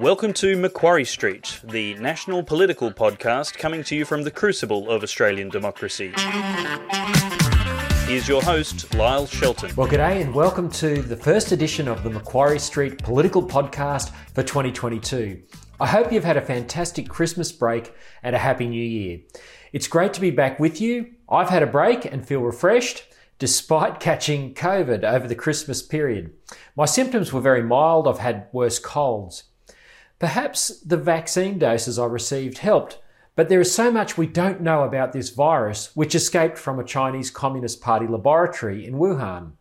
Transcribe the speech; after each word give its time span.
Welcome 0.00 0.32
to 0.34 0.56
Macquarie 0.56 1.04
Street, 1.04 1.60
the 1.64 1.94
national 1.94 2.44
political 2.44 2.92
podcast 2.92 3.58
coming 3.58 3.82
to 3.82 3.96
you 3.96 4.04
from 4.04 4.22
the 4.22 4.30
crucible 4.30 4.88
of 4.88 5.02
Australian 5.02 5.48
democracy. 5.48 6.12
Here's 8.06 8.28
your 8.28 8.40
host, 8.40 8.94
Lyle 8.94 9.26
Shelton. 9.26 9.74
Well, 9.74 9.88
g'day, 9.88 10.22
and 10.22 10.32
welcome 10.32 10.70
to 10.70 11.02
the 11.02 11.16
first 11.16 11.50
edition 11.50 11.88
of 11.88 12.04
the 12.04 12.10
Macquarie 12.10 12.60
Street 12.60 13.02
Political 13.02 13.48
Podcast 13.48 14.12
for 14.34 14.44
2022. 14.44 15.42
I 15.80 15.86
hope 15.88 16.12
you've 16.12 16.22
had 16.22 16.36
a 16.36 16.42
fantastic 16.42 17.08
Christmas 17.08 17.50
break 17.50 17.92
and 18.22 18.36
a 18.36 18.38
happy 18.38 18.68
new 18.68 18.80
year. 18.80 19.18
It's 19.72 19.88
great 19.88 20.12
to 20.12 20.20
be 20.20 20.30
back 20.30 20.60
with 20.60 20.80
you. 20.80 21.10
I've 21.28 21.50
had 21.50 21.64
a 21.64 21.66
break 21.66 22.04
and 22.04 22.24
feel 22.24 22.42
refreshed 22.42 23.02
despite 23.40 23.98
catching 24.00 24.54
COVID 24.54 25.02
over 25.02 25.26
the 25.26 25.34
Christmas 25.34 25.82
period. 25.82 26.34
My 26.76 26.84
symptoms 26.84 27.32
were 27.32 27.40
very 27.40 27.64
mild. 27.64 28.06
I've 28.06 28.18
had 28.18 28.46
worse 28.52 28.78
colds. 28.78 29.42
Perhaps 30.18 30.80
the 30.80 30.96
vaccine 30.96 31.58
doses 31.58 31.98
I 31.98 32.06
received 32.06 32.58
helped, 32.58 32.98
but 33.36 33.48
there 33.48 33.60
is 33.60 33.72
so 33.72 33.90
much 33.92 34.18
we 34.18 34.26
don't 34.26 34.60
know 34.60 34.82
about 34.82 35.12
this 35.12 35.30
virus, 35.30 35.94
which 35.94 36.14
escaped 36.14 36.58
from 36.58 36.80
a 36.80 36.84
Chinese 36.84 37.30
Communist 37.30 37.80
Party 37.80 38.06
laboratory 38.08 38.84
in 38.84 38.94
Wuhan. 38.94 39.52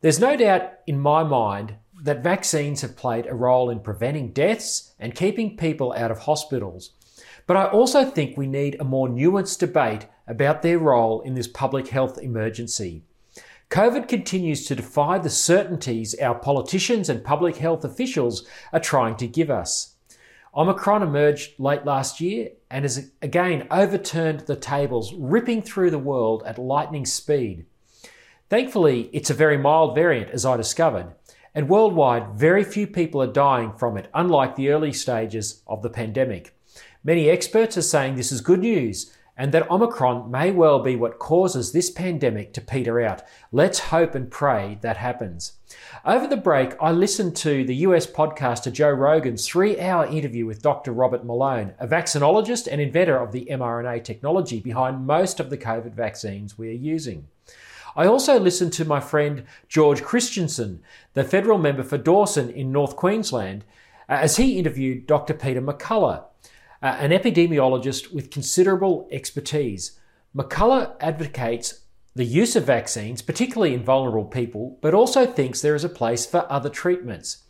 There's 0.00 0.18
no 0.18 0.36
doubt 0.36 0.72
in 0.86 0.98
my 0.98 1.22
mind 1.22 1.76
that 2.02 2.24
vaccines 2.24 2.80
have 2.80 2.96
played 2.96 3.26
a 3.26 3.34
role 3.34 3.70
in 3.70 3.80
preventing 3.80 4.32
deaths 4.32 4.94
and 4.98 5.14
keeping 5.14 5.56
people 5.56 5.92
out 5.92 6.10
of 6.10 6.20
hospitals. 6.20 6.90
But 7.46 7.56
I 7.56 7.66
also 7.66 8.04
think 8.04 8.36
we 8.36 8.46
need 8.46 8.76
a 8.78 8.84
more 8.84 9.08
nuanced 9.08 9.58
debate 9.58 10.06
about 10.26 10.62
their 10.62 10.78
role 10.78 11.20
in 11.20 11.34
this 11.34 11.48
public 11.48 11.88
health 11.88 12.18
emergency. 12.18 13.04
COVID 13.70 14.08
continues 14.08 14.64
to 14.64 14.74
defy 14.74 15.18
the 15.18 15.28
certainties 15.28 16.14
our 16.20 16.34
politicians 16.34 17.10
and 17.10 17.22
public 17.22 17.56
health 17.56 17.84
officials 17.84 18.46
are 18.72 18.80
trying 18.80 19.16
to 19.16 19.26
give 19.26 19.50
us. 19.50 19.94
Omicron 20.56 21.02
emerged 21.02 21.60
late 21.60 21.84
last 21.84 22.18
year 22.18 22.48
and 22.70 22.86
has 22.86 23.10
again 23.20 23.66
overturned 23.70 24.40
the 24.40 24.56
tables, 24.56 25.12
ripping 25.12 25.60
through 25.60 25.90
the 25.90 25.98
world 25.98 26.42
at 26.46 26.58
lightning 26.58 27.04
speed. 27.04 27.66
Thankfully, 28.48 29.10
it's 29.12 29.28
a 29.28 29.34
very 29.34 29.58
mild 29.58 29.94
variant, 29.94 30.30
as 30.30 30.46
I 30.46 30.56
discovered, 30.56 31.12
and 31.54 31.68
worldwide, 31.68 32.38
very 32.38 32.64
few 32.64 32.86
people 32.86 33.22
are 33.22 33.30
dying 33.30 33.72
from 33.74 33.98
it, 33.98 34.08
unlike 34.14 34.56
the 34.56 34.70
early 34.70 34.92
stages 34.94 35.62
of 35.66 35.82
the 35.82 35.90
pandemic. 35.90 36.56
Many 37.04 37.28
experts 37.28 37.76
are 37.76 37.82
saying 37.82 38.16
this 38.16 38.32
is 38.32 38.40
good 38.40 38.60
news 38.60 39.14
and 39.38 39.52
that 39.52 39.70
Omicron 39.70 40.28
may 40.28 40.50
well 40.50 40.80
be 40.80 40.96
what 40.96 41.20
causes 41.20 41.70
this 41.70 41.88
pandemic 41.88 42.52
to 42.52 42.60
peter 42.60 43.00
out. 43.00 43.22
Let's 43.52 43.78
hope 43.78 44.16
and 44.16 44.28
pray 44.28 44.78
that 44.82 44.96
happens. 44.96 45.52
Over 46.04 46.26
the 46.26 46.36
break, 46.36 46.74
I 46.80 46.90
listened 46.90 47.36
to 47.36 47.64
the 47.64 47.76
US 47.76 48.04
podcaster 48.04 48.72
Joe 48.72 48.90
Rogan's 48.90 49.46
three 49.46 49.80
hour 49.80 50.06
interview 50.06 50.44
with 50.44 50.60
Dr. 50.60 50.92
Robert 50.92 51.24
Malone, 51.24 51.74
a 51.78 51.86
vaccinologist 51.86 52.66
and 52.70 52.80
inventor 52.80 53.16
of 53.16 53.30
the 53.30 53.46
mRNA 53.48 54.02
technology 54.02 54.58
behind 54.58 55.06
most 55.06 55.38
of 55.38 55.50
the 55.50 55.58
COVID 55.58 55.94
vaccines 55.94 56.58
we 56.58 56.68
are 56.70 56.72
using. 56.72 57.28
I 57.94 58.06
also 58.06 58.40
listened 58.40 58.72
to 58.74 58.84
my 58.84 59.00
friend 59.00 59.44
George 59.68 60.02
Christensen, 60.02 60.82
the 61.14 61.24
federal 61.24 61.58
member 61.58 61.82
for 61.84 61.98
Dawson 61.98 62.50
in 62.50 62.72
North 62.72 62.96
Queensland, 62.96 63.64
as 64.08 64.36
he 64.36 64.58
interviewed 64.58 65.06
Dr. 65.06 65.34
Peter 65.34 65.60
McCullough, 65.60 66.24
uh, 66.82 66.96
an 66.98 67.10
epidemiologist 67.10 68.12
with 68.12 68.30
considerable 68.30 69.08
expertise. 69.10 69.98
McCullough 70.36 70.94
advocates 71.00 71.82
the 72.14 72.24
use 72.24 72.56
of 72.56 72.64
vaccines, 72.64 73.22
particularly 73.22 73.74
in 73.74 73.84
vulnerable 73.84 74.24
people, 74.24 74.78
but 74.80 74.94
also 74.94 75.24
thinks 75.24 75.60
there 75.60 75.74
is 75.74 75.84
a 75.84 75.88
place 75.88 76.26
for 76.26 76.50
other 76.50 76.68
treatments. 76.68 77.44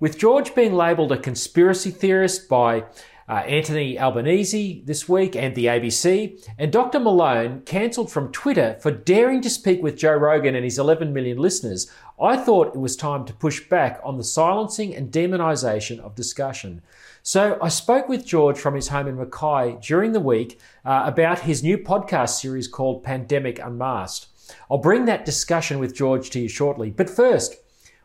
With 0.00 0.18
George 0.18 0.54
being 0.54 0.74
labelled 0.74 1.12
a 1.12 1.18
conspiracy 1.18 1.90
theorist 1.90 2.48
by 2.48 2.84
uh, 3.28 3.32
Anthony 3.32 3.98
Albanese 3.98 4.82
this 4.86 5.08
week 5.08 5.36
and 5.36 5.54
the 5.54 5.66
ABC, 5.66 6.40
and 6.58 6.72
Dr. 6.72 6.98
Malone 6.98 7.60
cancelled 7.62 8.10
from 8.10 8.32
Twitter 8.32 8.78
for 8.80 8.90
daring 8.90 9.42
to 9.42 9.50
speak 9.50 9.82
with 9.82 9.98
Joe 9.98 10.14
Rogan 10.14 10.54
and 10.54 10.64
his 10.64 10.78
11 10.78 11.12
million 11.12 11.38
listeners, 11.38 11.90
I 12.20 12.36
thought 12.36 12.74
it 12.74 12.80
was 12.80 12.96
time 12.96 13.24
to 13.26 13.34
push 13.34 13.68
back 13.68 14.00
on 14.02 14.16
the 14.16 14.24
silencing 14.24 14.94
and 14.94 15.12
demonisation 15.12 15.98
of 16.00 16.14
discussion. 16.14 16.80
So 17.28 17.58
I 17.60 17.68
spoke 17.68 18.08
with 18.08 18.24
George 18.24 18.58
from 18.58 18.74
his 18.74 18.88
home 18.88 19.06
in 19.06 19.18
Mackay 19.18 19.76
during 19.82 20.12
the 20.12 20.18
week 20.18 20.58
uh, 20.82 21.02
about 21.04 21.40
his 21.40 21.62
new 21.62 21.76
podcast 21.76 22.40
series 22.40 22.66
called 22.66 23.04
Pandemic 23.04 23.58
Unmasked. 23.58 24.28
I'll 24.70 24.78
bring 24.78 25.04
that 25.04 25.26
discussion 25.26 25.78
with 25.78 25.94
George 25.94 26.30
to 26.30 26.40
you 26.40 26.48
shortly. 26.48 26.88
But 26.88 27.10
first, 27.10 27.56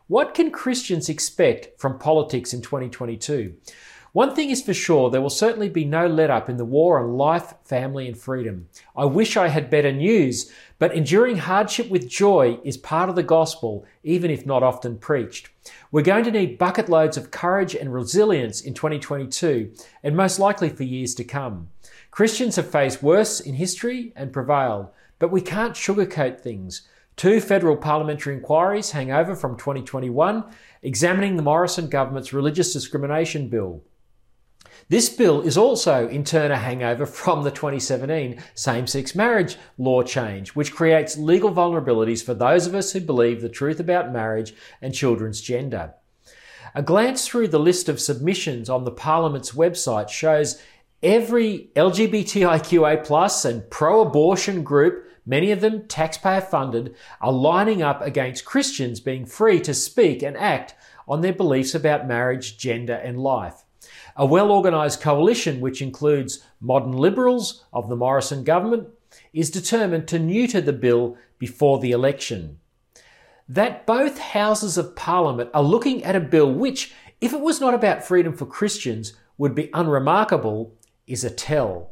what 0.08 0.34
can 0.34 0.50
Christians 0.50 1.08
expect 1.08 1.80
from 1.80 1.98
politics 1.98 2.52
in 2.52 2.60
2022? 2.60 3.54
One 4.14 4.32
thing 4.32 4.50
is 4.50 4.62
for 4.62 4.72
sure, 4.72 5.10
there 5.10 5.20
will 5.20 5.28
certainly 5.28 5.68
be 5.68 5.84
no 5.84 6.06
let 6.06 6.30
up 6.30 6.48
in 6.48 6.56
the 6.56 6.64
war 6.64 7.00
on 7.00 7.14
life, 7.14 7.52
family, 7.64 8.06
and 8.06 8.16
freedom. 8.16 8.68
I 8.96 9.06
wish 9.06 9.36
I 9.36 9.48
had 9.48 9.68
better 9.68 9.90
news, 9.90 10.52
but 10.78 10.94
enduring 10.94 11.38
hardship 11.38 11.90
with 11.90 12.08
joy 12.08 12.60
is 12.62 12.76
part 12.76 13.08
of 13.08 13.16
the 13.16 13.24
gospel, 13.24 13.84
even 14.04 14.30
if 14.30 14.46
not 14.46 14.62
often 14.62 14.98
preached. 14.98 15.48
We're 15.90 16.02
going 16.02 16.22
to 16.26 16.30
need 16.30 16.58
bucket 16.58 16.88
loads 16.88 17.16
of 17.16 17.32
courage 17.32 17.74
and 17.74 17.92
resilience 17.92 18.60
in 18.60 18.72
2022, 18.72 19.72
and 20.04 20.16
most 20.16 20.38
likely 20.38 20.68
for 20.68 20.84
years 20.84 21.16
to 21.16 21.24
come. 21.24 21.70
Christians 22.12 22.54
have 22.54 22.70
faced 22.70 23.02
worse 23.02 23.40
in 23.40 23.54
history 23.54 24.12
and 24.14 24.32
prevailed, 24.32 24.90
but 25.18 25.32
we 25.32 25.40
can't 25.40 25.74
sugarcoat 25.74 26.38
things. 26.38 26.86
Two 27.16 27.40
federal 27.40 27.76
parliamentary 27.76 28.36
inquiries 28.36 28.92
hang 28.92 29.10
over 29.10 29.34
from 29.34 29.56
2021, 29.56 30.44
examining 30.82 31.34
the 31.34 31.42
Morrison 31.42 31.88
government's 31.88 32.32
religious 32.32 32.72
discrimination 32.72 33.48
bill. 33.48 33.82
This 34.88 35.08
bill 35.08 35.40
is 35.40 35.56
also 35.56 36.08
in 36.08 36.24
turn 36.24 36.50
a 36.50 36.56
hangover 36.56 37.06
from 37.06 37.42
the 37.42 37.50
2017 37.50 38.42
same-sex 38.54 39.14
marriage 39.14 39.56
law 39.78 40.02
change, 40.02 40.50
which 40.50 40.74
creates 40.74 41.16
legal 41.16 41.50
vulnerabilities 41.52 42.24
for 42.24 42.34
those 42.34 42.66
of 42.66 42.74
us 42.74 42.92
who 42.92 43.00
believe 43.00 43.40
the 43.40 43.48
truth 43.48 43.80
about 43.80 44.12
marriage 44.12 44.54
and 44.82 44.94
children's 44.94 45.40
gender. 45.40 45.94
A 46.74 46.82
glance 46.82 47.26
through 47.26 47.48
the 47.48 47.58
list 47.58 47.88
of 47.88 48.00
submissions 48.00 48.68
on 48.68 48.84
the 48.84 48.90
Parliament's 48.90 49.52
website 49.52 50.08
shows 50.08 50.60
every 51.02 51.70
LGBTIQA 51.76 53.04
plus 53.04 53.44
and 53.44 53.70
pro-abortion 53.70 54.64
group, 54.64 55.06
many 55.24 55.52
of 55.52 55.60
them 55.60 55.86
taxpayer 55.86 56.40
funded, 56.40 56.96
are 57.20 57.32
lining 57.32 57.82
up 57.82 58.02
against 58.02 58.44
Christians 58.44 59.00
being 59.00 59.24
free 59.24 59.60
to 59.60 59.72
speak 59.72 60.22
and 60.22 60.36
act 60.36 60.74
on 61.06 61.20
their 61.20 61.32
beliefs 61.32 61.74
about 61.74 62.08
marriage, 62.08 62.58
gender 62.58 62.94
and 62.94 63.20
life. 63.20 63.64
A 64.16 64.26
well 64.26 64.50
organised 64.50 65.00
coalition, 65.00 65.60
which 65.60 65.82
includes 65.82 66.44
modern 66.60 66.92
liberals 66.92 67.64
of 67.72 67.88
the 67.88 67.96
Morrison 67.96 68.44
government, 68.44 68.88
is 69.32 69.50
determined 69.50 70.08
to 70.08 70.18
neuter 70.18 70.60
the 70.60 70.72
bill 70.72 71.16
before 71.38 71.78
the 71.78 71.90
election. 71.90 72.58
That 73.48 73.86
both 73.86 74.18
houses 74.18 74.78
of 74.78 74.96
parliament 74.96 75.50
are 75.52 75.62
looking 75.62 76.02
at 76.04 76.16
a 76.16 76.20
bill 76.20 76.52
which, 76.52 76.94
if 77.20 77.32
it 77.32 77.40
was 77.40 77.60
not 77.60 77.74
about 77.74 78.04
freedom 78.04 78.34
for 78.34 78.46
Christians, 78.46 79.14
would 79.36 79.54
be 79.54 79.70
unremarkable, 79.74 80.74
is 81.06 81.24
a 81.24 81.30
tell. 81.30 81.90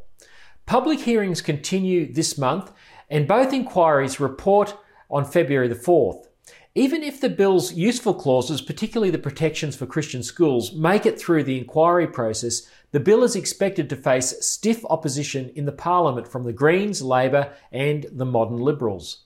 Public 0.65 1.01
hearings 1.01 1.43
continue 1.43 2.11
this 2.13 2.39
month, 2.39 2.73
and 3.11 3.29
both 3.29 3.53
inquiries 3.53 4.21
report 4.21 4.77
on 5.11 5.25
February 5.25 5.69
the 5.69 5.75
4th. 5.75 6.27
Even 6.75 7.03
if 7.03 7.21
the 7.21 7.29
bill's 7.29 7.75
useful 7.75 8.15
clauses, 8.15 8.63
particularly 8.63 9.11
the 9.11 9.19
protections 9.19 9.77
for 9.77 9.85
Christian 9.85 10.23
schools, 10.23 10.73
make 10.73 11.05
it 11.05 11.21
through 11.21 11.45
the 11.45 11.59
inquiry 11.59 12.07
process, 12.07 12.63
the 12.93 13.01
bill 13.01 13.23
is 13.23 13.37
expected 13.37 13.91
to 13.91 13.97
face 13.97 14.35
stiff 14.41 14.83
opposition 14.87 15.51
in 15.55 15.67
the 15.67 15.73
Parliament 15.73 16.27
from 16.27 16.45
the 16.45 16.53
Greens, 16.53 17.03
Labor, 17.03 17.53
and 17.73 18.07
the 18.11 18.25
modern 18.25 18.57
Liberals. 18.57 19.25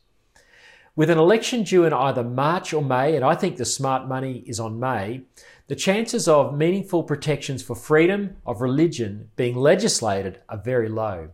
With 0.97 1.09
an 1.09 1.19
election 1.19 1.63
due 1.63 1.85
in 1.85 1.93
either 1.93 2.25
March 2.25 2.73
or 2.73 2.83
May, 2.83 3.15
and 3.15 3.25
I 3.25 3.37
think 3.37 3.59
the 3.59 3.65
smart 3.65 4.09
money 4.09 4.43
is 4.45 4.59
on 4.59 4.81
May, 4.81 5.23
the 5.69 5.77
chances 5.77 6.27
of 6.27 6.57
meaningful 6.57 7.05
protections 7.05 7.63
for 7.63 7.77
freedom 7.77 8.39
of 8.45 8.61
religion 8.61 9.31
being 9.37 9.55
legislated 9.55 10.41
are 10.49 10.59
very 10.59 10.89
low. 10.89 11.29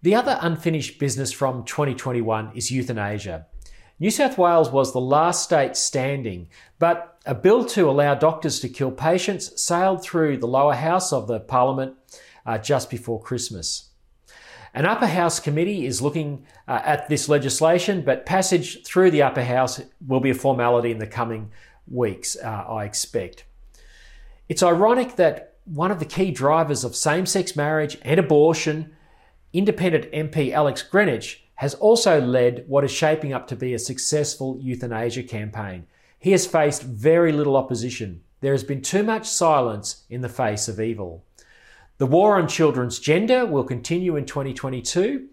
The 0.00 0.14
other 0.14 0.38
unfinished 0.40 0.98
business 0.98 1.30
from 1.30 1.64
2021 1.64 2.52
is 2.54 2.70
euthanasia. 2.70 3.46
New 4.02 4.10
South 4.10 4.38
Wales 4.38 4.70
was 4.70 4.94
the 4.94 5.00
last 5.00 5.44
state 5.44 5.76
standing, 5.76 6.48
but 6.78 7.20
a 7.26 7.34
bill 7.34 7.66
to 7.66 7.88
allow 7.90 8.14
doctors 8.14 8.58
to 8.60 8.68
kill 8.70 8.90
patients 8.90 9.62
sailed 9.62 10.02
through 10.02 10.38
the 10.38 10.48
lower 10.48 10.72
house 10.72 11.12
of 11.12 11.26
the 11.26 11.38
parliament 11.38 11.94
uh, 12.46 12.56
just 12.56 12.88
before 12.88 13.20
Christmas. 13.20 13.90
An 14.72 14.86
upper 14.86 15.06
house 15.06 15.38
committee 15.38 15.84
is 15.84 16.00
looking 16.00 16.46
uh, 16.66 16.80
at 16.82 17.10
this 17.10 17.28
legislation, 17.28 18.02
but 18.02 18.24
passage 18.24 18.82
through 18.84 19.10
the 19.10 19.20
upper 19.20 19.44
house 19.44 19.82
will 20.06 20.20
be 20.20 20.30
a 20.30 20.34
formality 20.34 20.90
in 20.90 20.98
the 20.98 21.06
coming 21.06 21.50
weeks, 21.86 22.38
uh, 22.42 22.48
I 22.48 22.86
expect. 22.86 23.44
It's 24.48 24.62
ironic 24.62 25.16
that 25.16 25.56
one 25.66 25.90
of 25.90 25.98
the 25.98 26.06
key 26.06 26.30
drivers 26.30 26.84
of 26.84 26.96
same 26.96 27.26
sex 27.26 27.54
marriage 27.54 27.98
and 28.00 28.18
abortion, 28.18 28.96
independent 29.52 30.10
MP 30.10 30.52
Alex 30.52 30.82
Greenwich, 30.82 31.44
has 31.60 31.74
also 31.74 32.18
led 32.22 32.64
what 32.68 32.84
is 32.84 32.90
shaping 32.90 33.34
up 33.34 33.46
to 33.46 33.54
be 33.54 33.74
a 33.74 33.78
successful 33.78 34.56
euthanasia 34.62 35.22
campaign. 35.22 35.86
He 36.18 36.30
has 36.30 36.46
faced 36.46 36.82
very 36.82 37.32
little 37.32 37.54
opposition. 37.54 38.22
There 38.40 38.54
has 38.54 38.64
been 38.64 38.80
too 38.80 39.02
much 39.02 39.28
silence 39.28 40.04
in 40.08 40.22
the 40.22 40.30
face 40.30 40.68
of 40.68 40.80
evil. 40.80 41.22
The 41.98 42.06
war 42.06 42.38
on 42.38 42.48
children's 42.48 42.98
gender 42.98 43.44
will 43.44 43.64
continue 43.64 44.16
in 44.16 44.24
2022. 44.24 45.28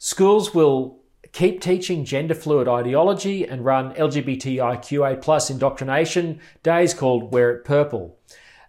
Schools 0.00 0.52
will 0.52 0.98
keep 1.30 1.60
teaching 1.60 2.04
gender 2.04 2.34
fluid 2.34 2.66
ideology 2.66 3.46
and 3.46 3.64
run 3.64 3.94
LGBTIQA 3.94 5.22
plus 5.22 5.48
indoctrination 5.48 6.40
days 6.64 6.92
called 6.92 7.32
Wear 7.32 7.52
It 7.52 7.64
Purple. 7.64 8.18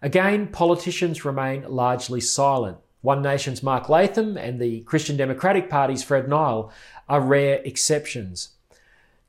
Again, 0.03 0.45
politicians 0.45 1.25
remain 1.25 1.63
largely 1.67 2.21
silent. 2.21 2.77
One 3.01 3.21
Nation's 3.21 3.63
Mark 3.63 3.87
Latham 3.87 4.35
and 4.35 4.59
the 4.59 4.81
Christian 4.81 5.15
Democratic 5.15 5.69
Party's 5.69 6.03
Fred 6.03 6.27
Nile 6.27 6.69
are 7.09 7.21
rare 7.21 7.61
exceptions. 7.65 8.49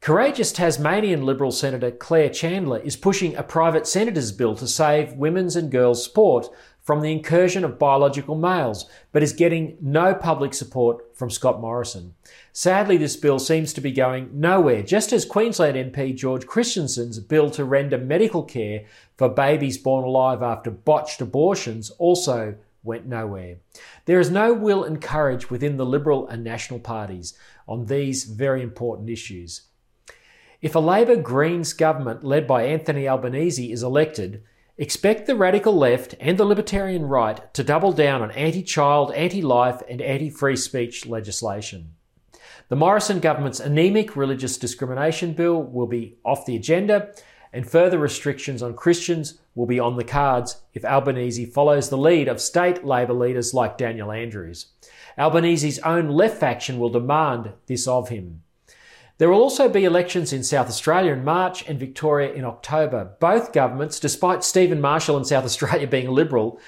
Courageous 0.00 0.52
Tasmanian 0.52 1.26
Liberal 1.26 1.50
Senator 1.50 1.90
Claire 1.90 2.30
Chandler 2.30 2.78
is 2.78 2.96
pushing 2.96 3.36
a 3.36 3.42
private 3.42 3.86
senator's 3.86 4.32
bill 4.32 4.54
to 4.56 4.66
save 4.66 5.12
women's 5.12 5.56
and 5.56 5.70
girls' 5.70 6.04
sport 6.04 6.48
from 6.82 7.02
the 7.02 7.12
incursion 7.12 7.64
of 7.64 7.78
biological 7.78 8.34
males, 8.34 8.88
but 9.12 9.22
is 9.22 9.34
getting 9.34 9.76
no 9.80 10.14
public 10.14 10.54
support 10.54 11.16
from 11.16 11.28
Scott 11.28 11.60
Morrison. 11.60 12.14
Sadly, 12.52 12.96
this 12.96 13.14
bill 13.14 13.38
seems 13.38 13.72
to 13.74 13.80
be 13.82 13.92
going 13.92 14.30
nowhere, 14.32 14.82
just 14.82 15.12
as 15.12 15.26
Queensland 15.26 15.76
MP 15.76 16.16
George 16.16 16.46
Christensen's 16.46 17.20
bill 17.20 17.50
to 17.50 17.64
render 17.64 17.98
medical 17.98 18.42
care 18.42 18.86
for 19.18 19.28
babies 19.28 19.76
born 19.76 20.04
alive 20.04 20.42
after 20.42 20.70
botched 20.70 21.20
abortions 21.20 21.90
also 21.90 22.54
went 22.82 23.06
nowhere. 23.06 23.56
There 24.06 24.20
is 24.20 24.30
no 24.30 24.52
will 24.52 24.84
and 24.84 25.00
courage 25.00 25.50
within 25.50 25.76
the 25.76 25.86
Liberal 25.86 26.26
and 26.28 26.42
National 26.42 26.80
parties 26.80 27.34
on 27.68 27.86
these 27.86 28.24
very 28.24 28.62
important 28.62 29.10
issues. 29.10 29.62
If 30.62 30.74
a 30.74 30.80
Labor 30.80 31.16
Greens 31.16 31.72
government 31.72 32.22
led 32.22 32.46
by 32.46 32.64
Anthony 32.64 33.08
Albanese 33.08 33.72
is 33.72 33.82
elected, 33.82 34.42
expect 34.76 35.26
the 35.26 35.36
radical 35.36 35.74
left 35.74 36.14
and 36.20 36.36
the 36.36 36.44
libertarian 36.44 37.06
right 37.06 37.52
to 37.54 37.64
double 37.64 37.92
down 37.92 38.22
on 38.22 38.30
anti 38.32 38.62
child, 38.62 39.12
anti 39.12 39.40
life, 39.40 39.82
and 39.88 40.02
anti 40.02 40.28
free 40.28 40.56
speech 40.56 41.06
legislation. 41.06 41.94
The 42.68 42.76
Morrison 42.76 43.20
government's 43.20 43.58
anemic 43.58 44.16
religious 44.16 44.56
discrimination 44.56 45.32
bill 45.32 45.62
will 45.62 45.86
be 45.86 46.18
off 46.24 46.46
the 46.46 46.56
agenda, 46.56 47.12
and 47.52 47.68
further 47.68 47.98
restrictions 47.98 48.62
on 48.62 48.74
Christians 48.74 49.38
will 49.54 49.66
be 49.66 49.80
on 49.80 49.96
the 49.96 50.04
cards 50.04 50.62
if 50.74 50.84
Albanese 50.84 51.46
follows 51.46 51.88
the 51.88 51.98
lead 51.98 52.28
of 52.28 52.40
state 52.40 52.84
Labor 52.84 53.12
leaders 53.12 53.52
like 53.52 53.78
Daniel 53.78 54.12
Andrews. 54.12 54.66
Albanese's 55.18 55.78
own 55.80 56.08
left 56.08 56.38
faction 56.38 56.78
will 56.78 56.90
demand 56.90 57.52
this 57.66 57.88
of 57.88 58.08
him. 58.08 58.42
There 59.18 59.28
will 59.28 59.42
also 59.42 59.68
be 59.68 59.84
elections 59.84 60.32
in 60.32 60.42
South 60.42 60.68
Australia 60.68 61.12
in 61.12 61.24
March 61.24 61.68
and 61.68 61.78
Victoria 61.78 62.32
in 62.32 62.44
October. 62.44 63.16
Both 63.20 63.52
governments, 63.52 64.00
despite 64.00 64.42
Stephen 64.44 64.80
Marshall 64.80 65.18
in 65.18 65.26
South 65.26 65.44
Australia 65.44 65.86
being 65.88 66.08
Liberal 66.08 66.58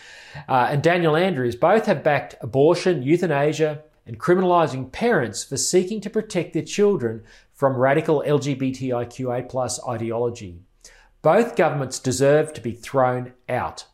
uh, 0.49 0.69
and 0.71 0.83
Daniel 0.83 1.17
Andrews, 1.17 1.57
both 1.57 1.87
have 1.87 2.05
backed 2.05 2.35
abortion, 2.43 3.03
euthanasia, 3.03 3.83
and 4.07 4.21
criminalising 4.21 4.93
parents 4.93 5.45
for 5.45 5.57
seeking 5.57 6.01
to 6.03 6.11
protect 6.11 6.53
their 6.53 6.63
children 6.63 7.23
from 7.55 7.77
radical 7.77 8.23
LGBTIQA 8.27 9.89
ideology. 9.89 10.61
Both 11.23 11.57
governments 11.57 12.01
deserve 12.01 12.53
to 12.53 12.61
be 12.61 12.73
thrown 12.73 13.33
out. 13.49 13.87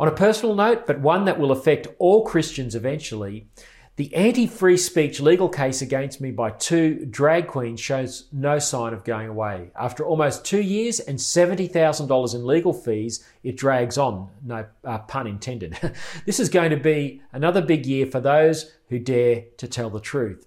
On 0.00 0.08
a 0.08 0.12
personal 0.12 0.54
note, 0.54 0.86
but 0.86 1.00
one 1.00 1.26
that 1.26 1.38
will 1.38 1.52
affect 1.52 1.88
all 1.98 2.24
Christians 2.24 2.74
eventually, 2.74 3.48
the 3.96 4.14
anti 4.14 4.46
free 4.46 4.76
speech 4.76 5.20
legal 5.20 5.48
case 5.48 5.82
against 5.82 6.20
me 6.20 6.30
by 6.30 6.50
two 6.50 7.04
drag 7.06 7.48
queens 7.48 7.80
shows 7.80 8.28
no 8.32 8.60
sign 8.60 8.92
of 8.92 9.02
going 9.02 9.26
away. 9.26 9.72
After 9.78 10.06
almost 10.06 10.44
two 10.44 10.62
years 10.62 11.00
and 11.00 11.18
$70,000 11.18 12.34
in 12.34 12.46
legal 12.46 12.72
fees, 12.72 13.26
it 13.42 13.56
drags 13.56 13.98
on, 13.98 14.30
no 14.44 14.66
uh, 14.84 14.98
pun 14.98 15.26
intended. 15.26 15.76
this 16.26 16.38
is 16.38 16.48
going 16.48 16.70
to 16.70 16.76
be 16.76 17.20
another 17.32 17.60
big 17.60 17.86
year 17.86 18.06
for 18.06 18.20
those 18.20 18.72
who 18.88 19.00
dare 19.00 19.46
to 19.56 19.66
tell 19.66 19.90
the 19.90 20.00
truth. 20.00 20.46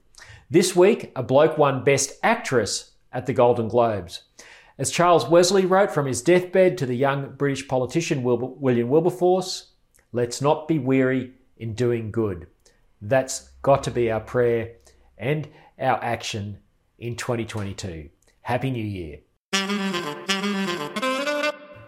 This 0.49 0.73
week, 0.73 1.11
a 1.15 1.21
bloke 1.21 1.57
won 1.57 1.83
Best 1.83 2.13
Actress 2.23 2.91
at 3.11 3.25
the 3.25 3.33
Golden 3.33 3.67
Globes. 3.67 4.23
As 4.81 4.89
Charles 4.89 5.29
Wesley 5.29 5.67
wrote 5.67 5.91
from 5.91 6.07
his 6.07 6.23
deathbed 6.23 6.75
to 6.79 6.87
the 6.87 6.95
young 6.95 7.35
British 7.35 7.67
politician 7.67 8.23
William 8.23 8.89
Wilberforce, 8.89 9.73
let's 10.11 10.41
not 10.41 10.67
be 10.67 10.79
weary 10.79 11.33
in 11.55 11.75
doing 11.75 12.09
good. 12.09 12.47
That's 12.99 13.51
got 13.61 13.83
to 13.83 13.91
be 13.91 14.09
our 14.09 14.21
prayer 14.21 14.71
and 15.19 15.47
our 15.79 16.03
action 16.03 16.57
in 16.97 17.15
2022. 17.15 18.09
Happy 18.41 18.71
New 18.71 18.83
Year. 18.83 19.19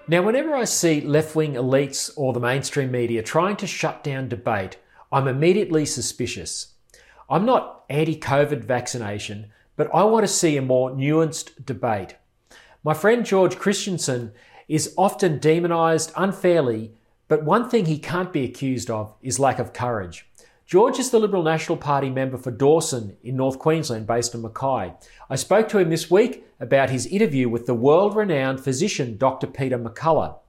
Now, 0.08 0.22
whenever 0.22 0.54
I 0.54 0.66
see 0.66 1.02
left 1.02 1.36
wing 1.36 1.54
elites 1.56 2.12
or 2.16 2.32
the 2.32 2.40
mainstream 2.40 2.92
media 2.92 3.24
trying 3.24 3.56
to 3.56 3.66
shut 3.66 4.04
down 4.04 4.30
debate, 4.30 4.78
I'm 5.12 5.28
immediately 5.28 5.88
suspicious. 5.88 6.76
I'm 7.28 7.48
not 7.48 7.86
anti 7.90 8.20
COVID 8.20 8.64
vaccination, 8.66 9.48
but 9.78 9.90
I 9.96 10.04
want 10.04 10.28
to 10.28 10.32
see 10.32 10.58
a 10.58 10.62
more 10.62 10.92
nuanced 10.92 11.66
debate. 11.66 12.18
My 12.86 12.94
friend 12.94 13.26
George 13.26 13.58
Christensen 13.58 14.34
is 14.68 14.94
often 14.98 15.40
demonised 15.40 16.12
unfairly, 16.18 16.92
but 17.30 17.46
one 17.46 17.70
thing 17.70 17.86
he 17.86 17.98
can't 17.98 18.34
be 18.34 18.44
accused 18.44 18.92
of 18.92 19.16
is 19.22 19.40
lack 19.40 19.58
of 19.58 19.72
courage. 19.72 20.28
George 20.66 21.00
is 21.00 21.10
the 21.10 21.18
Liberal 21.18 21.44
National 21.44 21.78
Party 21.78 22.10
member 22.10 22.38
for 22.38 22.52
Dawson 22.52 23.16
in 23.24 23.38
North 23.38 23.58
Queensland, 23.58 24.06
based 24.06 24.36
in 24.36 24.42
Mackay. 24.42 24.92
I 25.30 25.36
spoke 25.38 25.70
to 25.70 25.78
him 25.78 25.90
this 25.90 26.12
week 26.12 26.46
about 26.60 26.90
his 26.90 27.06
interview 27.06 27.48
with 27.48 27.68
the 27.68 27.74
world 27.74 28.18
renowned 28.18 28.60
physician 28.60 29.16
Dr. 29.16 29.48
Peter 29.48 29.80
McCullough. 29.80 30.40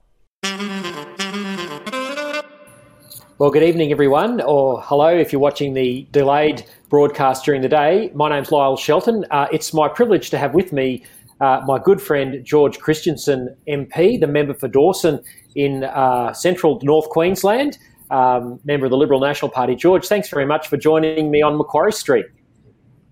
Well, 3.37 3.49
good 3.49 3.63
evening, 3.63 3.91
everyone, 3.91 4.41
or 4.41 4.81
hello 4.81 5.07
if 5.07 5.31
you're 5.31 5.41
watching 5.41 5.73
the 5.73 6.07
delayed 6.11 6.65
broadcast 6.89 7.43
during 7.43 7.61
the 7.61 7.69
day. 7.69 8.11
My 8.13 8.29
name's 8.29 8.51
Lyle 8.51 8.77
Shelton. 8.77 9.25
Uh, 9.31 9.47
it's 9.51 9.73
my 9.73 9.89
privilege 9.89 10.29
to 10.29 10.37
have 10.37 10.53
with 10.53 10.71
me 10.71 11.03
uh, 11.41 11.61
my 11.65 11.79
good 11.79 12.01
friend 12.01 12.43
George 12.45 12.79
Christensen, 12.79 13.55
MP, 13.67 14.19
the 14.19 14.27
member 14.27 14.53
for 14.53 14.67
Dawson 14.67 15.21
in 15.55 15.83
uh, 15.83 16.33
central 16.33 16.79
North 16.83 17.09
Queensland 17.09 17.77
um, 18.11 18.59
member 18.65 18.85
of 18.85 18.91
the 18.91 18.97
Liberal 18.97 19.19
National 19.19 19.49
Party. 19.49 19.75
George, 19.75 20.07
thanks 20.07 20.29
very 20.29 20.45
much 20.45 20.67
for 20.67 20.77
joining 20.77 21.31
me 21.31 21.41
on 21.41 21.57
Macquarie 21.57 21.91
Street. 21.91 22.25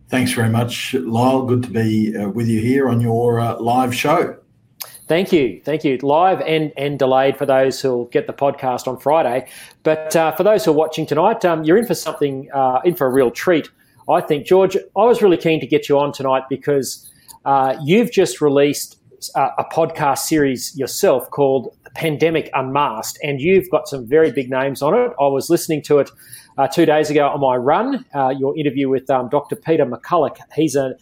Thanks 0.10 0.32
very 0.32 0.50
much, 0.50 0.94
Lyle. 0.94 1.44
Good 1.44 1.64
to 1.64 1.70
be 1.70 2.16
uh, 2.16 2.30
with 2.30 2.48
you 2.48 2.62
here 2.62 2.90
on 2.90 3.02
your 3.02 3.40
uh, 3.40 3.60
live 3.60 3.96
show. 3.96 4.38
Thank 5.08 5.34
you, 5.34 5.62
thank 5.66 5.84
you. 5.84 5.98
Live 5.98 6.40
and 6.42 6.72
and 6.78 6.98
delayed 6.98 7.38
for 7.38 7.46
those 7.46 7.82
who'll 7.82 8.06
get 8.06 8.28
the 8.28 8.34
podcast 8.34 8.88
on 8.88 9.00
Friday. 9.00 9.50
But 9.84 10.16
uh, 10.16 10.32
for 10.34 10.44
those 10.44 10.64
who 10.64 10.72
are 10.72 10.76
watching 10.76 11.06
tonight, 11.06 11.44
um, 11.44 11.64
you're 11.64 11.78
in 11.78 11.86
for 11.86 11.96
something, 11.96 12.50
uh, 12.54 12.80
in 12.86 12.96
for 12.96 13.08
a 13.08 13.10
real 13.10 13.32
treat. 13.32 13.70
I 14.10 14.22
think, 14.22 14.46
George. 14.46 14.76
I 14.76 15.06
was 15.06 15.22
really 15.22 15.38
keen 15.38 15.60
to 15.62 15.68
get 15.68 15.90
you 15.90 15.98
on 15.98 16.14
tonight 16.14 16.44
because 16.50 17.10
uh, 17.46 17.78
you've 17.84 18.12
just 18.12 18.42
released 18.42 18.98
uh, 19.36 19.50
a 19.58 19.64
podcast 19.66 20.20
series 20.20 20.76
yourself 20.78 21.30
called 21.30 21.76
Pandemic 21.96 22.50
Unmasked, 22.54 23.20
and 23.24 23.40
you've 23.40 23.70
got 23.70 23.88
some 23.88 24.08
very 24.08 24.32
big 24.32 24.50
names 24.50 24.82
on 24.82 24.94
it. 24.94 25.12
I 25.20 25.28
was 25.28 25.50
listening 25.50 25.82
to 25.84 26.00
it 26.00 26.10
uh, 26.58 26.68
two 26.68 26.86
days 26.86 27.10
ago 27.10 27.28
on 27.28 27.40
my 27.40 27.56
run, 27.56 28.06
uh, 28.14 28.30
your 28.30 28.58
interview 28.58 28.90
with 28.90 29.10
um, 29.10 29.30
Dr. 29.30 29.56
Peter 29.56 29.86
McCullough. 29.86 30.38
He's 30.56 30.76
an 30.76 30.96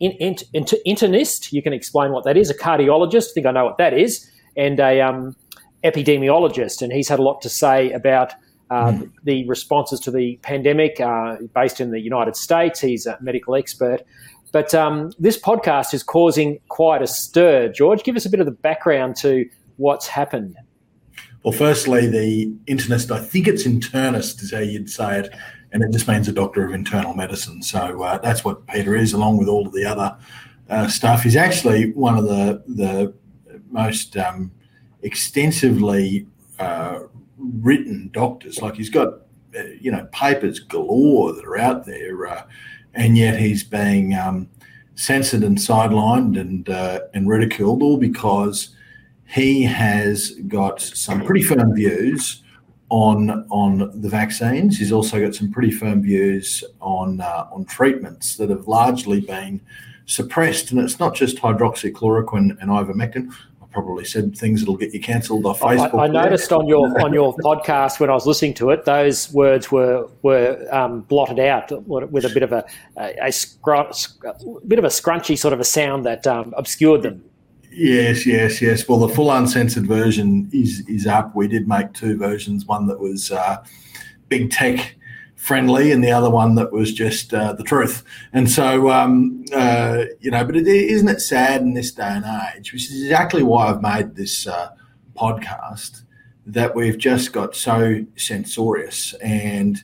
in, 0.00 0.12
in, 0.12 0.36
in, 0.52 0.64
internist. 0.86 1.52
You 1.52 1.62
can 1.62 1.72
explain 1.72 2.12
what 2.12 2.24
that 2.24 2.36
is, 2.36 2.50
a 2.50 2.54
cardiologist. 2.54 3.30
I 3.30 3.32
think 3.34 3.46
I 3.46 3.52
know 3.52 3.64
what 3.64 3.78
that 3.78 3.94
is, 3.94 4.28
and 4.56 4.80
a 4.80 5.00
um, 5.00 5.36
epidemiologist. 5.84 6.82
And 6.82 6.92
he's 6.92 7.08
had 7.08 7.18
a 7.18 7.22
lot 7.22 7.42
to 7.42 7.48
say 7.48 7.92
about 7.92 8.32
mm. 8.70 9.10
the 9.22 9.46
responses 9.46 10.00
to 10.00 10.10
the 10.10 10.38
pandemic 10.42 11.00
uh, 11.00 11.36
based 11.54 11.80
in 11.80 11.90
the 11.90 12.00
United 12.00 12.36
States. 12.36 12.80
He's 12.80 13.06
a 13.06 13.18
medical 13.20 13.54
expert. 13.54 14.02
But 14.54 14.72
um, 14.72 15.10
this 15.18 15.36
podcast 15.36 15.92
is 15.92 16.04
causing 16.04 16.60
quite 16.68 17.02
a 17.02 17.08
stir. 17.08 17.72
George, 17.72 18.04
give 18.04 18.14
us 18.14 18.24
a 18.24 18.30
bit 18.30 18.38
of 18.38 18.46
the 18.46 18.52
background 18.52 19.16
to 19.16 19.50
what's 19.78 20.06
happened? 20.06 20.54
Well, 21.42 21.50
firstly, 21.50 22.06
the 22.06 22.54
internist, 22.66 23.10
I 23.10 23.18
think 23.18 23.48
it's 23.48 23.64
internist 23.64 24.44
is 24.44 24.52
how 24.52 24.60
you'd 24.60 24.88
say 24.88 25.18
it, 25.18 25.34
and 25.72 25.82
it 25.82 25.90
just 25.90 26.06
means 26.06 26.28
a 26.28 26.32
doctor 26.32 26.64
of 26.64 26.72
internal 26.72 27.14
medicine. 27.14 27.64
So 27.64 28.00
uh, 28.04 28.18
that's 28.18 28.44
what 28.44 28.64
Peter 28.68 28.94
is, 28.94 29.12
along 29.12 29.38
with 29.38 29.48
all 29.48 29.66
of 29.66 29.72
the 29.72 29.84
other 29.84 30.16
uh, 30.70 30.86
stuff. 30.86 31.24
He's 31.24 31.34
actually 31.34 31.90
one 31.90 32.16
of 32.16 32.22
the 32.22 32.62
the 32.68 33.12
most 33.72 34.16
um, 34.16 34.52
extensively 35.02 36.28
uh, 36.60 37.00
written 37.38 38.08
doctors. 38.12 38.62
Like 38.62 38.76
he's 38.76 38.88
got, 38.88 39.14
uh, 39.58 39.64
you 39.80 39.90
know, 39.90 40.08
papers 40.12 40.60
galore 40.60 41.32
that 41.32 41.44
are 41.44 41.58
out 41.58 41.86
there, 41.86 42.28
uh, 42.28 42.44
and 42.94 43.16
yet 43.16 43.38
he's 43.38 43.64
being 43.64 44.14
um, 44.14 44.48
censored 44.94 45.42
and 45.42 45.58
sidelined 45.58 46.40
and 46.40 46.68
uh, 46.68 47.00
and 47.14 47.28
ridiculed, 47.28 47.82
all 47.82 47.96
because 47.96 48.74
he 49.26 49.62
has 49.62 50.30
got 50.48 50.80
some 50.80 51.24
pretty 51.24 51.42
firm 51.42 51.74
views 51.74 52.42
on 52.90 53.46
on 53.50 54.00
the 54.00 54.08
vaccines. 54.08 54.78
He's 54.78 54.92
also 54.92 55.20
got 55.20 55.34
some 55.34 55.50
pretty 55.50 55.70
firm 55.70 56.02
views 56.02 56.62
on 56.80 57.20
uh, 57.20 57.48
on 57.52 57.64
treatments 57.64 58.36
that 58.36 58.50
have 58.50 58.68
largely 58.68 59.20
been 59.20 59.60
suppressed, 60.06 60.70
and 60.70 60.80
it's 60.80 61.00
not 61.00 61.14
just 61.14 61.38
hydroxychloroquine 61.38 62.60
and 62.60 62.70
ivermectin. 62.70 63.34
Probably 63.74 64.04
said 64.04 64.38
things 64.38 64.60
that'll 64.60 64.76
get 64.76 64.94
you 64.94 65.00
cancelled 65.00 65.44
off 65.44 65.60
Facebook. 65.60 65.98
I, 65.98 66.04
I 66.04 66.06
noticed 66.06 66.52
on 66.52 66.66
your 66.66 66.86
on 67.02 67.12
your 67.12 67.36
podcast 67.38 68.00
when 68.00 68.08
I 68.08 68.14
was 68.14 68.24
listening 68.24 68.54
to 68.54 68.70
it, 68.70 68.84
those 68.84 69.32
words 69.32 69.70
were 69.70 70.08
were 70.22 70.66
um, 70.70 71.00
blotted 71.02 71.40
out 71.40 71.72
with 71.88 72.24
a 72.24 72.28
bit 72.28 72.44
of 72.44 72.52
a 72.52 72.64
a, 72.96 73.26
a, 73.26 73.32
scr- 73.32 73.74
bit 74.66 74.78
of 74.78 74.84
a 74.84 74.88
scrunchy 74.88 75.36
sort 75.36 75.52
of 75.52 75.58
a 75.58 75.64
sound 75.64 76.06
that 76.06 76.24
um, 76.26 76.54
obscured 76.56 77.02
them. 77.02 77.24
Yes, 77.72 78.24
yes, 78.24 78.62
yes. 78.62 78.88
Well, 78.88 79.00
the 79.00 79.08
full 79.08 79.32
uncensored 79.32 79.88
version 79.88 80.48
is 80.52 80.88
is 80.88 81.06
up. 81.06 81.34
We 81.34 81.48
did 81.48 81.66
make 81.66 81.92
two 81.92 82.16
versions. 82.16 82.66
One 82.66 82.86
that 82.86 83.00
was 83.00 83.32
uh, 83.32 83.64
big 84.28 84.52
tech 84.52 84.94
friendly, 85.44 85.92
and 85.92 86.02
the 86.02 86.10
other 86.10 86.30
one 86.30 86.54
that 86.54 86.72
was 86.72 86.90
just 86.90 87.34
uh, 87.34 87.52
the 87.52 87.62
truth. 87.62 88.02
And 88.32 88.50
so, 88.50 88.90
um, 88.90 89.44
uh, 89.52 90.04
you 90.18 90.30
know, 90.30 90.42
but 90.42 90.56
it, 90.56 90.66
isn't 90.66 91.06
it 91.06 91.20
sad 91.20 91.60
in 91.60 91.74
this 91.74 91.92
day 91.92 92.08
and 92.08 92.24
age, 92.24 92.72
which 92.72 92.90
is 92.90 93.02
exactly 93.02 93.42
why 93.42 93.66
I've 93.66 93.82
made 93.82 94.16
this 94.16 94.46
uh, 94.46 94.70
podcast, 95.14 96.04
that 96.46 96.74
we've 96.74 96.96
just 96.96 97.34
got 97.34 97.54
so 97.54 98.06
censorious. 98.16 99.12
And 99.22 99.82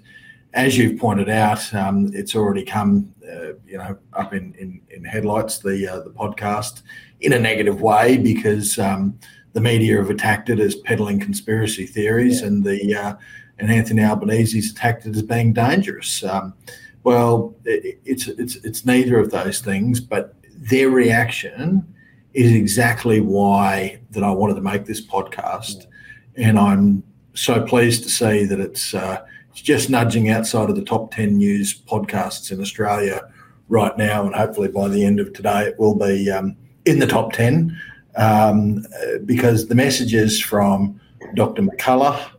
as 0.54 0.78
you've 0.78 0.98
pointed 0.98 1.28
out, 1.28 1.74
um, 1.74 2.10
it's 2.14 2.34
already 2.34 2.64
come, 2.64 3.14
uh, 3.22 3.52
you 3.66 3.76
know, 3.76 3.98
up 4.14 4.32
in, 4.32 4.54
in, 4.54 4.80
in 4.88 5.04
headlights, 5.04 5.58
the, 5.58 5.86
uh, 5.86 6.00
the 6.00 6.10
podcast, 6.10 6.80
in 7.20 7.34
a 7.34 7.38
negative 7.38 7.82
way 7.82 8.16
because 8.16 8.78
um, 8.78 9.18
the 9.52 9.60
media 9.60 9.98
have 9.98 10.08
attacked 10.08 10.48
it 10.48 10.58
as 10.58 10.74
peddling 10.74 11.20
conspiracy 11.20 11.84
theories 11.84 12.40
yeah. 12.40 12.46
and 12.46 12.64
the 12.64 12.94
uh, 12.94 13.14
and 13.60 13.70
Anthony 13.70 14.02
Albanese's 14.02 14.70
attacked 14.72 15.06
it 15.06 15.14
as 15.14 15.22
being 15.22 15.52
dangerous. 15.52 16.24
Um, 16.24 16.54
well, 17.02 17.54
it, 17.64 18.00
it's 18.04 18.26
it's 18.28 18.56
it's 18.56 18.84
neither 18.84 19.18
of 19.18 19.30
those 19.30 19.60
things, 19.60 20.00
but 20.00 20.34
their 20.54 20.90
reaction 20.90 21.86
is 22.32 22.52
exactly 22.52 23.20
why 23.20 24.00
that 24.10 24.22
I 24.22 24.30
wanted 24.30 24.54
to 24.54 24.60
make 24.60 24.86
this 24.86 25.04
podcast, 25.04 25.86
and 26.36 26.58
I'm 26.58 27.02
so 27.34 27.62
pleased 27.62 28.02
to 28.04 28.10
see 28.10 28.44
that 28.44 28.60
it's 28.60 28.94
uh, 28.94 29.24
it's 29.50 29.62
just 29.62 29.90
nudging 29.90 30.30
outside 30.30 30.70
of 30.70 30.76
the 30.76 30.84
top 30.84 31.12
ten 31.12 31.36
news 31.36 31.80
podcasts 31.80 32.50
in 32.50 32.60
Australia 32.60 33.30
right 33.68 33.96
now, 33.96 34.26
and 34.26 34.34
hopefully 34.34 34.68
by 34.68 34.88
the 34.88 35.04
end 35.04 35.20
of 35.20 35.32
today 35.32 35.68
it 35.68 35.78
will 35.78 35.94
be 35.94 36.30
um, 36.30 36.56
in 36.86 36.98
the 36.98 37.06
top 37.06 37.32
ten 37.32 37.78
um, 38.16 38.84
because 39.24 39.68
the 39.68 39.74
messages 39.74 40.40
from 40.40 41.00
Dr. 41.34 41.62
McCullough 41.62 42.30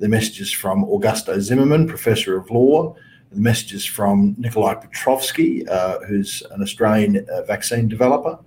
the 0.00 0.08
messages 0.08 0.50
from 0.50 0.84
Augusto 0.86 1.38
Zimmermann, 1.38 1.86
Professor 1.86 2.36
of 2.36 2.50
Law, 2.50 2.96
the 3.30 3.40
messages 3.40 3.84
from 3.84 4.34
Nikolai 4.38 4.74
Petrovsky, 4.74 5.66
uh, 5.68 6.00
who's 6.00 6.42
an 6.50 6.62
Australian 6.62 7.26
uh, 7.32 7.42
vaccine 7.42 7.86
developer, 7.86 8.38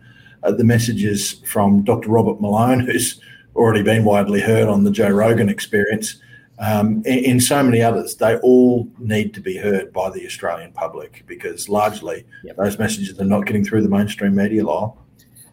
uh, 0.42 0.52
the 0.52 0.64
messages 0.64 1.34
from 1.46 1.84
Dr. 1.84 2.10
Robert 2.10 2.42
Malone, 2.42 2.80
who's 2.88 3.22
already 3.56 3.84
been 3.84 4.04
widely 4.04 4.42
heard 4.42 4.68
on 4.68 4.84
the 4.84 4.92
Joe 4.92 5.10
Rogan 5.10 5.48
experience, 5.48 6.16
um, 6.60 7.04
and, 7.06 7.26
and, 7.26 7.44
so 7.44 7.64
many 7.64 7.82
others. 7.82 8.16
They 8.16 8.38
all 8.38 8.88
need 9.00 9.34
to 9.36 9.42
be 9.42 9.58
heard 9.58 9.92
by 9.94 10.10
the 10.10 10.26
Australian 10.26 10.72
public 10.72 11.24
because 11.28 11.70
largely 11.70 12.26
yep. 12.44 12.58
those 12.58 12.78
messages 12.78 13.20
are 13.20 13.26
not 13.26 13.46
getting 13.46 13.66
through 13.66 13.82
the 13.82 13.90
mainstream 13.90 14.36
media, 14.36 14.66
Lyle. 14.66 15.03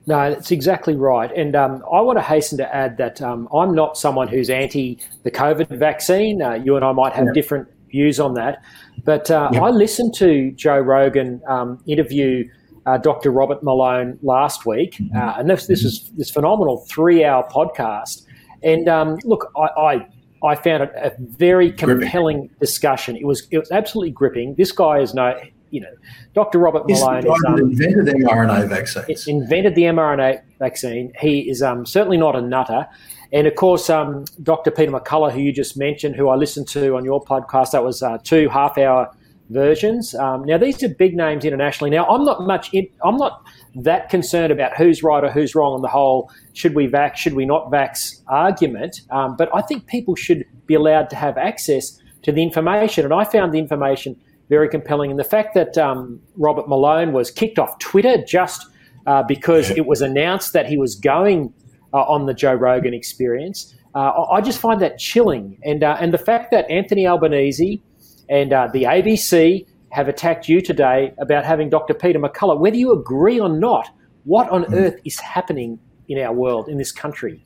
No, 0.07 0.31
that's 0.31 0.51
exactly 0.51 0.97
right. 0.97 1.31
And 1.37 1.55
um, 1.55 1.85
I 1.93 2.01
want 2.01 2.19
to 2.19 2.23
hasten 2.23 2.59
to 2.59 2.75
add 2.75 2.97
that 2.97 3.21
um, 3.21 3.49
I'm 3.55 3.75
not 3.75 3.97
someone 3.97 4.29
who's 4.29 4.51
anti 4.51 4.99
the 5.23 5.31
COVID 5.31 5.69
vaccine. 5.79 6.43
Uh, 6.43 6.55
you 6.55 6.77
and 6.77 6.85
I 6.85 6.93
might 6.93 7.13
have 7.13 7.27
yeah. 7.27 7.33
different 7.33 7.69
views 7.91 8.19
on 8.19 8.35
that. 8.35 8.63
But 9.05 9.31
uh, 9.31 9.51
yeah. 9.53 9.63
I 9.63 9.71
listened 9.71 10.15
to 10.17 10.53
Joe 10.53 10.79
Rogan 10.79 11.41
um, 11.47 11.83
interview 11.87 12.49
uh, 12.87 12.99
Dr. 12.99 13.31
Robert 13.31 13.63
Malone 13.63 14.19
last 14.23 14.67
week, 14.67 14.95
mm-hmm. 14.95 15.17
Uh, 15.17 15.35
and 15.39 15.51
this, 15.51 15.67
this 15.67 15.85
is 15.85 16.11
this 16.17 16.31
phenomenal 16.31 16.87
three 16.89 17.25
hour 17.25 17.47
podcast. 17.51 18.25
And 18.63 18.89
um, 18.89 19.19
look, 19.25 19.53
I, 19.57 19.61
I 19.61 20.07
I 20.43 20.55
found 20.55 20.85
it 20.85 20.93
a 20.97 21.13
very 21.19 21.71
compelling 21.71 22.39
gripping. 22.39 22.57
discussion. 22.61 23.17
It 23.17 23.27
was 23.27 23.47
it 23.51 23.59
was 23.59 23.71
absolutely 23.71 24.13
gripping. 24.13 24.55
This 24.55 24.73
guy 24.73 24.99
is 25.01 25.15
no 25.15 25.39
you 25.71 25.81
know, 25.81 25.93
Dr. 26.35 26.59
Robert 26.59 26.89
Malone 26.89 27.25
is, 27.27 27.45
um, 27.47 27.59
invented 27.59 28.07
the 28.07 28.13
mRNA 28.13 28.69
vaccine. 28.69 29.05
Invented 29.27 29.75
the 29.75 29.83
mRNA 29.83 30.43
vaccine. 30.59 31.13
He 31.21 31.49
is 31.49 31.63
um, 31.63 31.87
certainly 31.87 32.17
not 32.17 32.37
a 32.37 32.41
nutter. 32.41 32.87
And 33.33 33.47
of 33.47 33.55
course, 33.55 33.89
um, 33.89 34.25
Dr. 34.43 34.71
Peter 34.71 34.91
McCullough, 34.91 35.33
who 35.33 35.41
you 35.41 35.53
just 35.53 35.77
mentioned, 35.77 36.17
who 36.17 36.29
I 36.29 36.35
listened 36.35 36.69
to 36.69 36.97
on 36.97 37.05
your 37.05 37.25
podcast, 37.25 37.71
that 37.73 37.85
was 37.85 38.03
uh, 38.03 38.19
two 38.25 38.49
half-hour 38.49 39.15
versions. 39.51 40.15
Um, 40.15 40.45
now, 40.45 40.59
these 40.59 40.83
are 40.83 40.89
big 40.89 41.17
names 41.17 41.45
internationally. 41.45 41.91
Now, 41.91 42.07
I'm 42.07 42.25
not 42.25 42.43
much. 42.43 42.73
In, 42.73 42.89
I'm 43.05 43.17
not 43.17 43.45
that 43.77 44.09
concerned 44.09 44.53
about 44.53 44.77
who's 44.77 45.03
right 45.03 45.23
or 45.23 45.31
who's 45.31 45.55
wrong 45.55 45.75
on 45.75 45.83
the 45.83 45.89
whole. 45.89 46.31
Should 46.55 46.75
we 46.75 46.89
vax? 46.89 47.17
Should 47.17 47.35
we 47.35 47.45
not 47.45 47.71
vax? 47.71 48.23
Argument. 48.29 49.03
Um, 49.11 49.37
but 49.37 49.49
I 49.55 49.63
think 49.63 49.87
people 49.87 50.17
should 50.17 50.45
be 50.67 50.75
allowed 50.75 51.11
to 51.11 51.17
have 51.17 51.39
access 51.39 52.01
to 52.23 52.33
the 52.33 52.43
information. 52.43 53.05
And 53.05 53.15
I 53.15 53.25
found 53.25 53.53
the 53.53 53.59
information 53.59 54.17
very 54.51 54.69
compelling. 54.69 55.11
And 55.11 55.19
the 55.19 55.25
fact 55.25 55.55
that 55.55 55.79
um, 55.79 56.21
Robert 56.37 56.69
Malone 56.69 57.13
was 57.13 57.31
kicked 57.31 57.59
off 57.59 57.79
Twitter 57.79 58.23
just 58.27 58.67
uh, 59.07 59.23
because 59.23 59.71
it 59.71 59.87
was 59.87 60.03
announced 60.03 60.53
that 60.53 60.67
he 60.67 60.77
was 60.77 60.97
going 60.97 61.55
uh, 61.95 62.03
on 62.03 62.27
the 62.27 62.35
Joe 62.35 62.53
Rogan 62.55 62.93
experience, 62.93 63.75
uh, 63.95 64.11
I 64.31 64.41
just 64.41 64.59
find 64.59 64.81
that 64.83 64.99
chilling. 64.99 65.59
And, 65.65 65.83
uh, 65.83 65.97
and 65.99 66.13
the 66.13 66.19
fact 66.19 66.51
that 66.51 66.69
Anthony 66.69 67.07
Albanese 67.07 67.81
and 68.29 68.53
uh, 68.53 68.69
the 68.73 68.83
ABC 68.83 69.67
have 69.93 70.09
attacked 70.09 70.49
you 70.49 70.61
today 70.61 71.15
about 71.19 71.45
having 71.45 71.71
Dr. 71.71 71.95
Peter 71.95 72.19
McCullough, 72.19 72.61
whether 72.61 72.77
you 72.77 72.93
agree 72.93 73.41
or 73.41 73.49
not, 73.49 73.89
what 74.25 74.51
on 74.51 74.65
mm. 74.65 74.75
earth 74.75 75.01
is 75.05 75.19
happening 75.19 75.79
in 76.09 76.19
our 76.19 76.33
world, 76.33 76.69
in 76.69 76.77
this 76.77 76.93
country? 76.93 77.45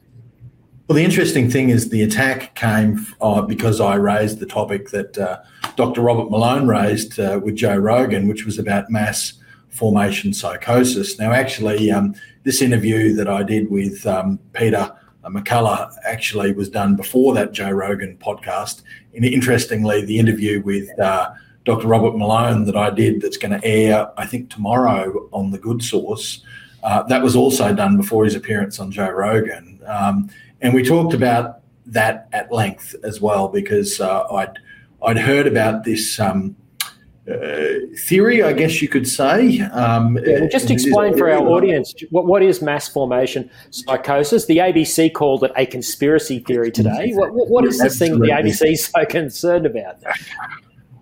Well, 0.86 0.96
the 0.96 1.04
interesting 1.04 1.50
thing 1.50 1.70
is 1.70 1.88
the 1.88 2.02
attack 2.02 2.54
came 2.56 3.06
uh, 3.22 3.40
because 3.40 3.80
I 3.80 3.94
raised 3.94 4.38
the 4.38 4.44
topic 4.44 4.90
that 4.90 5.16
uh, 5.16 5.40
Dr. 5.76 6.02
Robert 6.02 6.30
Malone 6.30 6.68
raised 6.68 7.18
uh, 7.18 7.40
with 7.42 7.56
Joe 7.56 7.76
Rogan, 7.78 8.28
which 8.28 8.44
was 8.44 8.58
about 8.58 8.90
mass 8.90 9.32
formation 9.70 10.34
psychosis. 10.34 11.18
Now, 11.18 11.32
actually, 11.32 11.90
um, 11.90 12.14
this 12.42 12.60
interview 12.60 13.14
that 13.14 13.28
I 13.28 13.42
did 13.42 13.70
with 13.70 14.06
um, 14.06 14.38
Peter 14.52 14.94
McCullough 15.24 15.90
actually 16.04 16.52
was 16.52 16.68
done 16.68 16.96
before 16.96 17.32
that 17.32 17.52
Joe 17.52 17.70
Rogan 17.70 18.18
podcast. 18.18 18.82
And 19.14 19.24
interestingly, 19.24 20.04
the 20.04 20.18
interview 20.18 20.60
with 20.60 20.86
uh, 21.00 21.30
Dr. 21.64 21.88
Robert 21.88 22.18
Malone 22.18 22.66
that 22.66 22.76
I 22.76 22.90
did, 22.90 23.22
that's 23.22 23.38
going 23.38 23.58
to 23.58 23.66
air, 23.66 24.10
I 24.18 24.26
think, 24.26 24.50
tomorrow 24.50 25.30
on 25.32 25.50
the 25.50 25.58
Good 25.58 25.82
Sauce, 25.82 26.44
uh, 26.82 27.04
that 27.04 27.22
was 27.22 27.34
also 27.34 27.74
done 27.74 27.96
before 27.96 28.24
his 28.24 28.34
appearance 28.34 28.78
on 28.78 28.90
Joe 28.90 29.08
Rogan. 29.08 29.80
Um, 29.86 30.28
and 30.60 30.74
we 30.74 30.82
talked 30.82 31.14
about 31.14 31.60
that 31.86 32.28
at 32.32 32.50
length 32.50 32.94
as 33.04 33.20
well 33.20 33.48
because 33.48 34.00
uh, 34.00 34.26
I'd 34.32 34.58
I'd 35.02 35.18
heard 35.18 35.46
about 35.46 35.84
this 35.84 36.18
um, 36.18 36.56
uh, 37.30 37.80
theory, 37.96 38.42
I 38.42 38.52
guess 38.52 38.82
you 38.82 38.88
could 38.88 39.08
say. 39.08 39.60
Um, 39.60 40.18
yeah, 40.24 40.46
just 40.46 40.70
explain 40.70 41.16
for 41.16 41.30
our 41.30 41.40
audience 41.40 41.94
what, 42.10 42.26
what 42.26 42.42
is 42.42 42.60
mass 42.60 42.88
formation 42.88 43.50
psychosis. 43.70 44.44
The 44.44 44.58
ABC 44.58 45.12
called 45.12 45.44
it 45.44 45.52
a 45.56 45.64
conspiracy 45.64 46.40
theory 46.40 46.70
today. 46.70 47.12
What, 47.14 47.32
what 47.32 47.64
is 47.64 47.78
this 47.78 47.98
thing 47.98 48.18
the 48.18 48.28
ABC 48.28 48.72
is 48.72 48.86
so 48.86 49.04
concerned 49.08 49.64
about? 49.64 50.02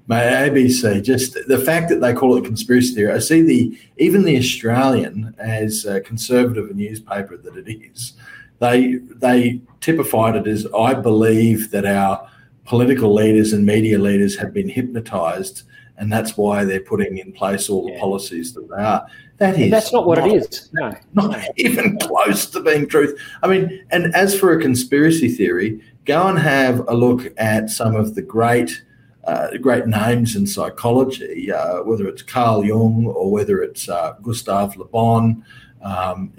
My 0.07 0.21
ABC, 0.21 1.03
just 1.03 1.37
the 1.49 1.59
fact 1.59 1.89
that 1.89 2.01
they 2.01 2.13
call 2.13 2.37
it 2.37 2.45
conspiracy 2.45 2.95
theory. 2.95 3.13
I 3.13 3.19
see 3.19 3.43
the 3.43 3.79
even 3.97 4.23
the 4.23 4.37
Australian, 4.37 5.35
as 5.39 5.85
a 5.85 6.01
conservative 6.01 6.71
a 6.71 6.75
newspaper 6.75 7.37
that 7.37 7.57
it 7.57 7.69
is, 7.69 8.13
they 8.63 8.95
they 9.17 9.61
typified 9.81 10.37
it 10.37 10.47
as 10.47 10.67
I 10.79 10.95
believe 10.95 11.71
that 11.73 11.85
our 11.85 12.29
political 12.65 13.13
leaders 13.13 13.53
and 13.53 13.67
media 13.67 13.99
leaders 13.99 14.37
have 14.37 14.55
been 14.55 14.69
hypnotized 14.69 15.65
and 15.99 16.11
that's 16.11 16.37
why 16.37 16.65
they're 16.65 16.81
putting 16.81 17.19
in 17.19 17.33
place 17.33 17.69
all 17.69 17.87
the 17.87 17.93
yeah. 17.93 18.01
policies 18.01 18.53
that 18.55 18.69
they 18.69 18.83
are. 18.83 19.07
That 19.39 19.59
is 19.59 19.71
that's 19.71 19.93
not 19.93 20.07
what 20.07 20.19
not, 20.19 20.29
it 20.29 20.35
is. 20.35 20.71
No, 20.73 20.95
not 21.15 21.45
even 21.57 21.99
close 21.99 22.47
to 22.47 22.61
being 22.61 22.89
truth. 22.89 23.19
I 23.43 23.49
mean, 23.49 23.85
and 23.91 24.15
as 24.15 24.39
for 24.39 24.53
a 24.53 24.61
conspiracy 24.61 25.29
theory, 25.29 25.81
go 26.05 26.29
and 26.29 26.39
have 26.39 26.81
a 26.89 26.95
look 26.95 27.33
at 27.37 27.71
some 27.71 27.97
of 27.97 28.15
the 28.15 28.23
great. 28.23 28.83
Uh, 29.25 29.57
great 29.59 29.87
names 29.87 30.35
in 30.35 30.45
psychology, 30.45 31.53
uh, 31.53 31.85
whether 31.85 32.09
it's 32.09 32.23
Carl 32.23 32.65
Jung 32.65 33.07
or 33.07 33.31
whether 33.31 33.63
it's 33.63 33.89
uh, 33.89 34.15
Gustave 34.21 34.77
Le 34.77 34.85
Bon, 34.85 35.45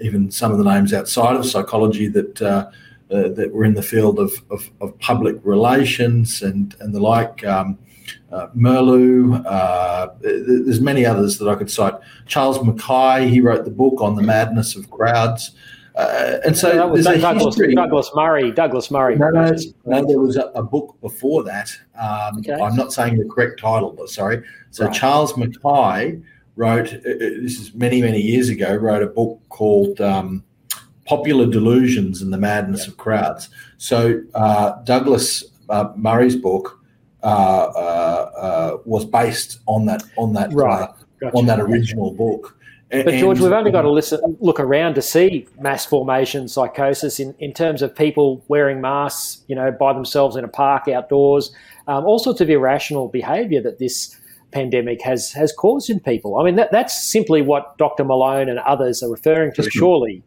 even 0.00 0.30
some 0.30 0.52
of 0.52 0.58
the 0.58 0.64
names 0.64 0.92
outside 0.92 1.36
of 1.36 1.46
psychology 1.46 2.08
that 2.08 2.42
uh, 2.42 2.70
uh, 3.10 3.28
that 3.28 3.52
were 3.52 3.64
in 3.64 3.74
the 3.74 3.82
field 3.82 4.18
of, 4.18 4.32
of, 4.50 4.70
of, 4.80 4.98
public 4.98 5.36
relations 5.44 6.42
and 6.42 6.74
and 6.80 6.94
the 6.94 7.00
like. 7.00 7.44
Um, 7.44 7.78
uh, 8.32 8.48
Merleau, 8.56 9.44
uh, 9.46 10.08
there's 10.20 10.80
many 10.80 11.06
others 11.06 11.38
that 11.38 11.48
I 11.48 11.54
could 11.54 11.70
cite. 11.70 11.94
Charles 12.26 12.62
Mackay, 12.62 13.28
he 13.28 13.40
wrote 13.40 13.64
the 13.64 13.70
book 13.70 14.00
on 14.00 14.14
the 14.14 14.22
madness 14.22 14.76
of 14.76 14.90
crowds. 14.90 15.52
Uh, 15.94 16.38
and 16.44 16.58
so 16.58 16.90
there's 16.92 17.04
Douglas, 17.04 17.56
Douglas, 17.74 18.10
Murray. 18.14 18.50
Douglas 18.50 18.90
Murray. 18.90 19.16
No, 19.16 19.28
no, 19.30 19.52
no 19.86 20.06
there 20.06 20.18
was 20.18 20.36
a, 20.36 20.46
a 20.54 20.62
book 20.62 20.96
before 21.00 21.44
that. 21.44 21.70
Um, 21.98 22.38
okay. 22.38 22.60
I'm 22.60 22.74
not 22.74 22.92
saying 22.92 23.18
the 23.18 23.26
correct 23.26 23.60
title, 23.60 23.92
but 23.92 24.08
sorry. 24.08 24.42
So 24.70 24.86
right. 24.86 24.94
Charles 24.94 25.36
Mackay 25.36 26.20
wrote, 26.56 26.92
uh, 26.92 26.96
uh, 26.96 27.18
this 27.42 27.60
is 27.60 27.74
many, 27.74 28.00
many 28.00 28.20
years 28.20 28.48
ago, 28.48 28.74
wrote 28.74 29.02
a 29.02 29.06
book 29.06 29.40
called 29.48 30.00
um, 30.00 30.44
popular 31.04 31.46
delusions 31.46 32.22
and 32.22 32.32
the 32.32 32.38
madness 32.38 32.86
of 32.86 32.96
crowds. 32.96 33.48
So 33.78 34.22
uh, 34.34 34.82
Douglas 34.84 35.44
uh, 35.68 35.92
Murray's 35.96 36.36
book 36.36 36.80
uh, 37.22 37.26
uh, 37.26 38.30
uh, 38.36 38.78
was 38.84 39.04
based 39.04 39.60
on 39.66 39.86
that 39.86 40.02
on 40.16 40.34
that 40.34 40.52
right. 40.52 40.90
gotcha. 41.20 41.36
on 41.36 41.46
that 41.46 41.60
original 41.60 42.12
book. 42.12 42.58
But 42.90 43.14
George, 43.14 43.40
we've 43.40 43.50
only 43.50 43.72
got 43.72 43.82
to 43.82 43.90
listen, 43.90 44.36
look 44.40 44.60
around 44.60 44.94
to 44.94 45.02
see 45.02 45.48
mass 45.58 45.84
formation 45.84 46.46
psychosis 46.46 47.18
in, 47.18 47.34
in 47.40 47.52
terms 47.52 47.82
of 47.82 47.96
people 47.96 48.44
wearing 48.46 48.80
masks, 48.80 49.42
you 49.48 49.56
know, 49.56 49.72
by 49.72 49.92
themselves 49.92 50.36
in 50.36 50.44
a 50.44 50.48
park 50.48 50.86
outdoors, 50.86 51.52
um, 51.88 52.04
all 52.04 52.20
sorts 52.20 52.40
of 52.40 52.48
irrational 52.48 53.08
behaviour 53.08 53.60
that 53.62 53.80
this 53.80 54.16
pandemic 54.54 55.02
has 55.02 55.32
has 55.32 55.52
caused 55.52 55.90
in 55.90 56.00
people. 56.00 56.38
I 56.38 56.44
mean, 56.44 56.56
that, 56.56 56.70
that's 56.72 57.02
simply 57.02 57.42
what 57.42 57.76
Dr. 57.76 58.04
Malone 58.04 58.48
and 58.48 58.58
others 58.60 59.02
are 59.02 59.10
referring 59.10 59.52
to. 59.54 59.68
Surely, 59.70 60.22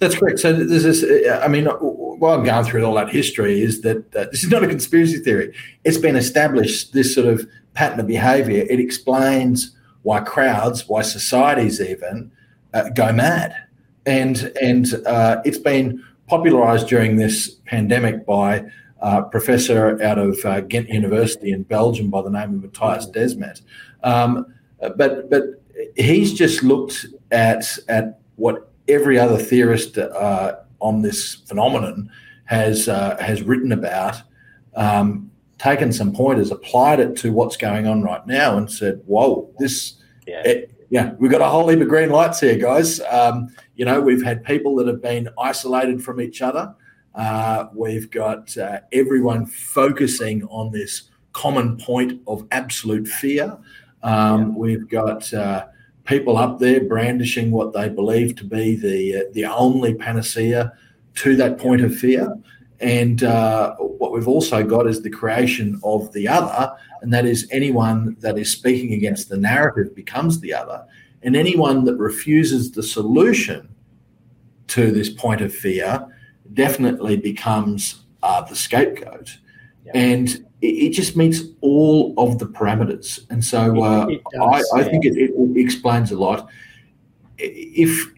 that's 0.00 0.16
correct. 0.16 0.40
So 0.40 0.52
there's 0.52 0.82
this. 0.82 1.04
I 1.42 1.48
mean, 1.48 1.66
while 1.66 2.34
I'm 2.34 2.44
going 2.44 2.64
through 2.64 2.84
all 2.84 2.94
that 2.94 3.08
history, 3.08 3.62
is 3.62 3.80
that 3.82 4.14
uh, 4.14 4.26
this 4.30 4.44
is 4.44 4.50
not 4.50 4.62
a 4.62 4.66
conspiracy 4.66 5.18
theory. 5.18 5.54
It's 5.84 5.98
been 5.98 6.16
established. 6.16 6.92
This 6.92 7.14
sort 7.14 7.28
of 7.28 7.48
pattern 7.74 8.00
of 8.00 8.06
behaviour. 8.06 8.66
It 8.68 8.80
explains 8.80 9.74
why 10.02 10.20
crowds, 10.20 10.88
why 10.88 11.02
societies 11.02 11.80
even 11.80 12.32
uh, 12.74 12.90
go 12.90 13.12
mad, 13.12 13.54
and 14.04 14.52
and 14.60 14.94
uh, 15.06 15.40
it's 15.44 15.58
been 15.58 16.02
popularised 16.26 16.88
during 16.88 17.16
this 17.16 17.48
pandemic 17.66 18.26
by 18.26 18.64
a 19.02 19.22
professor 19.22 20.00
out 20.02 20.18
of 20.18 20.38
uh, 20.44 20.60
Ghent 20.60 20.88
University 20.88 21.50
in 21.50 21.64
Belgium 21.64 22.08
by 22.08 22.22
the 22.22 22.30
name 22.30 22.54
of 22.54 22.70
Mattias 22.70 23.12
Desmet. 23.12 23.60
Um, 24.04 24.54
but 24.96 25.28
but 25.28 25.60
he's 25.96 26.32
just 26.32 26.62
looked 26.62 27.06
at 27.30 27.64
at 27.88 28.20
what 28.36 28.70
every 28.88 29.18
other 29.18 29.36
theorist 29.38 29.98
uh, 29.98 30.56
on 30.80 31.02
this 31.02 31.34
phenomenon 31.34 32.10
has 32.44 32.88
uh, 32.88 33.16
has 33.20 33.42
written 33.42 33.72
about, 33.72 34.22
um, 34.76 35.30
taken 35.58 35.92
some 35.92 36.12
pointers, 36.12 36.50
applied 36.50 37.00
it 37.00 37.16
to 37.16 37.32
what's 37.32 37.56
going 37.56 37.86
on 37.86 38.02
right 38.02 38.26
now, 38.26 38.56
and 38.56 38.70
said, 38.70 39.00
"Whoa, 39.06 39.50
this." 39.58 39.94
Yeah. 40.26 40.42
It, 40.44 40.68
yeah, 40.90 41.14
we've 41.18 41.30
got 41.30 41.40
a 41.40 41.46
whole 41.46 41.66
heap 41.68 41.80
of 41.80 41.88
green 41.88 42.10
lights 42.10 42.38
here, 42.40 42.56
guys. 42.56 43.00
Um, 43.00 43.48
you 43.76 43.86
know, 43.86 43.98
we've 43.98 44.22
had 44.22 44.44
people 44.44 44.76
that 44.76 44.86
have 44.86 45.00
been 45.00 45.30
isolated 45.38 46.04
from 46.04 46.20
each 46.20 46.42
other. 46.42 46.74
Uh, 47.14 47.66
we've 47.74 48.10
got 48.10 48.56
uh, 48.56 48.80
everyone 48.92 49.46
focusing 49.46 50.44
on 50.44 50.72
this 50.72 51.10
common 51.32 51.76
point 51.76 52.20
of 52.26 52.46
absolute 52.50 53.08
fear. 53.08 53.58
Um. 54.02 54.56
We've 54.56 54.88
got 54.88 55.32
uh, 55.32 55.66
people 56.04 56.36
up 56.36 56.58
there 56.58 56.84
brandishing 56.84 57.50
what 57.50 57.72
they 57.72 57.88
believe 57.88 58.34
to 58.36 58.44
be 58.44 58.76
the 58.76 59.16
uh, 59.16 59.32
the 59.32 59.44
only 59.44 59.94
panacea 59.94 60.72
to 61.16 61.36
that 61.36 61.58
point 61.58 61.82
of 61.82 61.94
fear. 61.96 62.34
And 62.80 63.22
uh, 63.22 63.76
what 63.76 64.12
we've 64.12 64.26
also 64.26 64.64
got 64.64 64.88
is 64.88 65.02
the 65.02 65.10
creation 65.10 65.80
of 65.84 66.12
the 66.12 66.26
other, 66.26 66.74
and 67.00 67.12
that 67.12 67.24
is 67.24 67.46
anyone 67.52 68.16
that 68.20 68.36
is 68.36 68.50
speaking 68.50 68.92
against 68.94 69.28
the 69.28 69.36
narrative 69.36 69.94
becomes 69.94 70.40
the 70.40 70.52
other, 70.52 70.84
and 71.22 71.36
anyone 71.36 71.84
that 71.84 71.96
refuses 71.96 72.72
the 72.72 72.82
solution 72.82 73.68
to 74.66 74.90
this 74.90 75.08
point 75.10 75.40
of 75.40 75.54
fear 75.54 76.08
definitely 76.54 77.16
becomes 77.16 78.04
uh, 78.22 78.42
the 78.42 78.56
scapegoat. 78.56 79.38
Yeah. 79.84 79.92
And 79.94 80.46
it, 80.60 80.90
just 80.90 81.16
meets 81.16 81.40
all 81.60 82.14
of 82.16 82.38
the 82.38 82.46
parameters. 82.46 83.20
And 83.30 83.44
so 83.44 83.82
uh, 83.82 84.06
it, 84.06 84.14
it 84.14 84.22
does, 84.32 84.72
I, 84.74 84.80
I, 84.80 84.84
think 84.84 85.04
it, 85.04 85.16
it, 85.16 85.32
explains 85.56 86.12
a 86.12 86.16
lot. 86.16 86.48
If, 87.38 88.12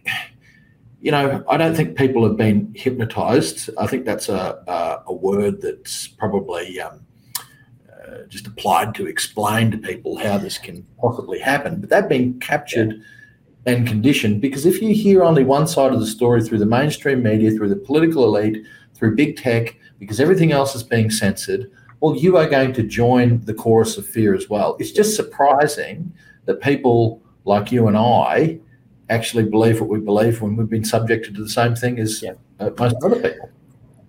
you 1.00 1.10
know, 1.10 1.42
I 1.48 1.56
don't 1.56 1.74
think 1.74 1.96
people 1.96 2.26
have 2.26 2.36
been 2.36 2.72
hypnotized. 2.76 3.70
I 3.78 3.86
think 3.86 4.04
that's 4.04 4.28
a, 4.28 4.62
a, 4.66 5.02
a 5.06 5.14
word 5.14 5.62
that's 5.62 6.06
probably 6.06 6.80
um, 6.80 7.06
uh, 7.90 8.26
just 8.28 8.46
applied 8.46 8.94
to 8.96 9.06
explain 9.06 9.70
to 9.70 9.78
people 9.78 10.18
how 10.18 10.36
this 10.36 10.58
can 10.58 10.86
possibly 11.00 11.38
happen. 11.38 11.80
But 11.80 11.90
they've 11.90 12.08
been 12.08 12.38
captured. 12.40 12.94
Yeah 12.98 13.04
and 13.66 13.86
conditioned 13.86 14.40
because 14.40 14.66
if 14.66 14.82
you 14.82 14.94
hear 14.94 15.22
only 15.22 15.44
one 15.44 15.66
side 15.66 15.92
of 15.92 16.00
the 16.00 16.06
story 16.06 16.42
through 16.42 16.58
the 16.58 16.66
mainstream 16.66 17.22
media, 17.22 17.50
through 17.50 17.68
the 17.68 17.76
political 17.76 18.24
elite, 18.24 18.64
through 18.94 19.16
big 19.16 19.36
tech, 19.36 19.76
because 19.98 20.20
everything 20.20 20.52
else 20.52 20.74
is 20.74 20.82
being 20.82 21.10
censored, 21.10 21.70
well, 22.00 22.14
you 22.14 22.36
are 22.36 22.48
going 22.48 22.72
to 22.74 22.82
join 22.82 23.40
the 23.44 23.54
chorus 23.54 23.96
of 23.96 24.06
fear 24.06 24.34
as 24.34 24.50
well. 24.50 24.76
It's 24.78 24.92
just 24.92 25.16
surprising 25.16 26.12
that 26.44 26.60
people 26.60 27.22
like 27.44 27.72
you 27.72 27.88
and 27.88 27.96
I 27.96 28.58
actually 29.10 29.44
believe 29.44 29.80
what 29.80 29.88
we 29.88 30.00
believe 30.00 30.40
when 30.40 30.56
we've 30.56 30.68
been 30.68 30.84
subjected 30.84 31.34
to 31.36 31.42
the 31.42 31.48
same 31.48 31.74
thing 31.74 31.98
as 31.98 32.22
yeah. 32.22 32.34
uh, 32.60 32.70
most 32.78 32.96
other 33.02 33.16
people. 33.16 33.50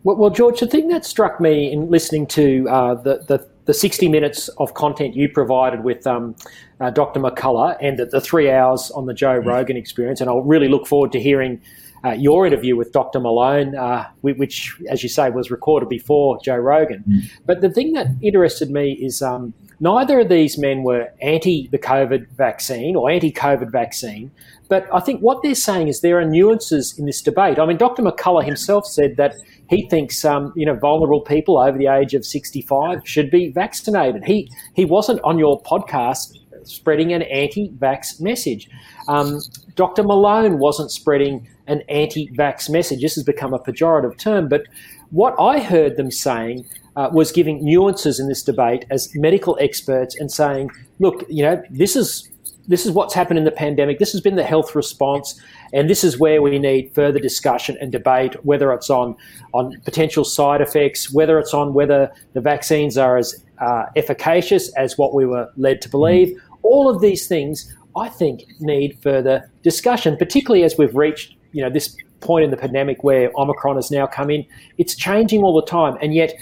Well, 0.05 0.17
well, 0.17 0.29
George, 0.29 0.59
the 0.59 0.67
thing 0.67 0.89
that 0.89 1.03
struck 1.03 1.41
me 1.41 1.71
in 1.71 1.89
listening 1.89 2.27
to 2.27 2.67
uh, 2.69 2.93
the, 2.93 3.25
the, 3.27 3.49
the 3.65 3.73
60 3.73 4.07
minutes 4.07 4.49
of 4.59 4.75
content 4.75 5.15
you 5.15 5.27
provided 5.27 5.83
with 5.83 6.05
um, 6.05 6.35
uh, 6.79 6.91
Dr. 6.91 7.19
McCullough 7.19 7.75
and 7.81 7.97
the, 7.97 8.05
the, 8.05 8.21
three 8.21 8.51
hours 8.51 8.91
on 8.91 9.07
the 9.07 9.15
Joe 9.15 9.41
mm. 9.41 9.45
Rogan 9.45 9.75
experience, 9.75 10.21
and 10.21 10.29
I'll 10.29 10.43
really 10.43 10.67
look 10.67 10.85
forward 10.85 11.11
to 11.13 11.19
hearing 11.19 11.59
uh, 12.05 12.11
your 12.11 12.45
interview 12.45 12.75
with 12.75 12.91
Dr. 12.91 13.19
Malone, 13.19 13.75
uh, 13.75 14.07
which, 14.21 14.75
as 14.89 15.01
you 15.01 15.09
say, 15.09 15.29
was 15.29 15.49
recorded 15.49 15.89
before 15.89 16.37
Joe 16.43 16.57
Rogan. 16.57 17.03
Mm. 17.07 17.31
But 17.45 17.61
the 17.61 17.69
thing 17.69 17.93
that 17.93 18.07
interested 18.21 18.69
me 18.69 18.93
is 18.93 19.21
um, 19.21 19.53
neither 19.79 20.19
of 20.19 20.29
these 20.29 20.57
men 20.57 20.83
were 20.83 21.09
anti 21.21 21.67
the 21.71 21.79
COVID 21.79 22.29
vaccine 22.31 22.95
or 22.95 23.09
anti 23.09 23.31
COVID 23.31 23.71
vaccine. 23.71 24.31
But 24.67 24.87
I 24.93 24.99
think 24.99 25.21
what 25.21 25.41
they're 25.41 25.55
saying 25.55 25.87
is 25.87 26.01
there 26.01 26.19
are 26.19 26.25
nuances 26.25 26.97
in 26.97 27.05
this 27.05 27.21
debate. 27.21 27.59
I 27.59 27.65
mean, 27.65 27.77
Dr. 27.77 28.03
McCullough 28.03 28.45
himself 28.45 28.85
said 28.85 29.17
that 29.17 29.35
he 29.69 29.87
thinks 29.89 30.23
um, 30.25 30.53
you 30.55 30.65
know 30.65 30.75
vulnerable 30.75 31.21
people 31.21 31.57
over 31.57 31.77
the 31.77 31.87
age 31.87 32.13
of 32.13 32.25
65 32.25 33.07
should 33.07 33.31
be 33.31 33.49
vaccinated. 33.49 34.25
He 34.25 34.51
he 34.73 34.85
wasn't 34.85 35.21
on 35.23 35.39
your 35.39 35.61
podcast 35.63 36.37
spreading 36.63 37.13
an 37.13 37.21
anti-vax 37.23 38.19
message. 38.19 38.69
Um, 39.07 39.39
Dr. 39.75 40.01
Malone 40.03 40.57
wasn't 40.57 40.89
spreading 40.89 41.47
an 41.67 41.81
anti 41.89 42.29
vax 42.31 42.69
message. 42.69 43.01
This 43.01 43.15
has 43.15 43.23
become 43.23 43.53
a 43.53 43.59
pejorative 43.59 44.17
term, 44.17 44.47
but 44.47 44.63
what 45.11 45.35
I 45.39 45.59
heard 45.59 45.97
them 45.97 46.11
saying 46.11 46.65
uh, 46.95 47.09
was 47.11 47.31
giving 47.31 47.63
nuances 47.63 48.19
in 48.19 48.27
this 48.27 48.43
debate 48.43 48.85
as 48.89 49.13
medical 49.15 49.57
experts 49.59 50.15
and 50.15 50.31
saying, 50.31 50.71
look, 50.99 51.23
you 51.29 51.43
know, 51.43 51.61
this 51.69 51.95
is 51.95 52.29
this 52.67 52.85
is 52.85 52.91
what's 52.91 53.13
happened 53.13 53.37
in 53.37 53.45
the 53.45 53.51
pandemic. 53.51 53.99
This 53.99 54.11
has 54.11 54.21
been 54.21 54.35
the 54.35 54.43
health 54.43 54.73
response, 54.73 55.39
and 55.71 55.87
this 55.87 56.03
is 56.03 56.19
where 56.19 56.41
we 56.41 56.57
need 56.57 56.93
further 56.95 57.19
discussion 57.19 57.77
and 57.79 57.91
debate, 57.91 58.43
whether 58.43 58.73
it's 58.73 58.89
on 58.89 59.15
on 59.53 59.79
potential 59.85 60.23
side 60.23 60.61
effects, 60.61 61.13
whether 61.13 61.37
it's 61.37 61.53
on 61.53 61.73
whether 61.73 62.11
the 62.33 62.41
vaccines 62.41 62.97
are 62.97 63.17
as 63.17 63.43
uh, 63.59 63.85
efficacious 63.95 64.73
as 64.75 64.97
what 64.97 65.13
we 65.13 65.25
were 65.25 65.49
led 65.57 65.81
to 65.81 65.89
believe. 65.89 66.41
All 66.63 66.89
of 66.89 67.01
these 67.01 67.27
things, 67.27 67.73
I 67.95 68.09
think, 68.09 68.45
need 68.59 68.97
further 69.01 69.49
discussion, 69.61 70.17
particularly 70.17 70.63
as 70.63 70.77
we've 70.77 70.95
reached 70.95 71.35
you 71.55 71.61
know 71.63 71.69
this 71.69 71.95
point 72.19 72.43
in 72.43 72.51
the 72.51 72.57
pandemic 72.57 73.03
where 73.03 73.31
Omicron 73.37 73.77
has 73.77 73.89
now 73.89 74.05
come 74.05 74.29
in. 74.29 74.45
It's 74.77 74.95
changing 74.95 75.41
all 75.41 75.55
the 75.55 75.65
time, 75.65 75.97
and 76.01 76.13
yet 76.13 76.33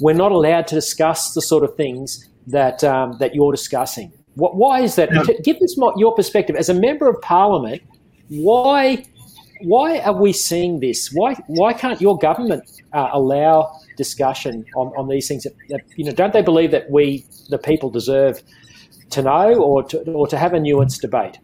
we're 0.00 0.20
not 0.24 0.30
allowed 0.30 0.68
to 0.68 0.74
discuss 0.76 1.34
the 1.34 1.42
sort 1.42 1.64
of 1.64 1.74
things 1.74 2.28
that 2.46 2.84
um, 2.84 3.16
that 3.18 3.34
you're 3.34 3.50
discussing. 3.50 4.12
What, 4.36 4.54
why 4.54 4.80
is 4.80 4.94
that? 4.94 5.10
Give 5.42 5.56
us 5.56 5.76
your 5.96 6.14
perspective 6.14 6.54
as 6.54 6.68
a 6.68 6.74
member 6.74 7.08
of 7.08 7.20
Parliament. 7.20 7.82
Why 8.28 9.04
why 9.62 9.98
are 10.00 10.14
we 10.14 10.32
seeing 10.32 10.78
this? 10.78 11.10
Why 11.12 11.34
why 11.48 11.72
can't 11.72 12.00
your 12.00 12.16
government 12.16 12.62
uh, 12.92 13.10
allow 13.12 13.72
discussion 13.96 14.64
on, 14.76 14.92
on 14.96 15.08
these 15.08 15.26
things? 15.26 15.42
That, 15.42 15.54
that, 15.70 15.80
you 15.96 16.04
know, 16.04 16.12
don't 16.12 16.32
they 16.32 16.42
believe 16.42 16.70
that 16.70 16.88
we 16.90 17.26
the 17.48 17.58
people 17.58 17.90
deserve 17.90 18.40
to 19.10 19.22
know 19.22 19.54
or 19.54 19.82
to, 19.82 19.98
or 20.12 20.28
to 20.28 20.38
have 20.38 20.54
a 20.54 20.58
nuanced 20.58 21.00
debate? 21.00 21.38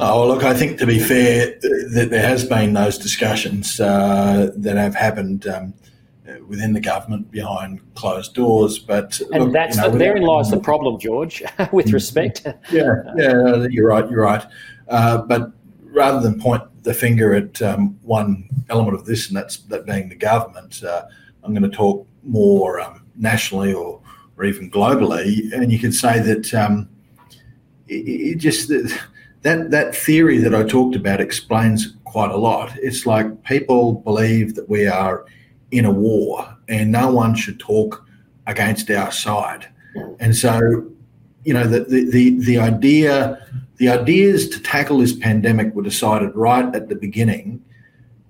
Oh, 0.00 0.26
look, 0.26 0.42
I 0.42 0.54
think 0.54 0.78
to 0.78 0.86
be 0.86 0.98
fair, 0.98 1.56
that 1.60 2.08
there 2.10 2.26
has 2.26 2.44
been 2.44 2.72
those 2.72 2.98
discussions 2.98 3.78
uh, 3.78 4.50
that 4.56 4.76
have 4.76 4.94
happened 4.94 5.46
um, 5.46 5.72
within 6.48 6.72
the 6.72 6.80
government 6.80 7.30
behind 7.30 7.80
closed 7.94 8.34
doors. 8.34 8.78
But 8.78 9.20
and 9.32 9.44
look, 9.44 9.52
that's 9.52 9.76
you 9.76 9.82
know, 9.82 9.90
the, 9.90 9.98
therein 9.98 10.22
lies 10.22 10.50
the 10.50 10.58
problem, 10.58 10.98
George. 10.98 11.42
with 11.72 11.86
mm-hmm. 11.86 11.94
respect. 11.94 12.44
yeah, 12.72 13.02
yeah, 13.16 13.66
you're 13.70 13.86
right. 13.86 14.10
You're 14.10 14.22
right. 14.22 14.44
Uh, 14.88 15.18
but 15.18 15.52
rather 15.84 16.20
than 16.20 16.40
point 16.40 16.62
the 16.82 16.92
finger 16.92 17.32
at 17.32 17.62
um, 17.62 17.96
one 18.02 18.48
element 18.70 18.96
of 18.96 19.06
this, 19.06 19.28
and 19.28 19.36
that's 19.36 19.58
that 19.58 19.86
being 19.86 20.08
the 20.08 20.16
government, 20.16 20.82
uh, 20.82 21.04
I'm 21.44 21.54
going 21.54 21.70
to 21.70 21.76
talk 21.76 22.06
more 22.24 22.80
um, 22.80 23.06
nationally 23.16 23.72
or 23.72 24.00
or 24.36 24.44
even 24.44 24.72
globally, 24.72 25.52
and 25.52 25.70
you 25.70 25.78
could 25.78 25.94
say 25.94 26.18
that 26.18 26.52
um, 26.52 26.88
it, 27.86 28.08
it 28.08 28.38
just 28.38 28.72
that 29.44 29.70
that 29.70 29.94
theory 29.94 30.38
that 30.38 30.54
I 30.54 30.64
talked 30.64 30.96
about 30.96 31.20
explains 31.20 31.94
quite 32.04 32.30
a 32.30 32.36
lot. 32.36 32.72
It's 32.82 33.06
like 33.06 33.44
people 33.44 33.94
believe 33.94 34.54
that 34.56 34.68
we 34.68 34.86
are 34.86 35.24
in 35.70 35.84
a 35.84 35.90
war 35.90 36.56
and 36.68 36.92
no 36.92 37.10
one 37.12 37.34
should 37.34 37.58
talk 37.58 38.04
against 38.46 38.90
our 38.90 39.10
side. 39.10 39.68
And 40.20 40.36
so, 40.36 40.84
you 41.44 41.54
know, 41.54 41.66
the 41.66 41.80
the 41.80 42.10
the, 42.10 42.38
the 42.40 42.58
idea 42.58 43.40
the 43.76 43.88
ideas 43.88 44.48
to 44.50 44.60
tackle 44.60 44.98
this 44.98 45.12
pandemic 45.12 45.74
were 45.74 45.82
decided 45.82 46.34
right 46.34 46.74
at 46.74 46.88
the 46.88 46.94
beginning 46.94 47.64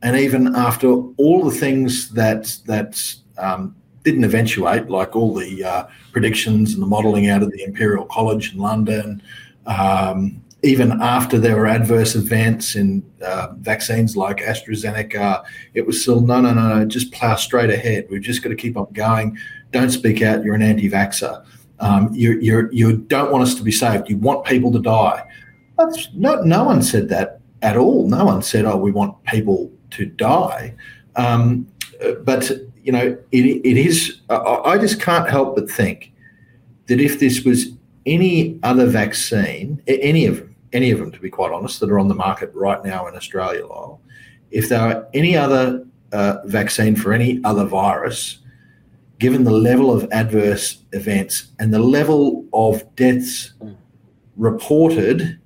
and 0.05 0.17
even 0.17 0.55
after 0.55 0.89
all 1.17 1.43
the 1.43 1.57
things 1.57 2.11
that 2.11 2.59
that 2.67 3.15
um, 3.39 3.75
didn't 4.05 4.25
eventuate, 4.25 4.91
like 4.91 5.17
all 5.17 5.33
the 5.35 5.65
uh, 5.65 5.87
predictions 6.13 6.75
and 6.75 6.83
the 6.83 6.87
modelling 6.87 7.31
out 7.31 7.43
of 7.43 7.51
the 7.51 7.65
Imperial 7.65 8.05
College 8.05 8.53
in 8.53 8.61
London, 8.61 9.23
um, 9.67 10.44
even 10.65 11.01
after 11.03 11.39
there 11.39 11.57
were 11.57 11.67
adverse 11.67 12.15
events 12.15 12.75
in 12.75 13.05
uh, 13.23 13.49
vaccines 13.59 14.17
like 14.17 14.39
AstraZeneca, 14.39 15.45
it 15.75 15.87
was 15.87 16.01
still 16.01 16.21
no, 16.21 16.41
no, 16.41 16.55
no, 16.55 16.79
no, 16.79 16.85
just 16.85 17.13
plough 17.13 17.37
straight 17.37 17.71
ahead. 17.71 18.07
We've 18.11 18.23
just 18.23 18.43
got 18.43 18.49
to 18.49 18.57
keep 18.57 18.77
on 18.77 18.89
going. 18.93 19.37
Don't 19.73 19.91
speak 19.91 20.23
out. 20.23 20.43
You're 20.43 20.55
an 20.55 20.63
anti-vaxxer. 20.63 21.45
Um, 21.81 22.09
you, 22.13 22.39
you, 22.41 22.69
you 22.73 22.97
don't 22.97 23.31
want 23.31 23.43
us 23.43 23.55
to 23.57 23.63
be 23.63 23.73
saved. 23.73 24.09
You 24.09 24.17
want 24.17 24.45
people 24.47 24.73
to 24.73 24.79
die. 24.81 25.23
That's 25.79 26.09
not, 26.15 26.47
no 26.47 26.65
one 26.65 26.83
said 26.83 27.09
that 27.11 27.41
at 27.63 27.77
all. 27.77 28.09
No 28.09 28.25
one 28.25 28.43
said, 28.43 28.65
oh, 28.65 28.77
we 28.77 28.91
want 28.91 29.23
people 29.25 29.71
to 29.91 30.07
die. 30.07 30.75
Um, 31.17 31.67
but, 32.23 32.51
you 32.83 32.93
know, 32.93 33.19
it, 33.33 33.45
it 33.45 33.77
is, 33.77 34.21
I 34.31 34.79
just 34.79 35.01
can't 35.01 35.29
help 35.29 35.57
but 35.57 35.71
think 35.71 36.13
that 36.87 37.01
if 37.01 37.19
this 37.19 37.45
was 37.45 37.67
any 38.07 38.59
other 38.63 38.87
vaccine, 38.87 39.83
any 39.89 40.27
of 40.27 40.39
them, 40.39 40.54
any 40.75 40.91
of 40.91 40.99
them, 40.99 41.11
to 41.13 41.21
be 41.21 41.31
quite 41.31 41.53
honest, 41.53 41.81
that 41.81 41.91
are 41.91 41.99
on 41.99 42.09
the 42.09 42.15
market 42.15 42.51
right 42.55 42.85
now 42.85 43.07
in 43.07 43.15
Australia, 43.15 43.67
Lyle, 43.67 44.01
if 44.51 44.69
there 44.69 44.81
are 44.81 45.09
any 45.15 45.37
other 45.37 45.87
uh, 46.13 46.39
vaccine 46.45 46.97
for 46.97 47.13
any 47.13 47.41
other 47.45 47.65
virus, 47.65 48.39
given 49.19 49.45
the 49.45 49.53
level 49.53 49.91
of 49.91 50.07
adverse 50.13 50.83
events 50.93 51.49
and 51.59 51.73
the 51.73 51.79
level 51.79 52.45
of 52.53 52.95
deaths 52.97 53.53
reported, 54.37 55.39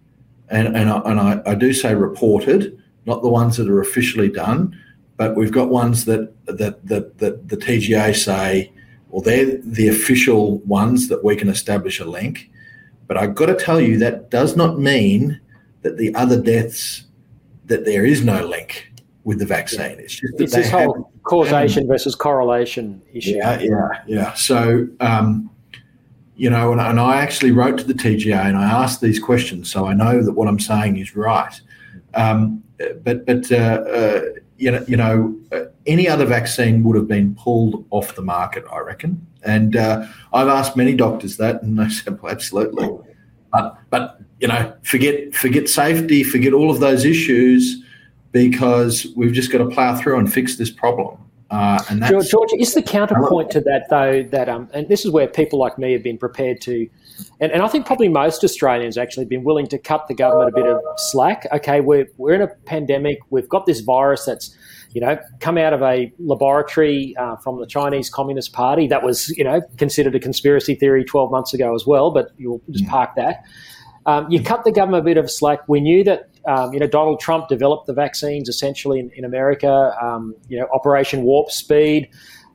and, 0.49 0.77
and, 0.77 0.91
I, 0.91 0.99
and 1.05 1.21
I, 1.21 1.43
I 1.47 1.55
do 1.55 1.73
say 1.73 1.95
reported, 1.95 2.83
not 3.07 3.23
the 3.23 3.29
ones 3.29 3.57
that 3.57 3.69
are 3.69 3.81
officially 3.81 4.29
done, 4.29 4.79
but 5.17 5.37
we've 5.37 5.53
got 5.53 5.69
ones 5.69 6.05
that 6.05 6.33
that 6.47 6.87
that, 6.87 7.19
that 7.19 7.49
the 7.49 7.57
TGA 7.57 8.17
say, 8.17 8.73
well, 9.11 9.21
they're 9.21 9.59
the 9.59 9.89
official 9.89 10.59
ones 10.59 11.09
that 11.09 11.25
we 11.25 11.37
can 11.37 11.49
establish 11.49 12.01
a 12.01 12.05
link. 12.05 12.51
But 13.09 13.17
I've 13.17 13.35
got 13.35 13.47
to 13.47 13.57
tell 13.57 13.81
you 13.81 13.99
that 13.99 14.31
does 14.31 14.57
not 14.57 14.79
mean 14.79 15.41
that 15.83 15.97
the 15.97 16.15
other 16.15 16.41
deaths 16.41 17.05
that 17.65 17.85
there 17.85 18.05
is 18.05 18.23
no 18.23 18.47
link 18.47 18.93
with 19.25 19.39
the 19.39 19.47
vaccine. 19.47 19.99
It's 19.99 20.15
just 20.15 20.41
it's 20.41 20.55
this 20.55 20.71
whole 20.71 21.11
causation 21.23 21.87
versus 21.87 22.15
correlation 22.15 23.03
issue. 23.13 23.37
Yeah, 23.37 23.59
yeah, 23.61 23.89
yeah. 24.07 24.33
So, 24.35 24.89
um, 25.01 25.51
you 26.37 26.49
know, 26.49 26.73
and, 26.73 26.81
and, 26.81 27.01
I 27.01 27.21
actually 27.21 27.51
wrote 27.51 27.79
to 27.79 27.85
the 27.85 27.95
TGA 27.95 28.47
and 28.47 28.57
I 28.57 28.65
asked 28.65 29.01
these 29.01 29.19
questions, 29.19 29.71
so 29.71 29.87
I 29.87 29.93
know 29.93 30.23
that 30.23 30.33
what 30.33 30.49
I'm 30.49 30.61
saying 30.61 30.97
is 30.99 31.17
right. 31.17 31.61
Um, 32.15 32.63
but 33.03 33.27
but 33.27 33.51
uh, 33.51 33.57
uh, 33.57 34.23
you 34.59 34.97
know, 34.97 35.37
uh, 35.53 35.65
any 35.87 36.09
other 36.09 36.27
vaccine 36.27 36.83
would 36.83 36.97
have 36.97 37.09
been 37.09 37.35
pulled 37.37 37.85
off 37.91 38.15
the 38.17 38.23
market, 38.23 38.65
I 38.71 38.81
reckon. 38.81 39.25
And 39.45 39.77
uh, 39.77 40.07
I've 40.33 40.49
asked 40.49 40.77
many 40.77 40.95
doctors 40.95 41.37
that, 41.37 41.63
and 41.63 41.79
they 41.79 41.89
said, 41.89 42.21
well, 42.21 42.33
absolutely. 42.33 42.89
But 43.53 43.79
but 43.91 44.21
you 44.41 44.49
know, 44.49 44.75
forget 44.83 45.35
forget 45.35 45.69
safety, 45.69 46.23
forget 46.23 46.53
all 46.53 46.71
of 46.71 46.81
those 46.81 47.05
issues, 47.05 47.83
because 48.33 49.07
we've 49.17 49.33
just 49.33 49.51
got 49.51 49.59
to 49.59 49.69
plough 49.69 49.97
through 49.97 50.19
and 50.19 50.33
fix 50.33 50.57
this 50.57 50.71
problem. 50.71 51.19
Uh, 51.51 51.83
and 51.89 52.05
George, 52.05 52.29
George, 52.29 52.51
is 52.59 52.75
the 52.75 52.83
counterpoint 52.83 53.51
to 53.51 53.61
that 53.63 53.87
though 53.89 54.23
that 54.23 54.51
um, 54.51 54.69
and 54.75 54.87
this 54.89 55.05
is 55.05 55.11
where 55.11 55.27
people 55.27 55.59
like 55.59 55.79
me 55.79 55.93
have 55.93 56.03
been 56.03 56.19
prepared 56.19 56.61
to, 56.61 56.87
and, 57.41 57.51
and 57.53 57.63
I 57.63 57.69
think 57.69 57.87
probably 57.87 58.09
most 58.09 58.45
Australians 58.45 58.99
actually 58.99 59.25
have 59.25 59.31
been 59.31 59.45
willing 59.45 59.67
to 59.69 59.79
cut 59.79 60.09
the 60.09 60.15
government 60.15 60.51
a 60.51 60.55
bit 60.55 60.67
of 60.67 60.81
slack. 60.97 61.47
Okay, 61.53 61.81
we're 61.81 62.07
we're 62.19 62.35
in 62.35 62.43
a 62.43 62.49
pandemic. 62.49 63.21
We've 63.31 63.49
got 63.49 63.65
this 63.65 63.81
virus 63.81 64.27
that's 64.27 64.55
you 64.93 65.01
know, 65.01 65.19
come 65.41 65.59
out 65.59 65.73
of 65.73 65.83
a 65.83 66.13
laboratory 66.19 67.15
uh, 67.17 67.37
from 67.37 67.61
the 67.61 67.67
Chinese 67.67 68.09
Communist 68.09 68.53
Party. 68.53 68.87
That 68.87 69.03
was, 69.03 69.29
you 69.37 69.45
know, 69.45 69.61
considered 69.77 70.15
a 70.15 70.21
conspiracy 70.21 70.75
theory 70.75 71.05
12 71.05 71.31
months 71.31 71.53
ago 71.53 71.75
as 71.75 71.87
well, 71.87 72.11
but 72.11 72.31
you'll 72.39 72.63
just 72.71 72.85
mm. 72.85 72.89
park 72.89 73.15
that. 73.17 73.45
Um, 74.07 74.31
you 74.31 74.43
cut 74.43 74.65
the 74.65 74.73
government 74.73 75.03
a 75.03 75.05
bit 75.05 75.19
of 75.19 75.31
slack. 75.31 75.69
We 75.69 75.81
knew 75.81 76.03
that, 76.05 76.31
um, 76.53 76.73
you 76.73 76.81
know, 76.81 76.87
Donald 76.99 77.21
Trump 77.21 77.49
developed 77.49 77.87
the 77.87 77.93
vaccines 77.93 78.49
essentially 78.49 78.99
in, 78.99 79.11
in 79.19 79.25
America, 79.25 79.95
um, 80.03 80.35
you 80.49 80.59
know, 80.59 80.67
Operation 80.73 81.23
Warp 81.23 81.51
Speed. 81.51 82.09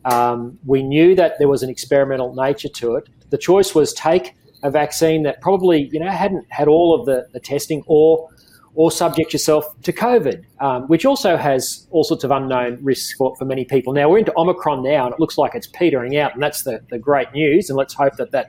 Um, 0.05 0.59
we 0.65 0.83
knew 0.83 1.15
that 1.15 1.31
there 1.39 1.47
was 1.47 1.63
an 1.63 1.69
experimental 1.69 2.33
nature 2.35 2.69
to 2.69 2.95
it. 2.95 3.07
The 3.29 3.37
choice 3.37 3.73
was 3.73 3.93
take 3.93 4.35
a 4.63 4.71
vaccine 4.71 5.23
that 5.23 5.41
probably, 5.41 5.89
you 5.93 5.99
know, 5.99 6.09
hadn't 6.09 6.45
had 6.49 6.67
all 6.67 6.89
of 6.97 7.05
the, 7.05 7.27
the 7.33 7.39
testing 7.39 7.83
or 7.87 8.29
or 8.75 8.89
subject 8.91 9.33
yourself 9.33 9.65
to 9.83 9.93
COVID, 9.93 10.43
um, 10.59 10.87
which 10.87 11.05
also 11.05 11.37
has 11.37 11.87
all 11.91 12.03
sorts 12.03 12.23
of 12.23 12.31
unknown 12.31 12.79
risks 12.81 13.13
for, 13.13 13.35
for 13.35 13.45
many 13.45 13.65
people. 13.65 13.93
Now, 13.93 14.09
we're 14.09 14.17
into 14.17 14.33
Omicron 14.35 14.81
now, 14.81 15.05
and 15.05 15.13
it 15.13 15.19
looks 15.19 15.37
like 15.37 15.53
it's 15.53 15.67
petering 15.67 16.17
out, 16.17 16.33
and 16.33 16.41
that's 16.41 16.63
the, 16.63 16.81
the 16.89 16.97
great 16.97 17.31
news, 17.33 17.69
and 17.69 17.77
let's 17.77 17.93
hope 17.93 18.15
that 18.17 18.31
that 18.31 18.47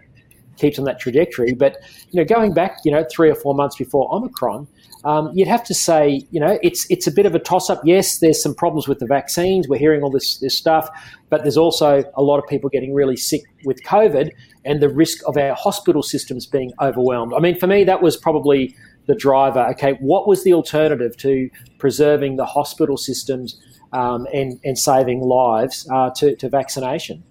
keeps 0.57 0.79
on 0.79 0.87
that 0.87 0.99
trajectory. 0.99 1.53
But, 1.53 1.77
you 2.11 2.19
know, 2.19 2.25
going 2.25 2.55
back, 2.55 2.79
you 2.87 2.91
know, 2.91 3.05
three 3.15 3.29
or 3.29 3.35
four 3.35 3.55
months 3.55 3.77
before 3.77 4.11
Omicron, 4.15 4.67
um, 5.05 5.31
you'd 5.35 5.49
have 5.49 5.65
to 5.65 5.75
say, 5.75 6.27
you 6.31 6.41
know, 6.41 6.59
it's 6.63 6.91
it's 6.91 7.07
a 7.07 7.13
bit 7.13 7.27
of 7.27 7.35
a 7.35 7.39
toss 7.39 7.69
up. 7.69 7.81
Yes, 7.85 8.19
there's 8.19 8.43
some 8.43 8.55
problems 8.55 8.89
with 8.89 8.99
the 8.99 9.07
vaccines. 9.07 9.69
We're 9.69 9.79
hearing 9.79 10.03
all 10.03 10.11
this 10.11 10.39
this 10.39 10.57
stuff, 10.57 10.89
but 11.31 11.43
there's 11.43 11.59
also 11.59 12.05
a 12.17 12.23
lot 12.23 12.39
of 12.39 12.49
people 12.49 12.71
getting 12.71 12.95
really 12.95 13.17
sick 13.17 13.43
with 13.65 13.83
COVID, 13.85 14.31
and 14.65 14.81
the 14.81 14.89
risk 14.89 15.19
of 15.27 15.37
our 15.37 15.55
hospital 15.55 16.03
systems 16.03 16.47
being 16.47 16.73
overwhelmed. 16.81 17.33
I 17.37 17.41
mean, 17.41 17.59
for 17.59 17.67
me, 17.67 17.85
that 17.85 18.03
was 18.03 18.17
probably 18.17 18.75
the 19.07 19.15
driver. 19.15 19.67
Okay, 19.73 19.93
what 20.01 20.27
was 20.27 20.45
the 20.45 20.55
alternative 20.55 21.17
to 21.19 21.51
preserving 21.79 22.37
the 22.37 22.47
hospital 22.47 22.97
systems 22.97 23.61
um, 23.93 24.27
and, 24.33 24.59
and 24.65 24.79
saving 24.79 25.21
lives 25.21 25.89
uh, 25.93 26.11
to, 26.17 26.35
to 26.37 26.49
vaccination? 26.49 27.23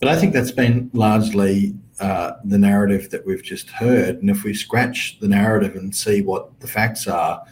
But 0.00 0.08
I 0.08 0.16
think 0.16 0.32
that's 0.32 0.50
been 0.50 0.90
largely 0.92 1.74
uh, 2.00 2.32
the 2.44 2.58
narrative 2.58 3.10
that 3.10 3.24
we've 3.24 3.42
just 3.42 3.70
heard. 3.70 4.16
And 4.16 4.28
if 4.28 4.42
we 4.44 4.54
scratch 4.54 5.18
the 5.20 5.28
narrative 5.28 5.76
and 5.76 5.94
see 5.94 6.22
what 6.22 6.58
the 6.60 6.66
facts 6.66 7.06
are, 7.06 7.44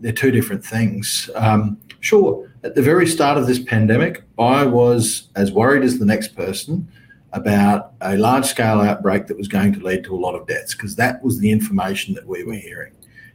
they're 0.00 0.12
two 0.12 0.30
different 0.30 0.64
things. 0.64 1.28
Um, 1.34 1.78
sure, 2.00 2.48
at 2.62 2.74
the 2.74 2.82
very 2.82 3.06
start 3.06 3.38
of 3.38 3.46
this 3.46 3.58
pandemic, 3.58 4.22
I 4.38 4.64
was 4.66 5.28
as 5.34 5.50
worried 5.50 5.82
as 5.82 5.98
the 5.98 6.06
next 6.06 6.36
person 6.36 6.88
about 7.32 7.92
a 8.00 8.16
large 8.16 8.46
scale 8.46 8.80
outbreak 8.80 9.26
that 9.26 9.36
was 9.36 9.48
going 9.48 9.72
to 9.74 9.80
lead 9.80 10.04
to 10.04 10.14
a 10.14 10.18
lot 10.18 10.34
of 10.34 10.46
deaths 10.46 10.74
because 10.74 10.96
that 10.96 11.22
was 11.22 11.40
the 11.40 11.50
information 11.50 12.14
that 12.14 12.26
we 12.26 12.44
were 12.44 12.54
hearing. 12.54 12.92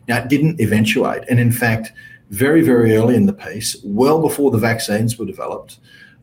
Now, 0.08 0.17
it 0.17 0.30
didn't 0.30 0.60
eventuate. 0.60 1.23
And 1.30 1.39
in 1.39 1.52
fact, 1.52 1.91
very, 2.30 2.62
very 2.62 2.95
early 2.95 3.15
in 3.15 3.26
the 3.26 3.34
piece, 3.34 3.78
well 3.84 4.21
before 4.21 4.49
the 4.49 4.58
vaccines 4.58 5.17
were 5.17 5.26
developed, 5.26 5.80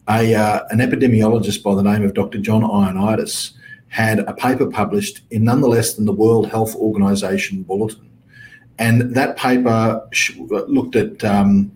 a, 0.09 0.35
uh, 0.35 0.65
an 0.71 0.79
epidemiologist 0.79 1.63
by 1.63 1.75
the 1.75 1.83
name 1.83 2.03
of 2.03 2.15
Dr. 2.15 2.39
John 2.39 2.63
Ioannidis 2.63 3.53
had 3.91 4.21
a 4.21 4.33
paper 4.33 4.67
published 4.67 5.21
in 5.31 5.45
none 5.45 5.61
the 5.61 5.69
less 5.69 5.95
than 5.95 6.07
the 6.07 6.13
World 6.13 6.49
Health 6.49 6.75
Organization 6.77 7.63
Bulletin. 7.65 8.09
And 8.79 9.15
that 9.15 9.37
paper 9.37 10.09
looked 10.49 10.97
at, 10.97 11.23
um, 11.25 11.71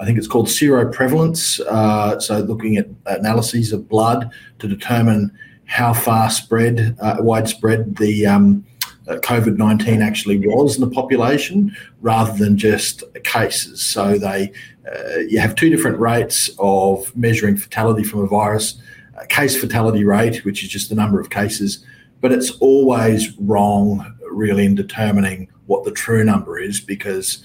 I 0.00 0.06
think 0.06 0.18
it's 0.18 0.26
called 0.26 0.46
seroprevalence, 0.46 1.60
uh, 1.60 2.18
so 2.18 2.40
looking 2.40 2.78
at 2.78 2.88
analyses 3.06 3.72
of 3.72 3.88
blood 3.88 4.30
to 4.58 4.66
determine 4.66 5.30
how 5.66 5.92
far 5.92 6.30
spread, 6.30 6.96
uh, 7.00 7.16
widespread 7.20 7.96
the 7.96 8.26
um, 8.26 8.64
uh, 9.06 9.16
COVID 9.16 9.58
19 9.58 10.00
actually 10.00 10.38
was 10.38 10.76
in 10.76 10.80
the 10.80 10.90
population 10.90 11.76
rather 12.00 12.32
than 12.32 12.56
just 12.56 13.02
cases. 13.24 13.84
So 13.84 14.18
they, 14.18 14.52
uh, 14.90 15.18
you 15.28 15.38
have 15.38 15.54
two 15.54 15.68
different 15.68 15.98
rates 15.98 16.50
of 16.58 17.14
measuring 17.14 17.58
fatality 17.58 18.04
from 18.04 18.20
a 18.20 18.26
virus 18.26 18.80
case 19.26 19.60
fatality 19.60 20.04
rate, 20.04 20.44
which 20.44 20.62
is 20.62 20.68
just 20.68 20.88
the 20.88 20.94
number 20.94 21.20
of 21.20 21.30
cases, 21.30 21.84
but 22.20 22.32
it's 22.32 22.50
always 22.58 23.36
wrong, 23.38 24.14
really, 24.30 24.64
in 24.64 24.74
determining 24.74 25.48
what 25.66 25.84
the 25.84 25.92
true 25.92 26.24
number 26.24 26.58
is 26.58 26.80
because 26.80 27.44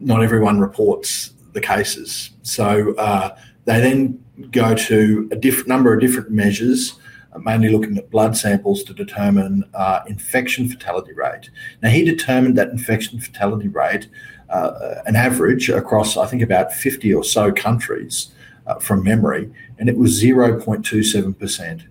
not 0.00 0.22
everyone 0.22 0.60
reports 0.60 1.32
the 1.52 1.60
cases. 1.60 2.30
So 2.42 2.94
uh, 2.94 3.36
they 3.64 3.80
then 3.80 4.22
go 4.50 4.74
to 4.74 5.28
a 5.32 5.36
different 5.36 5.68
number 5.68 5.92
of 5.92 6.00
different 6.00 6.30
measures 6.30 6.98
mainly 7.44 7.68
looking 7.68 7.96
at 7.98 8.10
blood 8.10 8.36
samples 8.36 8.82
to 8.84 8.94
determine 8.94 9.64
uh, 9.74 10.00
infection 10.06 10.68
fatality 10.68 11.12
rate. 11.12 11.50
Now, 11.82 11.90
he 11.90 12.04
determined 12.04 12.56
that 12.58 12.70
infection 12.70 13.20
fatality 13.20 13.68
rate, 13.68 14.08
uh, 14.50 14.96
an 15.06 15.16
average 15.16 15.68
across, 15.68 16.16
I 16.16 16.26
think, 16.26 16.42
about 16.42 16.72
50 16.72 17.12
or 17.14 17.24
so 17.24 17.52
countries 17.52 18.28
uh, 18.28 18.37
from 18.76 19.02
memory, 19.02 19.50
and 19.78 19.88
it 19.88 19.96
was 19.96 20.22
0.27%. 20.22 21.82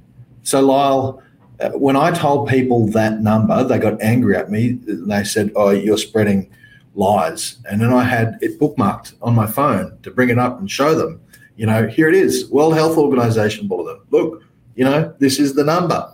So, 0.43 0.61
Lyle, 0.61 1.21
uh, 1.59 1.69
when 1.71 1.95
I 1.95 2.11
told 2.11 2.47
people 2.47 2.87
that 2.89 3.21
number, 3.21 3.63
they 3.63 3.79
got 3.79 4.01
angry 4.01 4.35
at 4.35 4.51
me. 4.51 4.79
They 4.83 5.23
said, 5.23 5.51
Oh, 5.55 5.71
you're 5.71 5.97
spreading 5.97 6.49
lies. 6.93 7.57
And 7.69 7.81
then 7.81 7.93
I 7.93 8.03
had 8.03 8.37
it 8.41 8.59
bookmarked 8.59 9.15
on 9.21 9.35
my 9.35 9.47
phone 9.47 9.97
to 10.03 10.11
bring 10.11 10.29
it 10.29 10.39
up 10.39 10.59
and 10.59 10.69
show 10.69 10.95
them. 10.95 11.21
You 11.55 11.65
know, 11.65 11.87
here 11.87 12.07
it 12.07 12.15
is 12.15 12.49
World 12.49 12.75
Health 12.75 12.97
Organization 12.97 13.67
bulletin. 13.67 14.01
Look, 14.11 14.43
you 14.75 14.83
know, 14.83 15.13
this 15.19 15.39
is 15.39 15.55
the 15.55 15.63
number. 15.63 16.13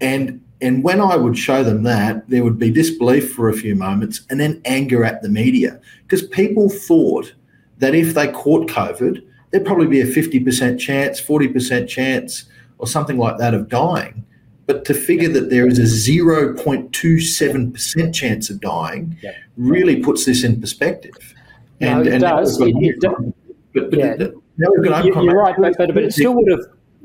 And 0.00 0.42
and 0.62 0.84
when 0.84 1.00
I 1.00 1.16
would 1.16 1.38
show 1.38 1.64
them 1.64 1.84
that, 1.84 2.28
there 2.28 2.44
would 2.44 2.58
be 2.58 2.70
disbelief 2.70 3.32
for 3.32 3.48
a 3.48 3.54
few 3.54 3.74
moments 3.74 4.20
and 4.28 4.38
then 4.38 4.60
anger 4.66 5.04
at 5.04 5.22
the 5.22 5.28
media 5.30 5.80
because 6.02 6.26
people 6.26 6.68
thought 6.68 7.32
that 7.78 7.94
if 7.94 8.12
they 8.12 8.30
caught 8.30 8.68
COVID, 8.68 9.26
there'd 9.50 9.66
probably 9.66 9.86
be 9.86 10.00
a 10.00 10.06
50% 10.06 10.78
chance, 10.78 11.20
40% 11.20 11.86
chance, 11.88 12.44
or 12.78 12.86
something 12.86 13.18
like 13.18 13.36
that 13.38 13.52
of 13.54 13.68
dying. 13.68 14.24
But 14.66 14.84
to 14.84 14.94
figure 14.94 15.30
that 15.30 15.50
there 15.50 15.66
is 15.66 15.78
a 15.78 15.82
0.27% 15.82 18.14
chance 18.14 18.50
of 18.50 18.60
dying 18.60 19.18
yep. 19.20 19.34
really 19.56 20.00
puts 20.00 20.26
this 20.26 20.44
in 20.44 20.60
perspective. 20.60 21.34
And, 21.80 22.04
no, 22.04 22.10
it 22.10 22.12
and 22.12 22.22
does. 22.22 22.60
It, 22.60 22.76
it 22.76 23.00
does. 23.00 23.32
But, 23.74 23.90
but 23.90 23.98
yeah. 23.98 24.14
now 24.56 24.68
we've 24.76 24.88
got 24.88 25.04
you, 25.04 25.12
You're 25.22 25.42
right, 25.42 25.56
but, 25.58 25.76
but, 25.76 25.92
but 25.94 26.04
it 26.04 26.12
still 26.12 26.34
would 26.34 26.48
have. 26.50 26.60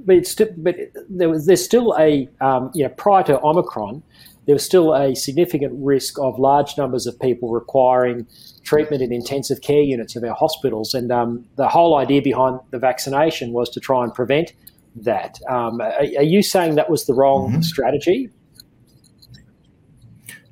But, 0.05 0.17
it's 0.17 0.29
still, 0.29 0.49
but 0.57 0.75
there 1.09 1.29
was, 1.29 1.47
there's 1.47 1.65
still 1.65 1.95
a, 1.97 2.29
um, 2.39 2.69
you 2.75 2.83
know, 2.83 2.89
prior 2.89 3.23
to 3.23 3.41
Omicron, 3.41 4.03
there 4.45 4.55
was 4.55 4.63
still 4.63 4.93
a 4.93 5.15
significant 5.15 5.73
risk 5.75 6.19
of 6.19 6.37
large 6.37 6.77
numbers 6.77 7.07
of 7.07 7.19
people 7.19 7.49
requiring 7.49 8.27
treatment 8.63 9.01
in 9.01 9.11
intensive 9.11 9.61
care 9.61 9.81
units 9.81 10.15
of 10.15 10.23
our 10.23 10.35
hospitals. 10.35 10.93
And 10.93 11.11
um, 11.11 11.45
the 11.55 11.67
whole 11.67 11.97
idea 11.97 12.21
behind 12.21 12.59
the 12.71 12.79
vaccination 12.79 13.53
was 13.53 13.69
to 13.71 13.79
try 13.79 14.03
and 14.03 14.13
prevent 14.13 14.53
that. 14.95 15.39
Um, 15.49 15.81
are, 15.81 15.91
are, 15.91 16.23
you 16.23 16.41
saying 16.41 16.75
that 16.75 16.89
was 16.89 17.05
the 17.05 17.13
wrong 17.13 17.51
mm-hmm. 17.51 17.61
strategy? 17.61 18.29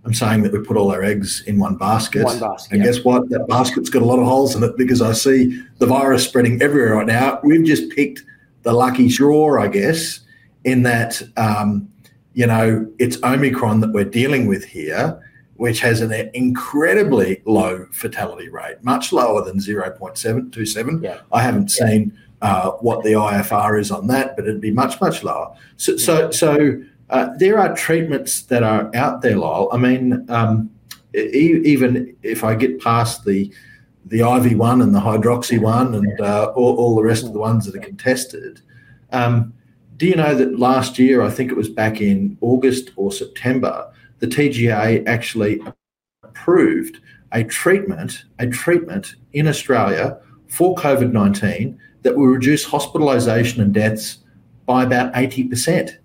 I'm 0.06 0.14
saying 0.14 0.44
that 0.44 0.52
we 0.52 0.60
put 0.60 0.76
all 0.76 0.92
our 0.92 1.02
eggs 1.02 1.44
in 1.48 1.60
one 1.60 1.78
basket. 1.78 2.26
One 2.26 2.40
basket. 2.40 2.74
And 2.74 2.84
yeah. 2.84 2.92
guess 2.92 3.06
what? 3.06 3.30
That 3.30 3.48
basket's 3.48 3.90
got 3.90 4.02
a 4.02 4.06
lot 4.06 4.20
of 4.20 4.26
holes 4.26 4.54
in 4.54 4.64
it 4.64 4.76
because 4.76 5.02
I 5.02 5.14
see 5.14 5.62
the 5.78 5.86
virus 5.86 6.26
spreading 6.26 6.62
everywhere 6.62 6.96
right 6.96 7.08
now. 7.08 7.40
We've 7.44 7.64
just 7.64 7.90
picked 7.92 8.22
the 8.64 8.74
lucky 8.74 9.08
draw, 9.08 9.62
I 9.62 9.70
guess, 9.70 10.20
in 10.66 10.84
that, 10.84 11.22
um, 11.38 11.90
you 12.34 12.48
know, 12.48 12.88
it's 13.00 13.22
Omicron 13.24 13.80
that 13.82 13.92
we're 13.92 14.06
dealing 14.06 14.48
with 14.48 14.66
here, 14.66 15.22
which 15.56 15.80
has 15.82 16.02
an 16.02 16.12
incredibly 16.34 17.42
low 17.46 17.86
fatality 17.92 18.50
rate, 18.50 18.84
much 18.84 19.14
lower 19.14 19.44
than 19.44 19.58
0.727. 19.58 21.04
Yeah. 21.04 21.20
I 21.32 21.42
haven't 21.42 21.70
seen 21.70 22.18
uh, 22.42 22.72
what 22.72 23.04
the 23.04 23.12
IFR 23.12 23.80
is 23.80 23.92
on 23.92 24.08
that, 24.08 24.36
but 24.36 24.46
it'd 24.46 24.62
be 24.62 24.72
much, 24.72 25.00
much 25.00 25.24
lower. 25.24 25.56
So, 25.78 25.98
so, 25.98 26.32
so 26.32 26.82
uh, 27.10 27.30
there 27.38 27.60
are 27.60 27.76
treatments 27.76 28.42
that 28.44 28.64
are 28.64 28.90
out 28.96 29.22
there, 29.22 29.38
Lyle. 29.38 29.70
I 29.72 29.78
mean, 29.78 30.26
um, 30.30 30.72
e- 31.16 31.62
even 31.64 32.16
if 32.24 32.44
I 32.44 32.56
get 32.56 32.82
past 32.82 33.26
the 33.26 33.54
the 34.08 34.20
IV 34.20 34.58
one 34.58 34.82
and 34.82 34.94
the 34.94 35.00
hydroxy 35.00 35.58
one 35.58 35.96
and 35.96 36.20
uh, 36.20 36.52
all, 36.56 36.76
all, 36.76 36.96
the 36.96 37.04
rest 37.04 37.24
of 37.24 37.32
the 37.32 37.40
ones 37.40 37.66
that 37.66 37.74
are 37.74 37.80
contested, 37.80 38.60
um, 39.14 39.54
do 39.98 40.08
you 40.08 40.16
know 40.16 40.36
that 40.36 40.60
last 40.60 40.98
year, 41.00 41.22
I 41.22 41.30
think 41.30 41.52
it 41.52 41.58
was 41.58 41.70
back 41.70 42.02
in 42.02 42.38
August 42.42 42.92
or 42.96 43.12
September, 43.12 43.92
the 44.20 44.28
TGA 44.28 45.06
actually 45.08 45.62
approved 46.24 47.00
a 47.32 47.44
treatment, 47.44 48.26
a 48.40 48.48
treatment 48.48 49.16
in 49.34 49.48
Australia 49.48 50.18
for 50.48 50.76
COVID 50.76 51.12
nineteen 51.12 51.80
that 52.04 52.16
will 52.16 52.28
reduce 52.28 52.66
hospitalisation 52.66 53.60
and 53.60 53.74
deaths 53.74 54.20
by 54.66 54.84
about 54.84 55.14
80%. 55.14 55.98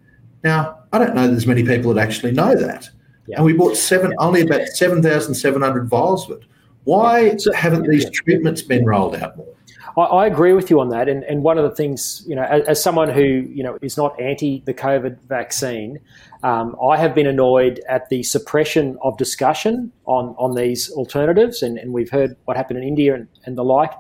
Now, 0.43 0.79
I 0.93 0.99
don't 0.99 1.15
know 1.15 1.27
there's 1.27 1.47
many 1.47 1.65
people 1.65 1.93
that 1.95 2.03
actually 2.03 2.33
know 2.33 2.55
that. 2.55 2.89
Yeah. 3.27 3.37
And 3.37 3.45
we 3.45 3.53
bought 3.53 3.77
seven, 3.77 4.15
only 4.19 4.41
about 4.41 4.67
7,700 4.69 5.89
vials 5.89 6.31
of 6.31 6.39
it. 6.39 6.45
Why 6.85 7.37
so, 7.37 7.53
haven't 7.53 7.87
these 7.89 8.09
treatments 8.11 8.63
been 8.63 8.87
rolled 8.87 9.17
out 9.17 9.37
more? 9.37 9.55
I, 9.97 10.03
I, 10.03 10.27
agree 10.27 10.53
with 10.53 10.71
you 10.71 10.81
on 10.81 10.91
that. 10.91 11.09
And, 11.09 11.25
and 11.25 11.43
one 11.43 11.59
of 11.59 11.69
the 11.69 11.75
things, 11.75 12.25
you 12.27 12.35
know, 12.35 12.43
as, 12.43 12.67
as 12.67 12.83
someone 12.83 13.09
who, 13.09 13.23
you 13.23 13.63
know, 13.63 13.79
is 13.83 13.97
not 13.97 14.21
anti 14.21 14.63
the 14.67 14.75
COVID 14.75 15.21
vaccine, 15.23 15.99
um, 16.43 16.77
I 16.83 16.97
have 16.97 17.15
been 17.15 17.27
annoyed 17.27 17.81
at 17.89 18.09
the 18.09 18.23
suppression 18.23 18.99
of 19.03 19.17
discussion 19.17 19.93
on, 20.07 20.35
on 20.39 20.55
these 20.55 20.91
alternatives. 20.91 21.63
And, 21.63 21.79
and 21.79 21.93
we've 21.93 22.11
heard 22.11 22.37
what 22.45 22.57
happened 22.57 22.79
in 22.79 22.85
India 22.87 23.15
and, 23.15 23.29
and 23.45 23.57
the 23.57 23.65
like. 23.65 23.93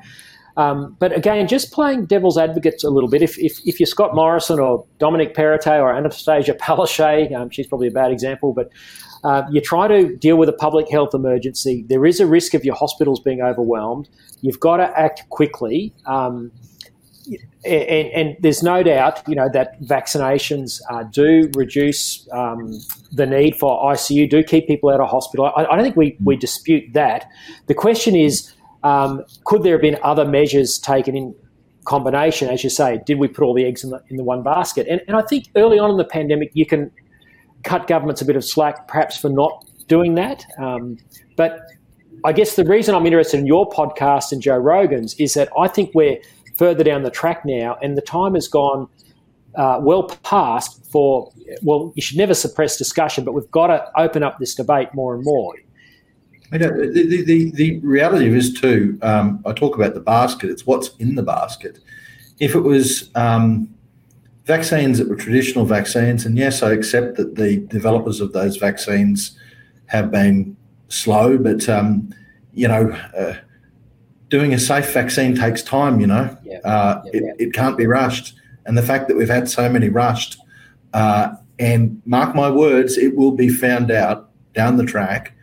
Um, 0.56 0.96
but 0.98 1.16
again, 1.16 1.46
just 1.46 1.70
playing 1.70 2.06
devil's 2.06 2.36
advocate 2.36 2.82
a 2.82 2.90
little 2.90 3.08
bit. 3.08 3.22
If, 3.22 3.38
if, 3.38 3.60
if 3.64 3.78
you're 3.78 3.86
Scott 3.86 4.14
Morrison 4.14 4.58
or 4.58 4.84
Dominic 4.98 5.32
Perrottet 5.32 5.80
or 5.80 5.94
Annastacia 5.94 6.58
Palaszczuk, 6.58 7.32
um, 7.32 7.48
she's 7.48 7.68
probably 7.68 7.86
a 7.86 7.92
bad 7.92 8.10
example, 8.10 8.52
but 8.52 8.68
uh, 9.24 9.42
you 9.50 9.60
try 9.60 9.88
to 9.88 10.16
deal 10.16 10.36
with 10.36 10.48
a 10.48 10.52
public 10.52 10.90
health 10.90 11.14
emergency. 11.14 11.84
There 11.88 12.06
is 12.06 12.20
a 12.20 12.26
risk 12.26 12.54
of 12.54 12.64
your 12.64 12.74
hospitals 12.74 13.20
being 13.20 13.42
overwhelmed. 13.42 14.08
You've 14.40 14.60
got 14.60 14.76
to 14.78 14.98
act 14.98 15.28
quickly. 15.30 15.92
Um, 16.06 16.52
and, 17.64 18.08
and, 18.08 18.36
there's 18.40 18.62
no 18.62 18.82
doubt, 18.82 19.22
you 19.28 19.34
know, 19.34 19.48
that 19.52 19.80
vaccinations 19.82 20.80
uh, 20.90 21.02
do 21.02 21.50
reduce 21.56 22.26
um, 22.32 22.80
the 23.12 23.26
need 23.26 23.56
for 23.56 23.92
ICU, 23.92 24.30
do 24.30 24.42
keep 24.42 24.66
people 24.66 24.88
out 24.88 25.00
of 25.00 25.10
hospital. 25.10 25.52
I, 25.54 25.64
I, 25.64 25.74
don't 25.74 25.82
think 25.82 25.96
we, 25.96 26.16
we 26.24 26.36
dispute 26.36 26.92
that. 26.94 27.28
The 27.66 27.74
question 27.74 28.14
is, 28.14 28.54
um, 28.82 29.24
could 29.44 29.62
there 29.62 29.74
have 29.74 29.82
been 29.82 29.98
other 30.02 30.24
measures 30.24 30.78
taken 30.78 31.16
in 31.16 31.34
combination? 31.84 32.48
As 32.48 32.64
you 32.64 32.70
say, 32.70 33.00
did 33.04 33.18
we 33.18 33.28
put 33.28 33.44
all 33.44 33.54
the 33.54 33.66
eggs 33.66 33.84
in 33.84 33.90
the, 33.90 34.02
in 34.08 34.16
the 34.16 34.24
one 34.24 34.42
basket? 34.42 34.86
And, 34.88 35.02
and 35.06 35.16
I 35.16 35.22
think 35.22 35.48
early 35.56 35.78
on 35.78 35.90
in 35.90 35.96
the 35.96 36.04
pandemic, 36.04 36.50
you 36.54 36.64
can 36.64 36.90
cut 37.64 37.86
governments 37.86 38.20
a 38.22 38.24
bit 38.24 38.36
of 38.36 38.44
slack, 38.44 38.88
perhaps 38.88 39.18
for 39.18 39.28
not 39.28 39.64
doing 39.88 40.14
that. 40.14 40.44
Um, 40.58 40.98
but 41.36 41.60
I 42.24 42.32
guess 42.32 42.56
the 42.56 42.64
reason 42.64 42.94
I'm 42.94 43.06
interested 43.06 43.38
in 43.38 43.46
your 43.46 43.68
podcast 43.68 44.32
and 44.32 44.42
Joe 44.42 44.56
Rogan's 44.56 45.14
is 45.14 45.34
that 45.34 45.48
I 45.58 45.68
think 45.68 45.94
we're 45.94 46.18
further 46.56 46.82
down 46.82 47.02
the 47.02 47.10
track 47.10 47.44
now, 47.44 47.78
and 47.82 47.96
the 47.96 48.02
time 48.02 48.34
has 48.34 48.48
gone 48.48 48.88
uh, 49.54 49.78
well 49.80 50.04
past 50.22 50.84
for. 50.90 51.32
Well, 51.62 51.92
you 51.96 52.02
should 52.02 52.18
never 52.18 52.34
suppress 52.34 52.76
discussion, 52.76 53.24
but 53.24 53.32
we've 53.32 53.50
got 53.50 53.68
to 53.68 53.90
open 53.96 54.22
up 54.22 54.38
this 54.38 54.54
debate 54.54 54.88
more 54.94 55.14
and 55.14 55.24
more. 55.24 55.54
The, 56.50 57.24
the, 57.26 57.50
the, 57.50 57.78
reality 57.80 58.34
is 58.34 58.54
too, 58.54 58.98
um, 59.02 59.42
I 59.44 59.52
talk 59.52 59.76
about 59.76 59.92
the 59.92 60.00
basket, 60.00 60.48
it's 60.48 60.66
what's 60.66 60.96
in 60.96 61.14
the 61.14 61.22
basket. 61.22 61.78
If 62.40 62.54
it 62.54 62.60
was 62.60 63.10
um, 63.14 63.68
vaccines 64.48 64.96
that 64.96 65.08
were 65.08 65.14
traditional 65.14 65.66
vaccines, 65.66 66.24
and 66.24 66.36
yes, 66.36 66.62
I 66.62 66.72
accept 66.72 67.18
that 67.18 67.34
the 67.34 67.58
developers 67.58 68.20
of 68.20 68.32
those 68.32 68.56
vaccines 68.56 69.38
have 69.86 70.10
been 70.10 70.56
slow, 70.88 71.36
but, 71.36 71.68
um, 71.68 72.14
you 72.54 72.66
know, 72.66 72.90
uh, 73.16 73.34
doing 74.30 74.54
a 74.54 74.58
safe 74.58 74.90
vaccine 74.92 75.36
takes 75.36 75.62
time, 75.62 76.00
you 76.00 76.06
know, 76.06 76.34
yeah. 76.42 76.60
Uh, 76.64 77.02
yeah, 77.04 77.10
it, 77.12 77.22
yeah. 77.24 77.46
it, 77.46 77.52
can't 77.52 77.76
be 77.76 77.86
rushed. 77.86 78.34
And 78.64 78.76
the 78.76 78.82
fact 78.82 79.08
that 79.08 79.18
we've 79.18 79.28
had 79.28 79.50
so 79.50 79.68
many 79.68 79.90
rushed, 79.90 80.38
uh, 80.94 81.34
and 81.58 82.00
mark 82.06 82.34
my 82.34 82.50
words, 82.50 82.96
it 82.96 83.16
will 83.16 83.32
be 83.32 83.50
found 83.50 83.90
out 83.90 84.30
down 84.54 84.78
the 84.78 84.86
track 84.86 85.34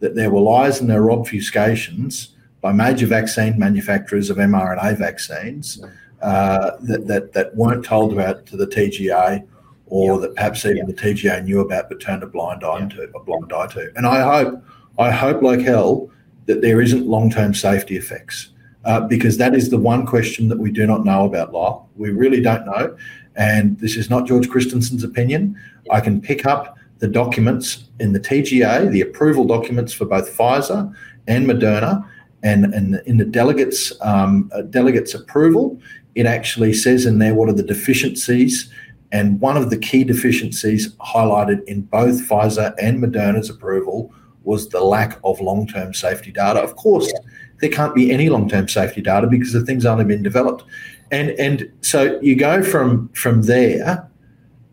that 0.00 0.14
there 0.14 0.30
were 0.30 0.40
lies 0.40 0.80
and 0.80 0.88
there 0.88 1.02
were 1.02 1.10
obfuscations 1.10 2.28
by 2.62 2.72
major 2.72 3.06
vaccine 3.06 3.58
manufacturers 3.58 4.30
of 4.30 4.38
mRNA 4.38 4.96
vaccines 4.96 5.84
that, 6.24 7.06
that, 7.06 7.32
that 7.32 7.54
weren't 7.56 7.84
told 7.84 8.12
about 8.12 8.46
to 8.46 8.56
the 8.56 8.66
TGA 8.66 9.46
or 9.86 10.18
that 10.18 10.34
perhaps 10.34 10.64
even 10.64 10.86
the 10.86 10.94
TGA 10.94 11.44
knew 11.44 11.60
about 11.60 11.88
but 11.88 12.00
turned 12.00 12.22
a 12.22 12.26
blind 12.26 12.64
eye 12.64 12.86
to 12.88 13.02
a 13.14 13.20
blind 13.20 13.52
eye 13.52 13.66
to. 13.68 13.92
And 13.96 14.06
I 14.06 14.22
hope, 14.22 14.62
I 14.98 15.10
hope 15.10 15.42
like 15.42 15.60
hell 15.60 16.10
that 16.46 16.62
there 16.62 16.80
isn't 16.80 17.06
long-term 17.06 17.54
safety 17.54 17.96
effects. 17.96 18.50
Uh, 18.84 19.00
because 19.00 19.38
that 19.38 19.54
is 19.54 19.70
the 19.70 19.78
one 19.78 20.04
question 20.04 20.48
that 20.48 20.58
we 20.58 20.70
do 20.70 20.86
not 20.86 21.06
know 21.06 21.24
about 21.24 21.52
law. 21.52 21.86
We 21.96 22.10
really 22.10 22.42
don't 22.42 22.66
know. 22.66 22.94
And 23.34 23.78
this 23.80 23.96
is 23.96 24.10
not 24.10 24.26
George 24.26 24.50
Christensen's 24.50 25.02
opinion. 25.02 25.58
I 25.90 26.00
can 26.00 26.20
pick 26.20 26.44
up 26.44 26.76
the 26.98 27.08
documents 27.08 27.84
in 27.98 28.12
the 28.12 28.20
TGA, 28.20 28.90
the 28.90 29.00
approval 29.00 29.46
documents 29.46 29.94
for 29.94 30.04
both 30.04 30.36
Pfizer 30.36 30.94
and 31.26 31.46
Moderna, 31.46 32.06
and, 32.42 32.74
and 32.74 33.00
in 33.06 33.16
the 33.16 33.24
delegates 33.24 33.90
um, 34.02 34.50
uh, 34.54 34.60
delegates 34.62 35.14
approval, 35.14 35.80
it 36.14 36.26
actually 36.26 36.72
says 36.72 37.06
in 37.06 37.18
there 37.18 37.34
what 37.34 37.48
are 37.48 37.54
the 37.54 37.62
deficiencies. 37.62 38.70
And 39.12 39.40
one 39.40 39.56
of 39.56 39.70
the 39.70 39.78
key 39.78 40.04
deficiencies 40.04 40.94
highlighted 40.96 41.64
in 41.64 41.82
both 41.82 42.28
Pfizer 42.28 42.74
and 42.80 43.02
Moderna's 43.02 43.50
approval 43.50 44.12
was 44.42 44.68
the 44.68 44.80
lack 44.80 45.18
of 45.24 45.40
long 45.40 45.66
term 45.66 45.94
safety 45.94 46.32
data. 46.32 46.60
Of 46.60 46.76
course, 46.76 47.12
there 47.60 47.70
can't 47.70 47.94
be 47.94 48.10
any 48.10 48.28
long 48.28 48.48
term 48.48 48.68
safety 48.68 49.00
data 49.00 49.26
because 49.26 49.52
the 49.52 49.64
thing's 49.64 49.86
only 49.86 50.04
been 50.04 50.22
developed. 50.22 50.64
And, 51.10 51.30
and 51.30 51.70
so 51.80 52.18
you 52.20 52.34
go 52.36 52.62
from, 52.62 53.08
from 53.10 53.42
there 53.42 54.08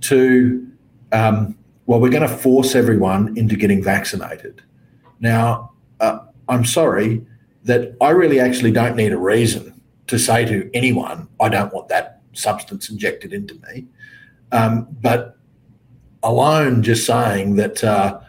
to 0.02 0.68
um, 1.12 1.58
well, 1.86 2.00
we're 2.00 2.10
going 2.10 2.28
to 2.28 2.38
force 2.38 2.76
everyone 2.76 3.38
into 3.38 3.56
getting 3.56 3.84
vaccinated. 3.84 4.62
Now, 5.20 5.72
uh, 6.00 6.20
I'm 6.48 6.66
sorry 6.66 7.26
that 7.64 7.96
I 8.02 8.10
really 8.10 8.40
actually 8.40 8.72
don't 8.72 8.96
need 8.96 9.12
a 9.12 9.18
reason 9.18 9.71
to 10.12 10.20
say 10.20 10.46
to 10.46 10.70
anyone, 10.74 11.28
I 11.40 11.50
don't 11.50 11.74
want 11.74 11.88
that 11.88 12.22
substance 12.34 12.90
injected 12.90 13.34
into 13.34 13.56
me. 13.68 13.88
Um, 14.52 14.88
but 15.02 15.38
alone 16.24 16.84
just 16.84 17.06
saying 17.06 17.56
that 17.56 17.84
uh, 17.84 18.20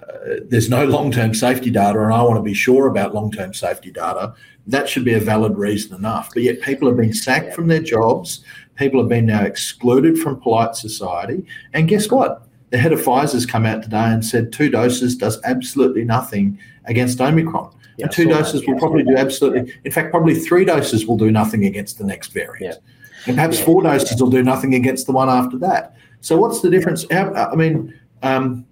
uh, 0.00 0.16
there's 0.48 0.70
no 0.70 0.84
long 0.86 1.10
term 1.10 1.34
safety 1.34 1.70
data 1.70 2.00
and 2.00 2.12
I 2.12 2.22
want 2.22 2.36
to 2.36 2.42
be 2.42 2.54
sure 2.54 2.86
about 2.86 3.14
long 3.14 3.30
term 3.30 3.52
safety 3.52 3.90
data, 3.90 4.34
that 4.68 4.88
should 4.88 5.04
be 5.04 5.14
a 5.14 5.20
valid 5.20 5.58
reason 5.58 5.96
enough. 5.96 6.30
But 6.32 6.44
yet 6.44 6.60
people 6.60 6.88
have 6.88 6.96
been 6.96 7.12
sacked 7.12 7.54
from 7.54 7.66
their 7.66 7.82
jobs, 7.82 8.44
people 8.76 9.00
have 9.00 9.08
been 9.08 9.26
now 9.26 9.42
excluded 9.42 10.18
from 10.18 10.40
polite 10.40 10.76
society. 10.76 11.44
And 11.72 11.88
guess 11.88 12.10
what? 12.10 12.48
the 12.72 12.78
head 12.78 12.92
of 12.92 13.00
Pfizer's 13.00 13.44
come 13.44 13.66
out 13.66 13.82
today 13.82 14.06
and 14.06 14.24
said 14.24 14.50
two 14.50 14.70
doses 14.70 15.14
does 15.14 15.38
absolutely 15.44 16.04
nothing 16.04 16.58
against 16.86 17.20
Omicron. 17.20 17.70
Yeah, 17.96 18.06
and 18.06 18.14
two 18.14 18.26
doses 18.26 18.66
will 18.66 18.78
probably 18.78 19.02
do 19.02 19.16
absolutely. 19.16 19.74
In 19.84 19.92
fact, 19.92 20.10
probably 20.10 20.34
three 20.34 20.64
doses 20.64 21.06
will 21.06 21.16
do 21.16 21.30
nothing 21.30 21.64
against 21.64 21.98
the 21.98 22.04
next 22.04 22.32
variant, 22.32 22.78
and 23.26 23.36
perhaps 23.36 23.60
four 23.60 23.82
doses 23.82 24.20
will 24.20 24.30
do 24.30 24.42
nothing 24.42 24.74
against 24.74 25.06
the 25.06 25.12
one 25.12 25.28
after 25.28 25.58
that. 25.58 25.96
So, 26.20 26.36
what's 26.36 26.60
the 26.60 26.70
difference? 26.70 27.04
How, 27.10 27.32
I 27.32 27.54
mean, 27.54 27.98
um, 28.22 28.64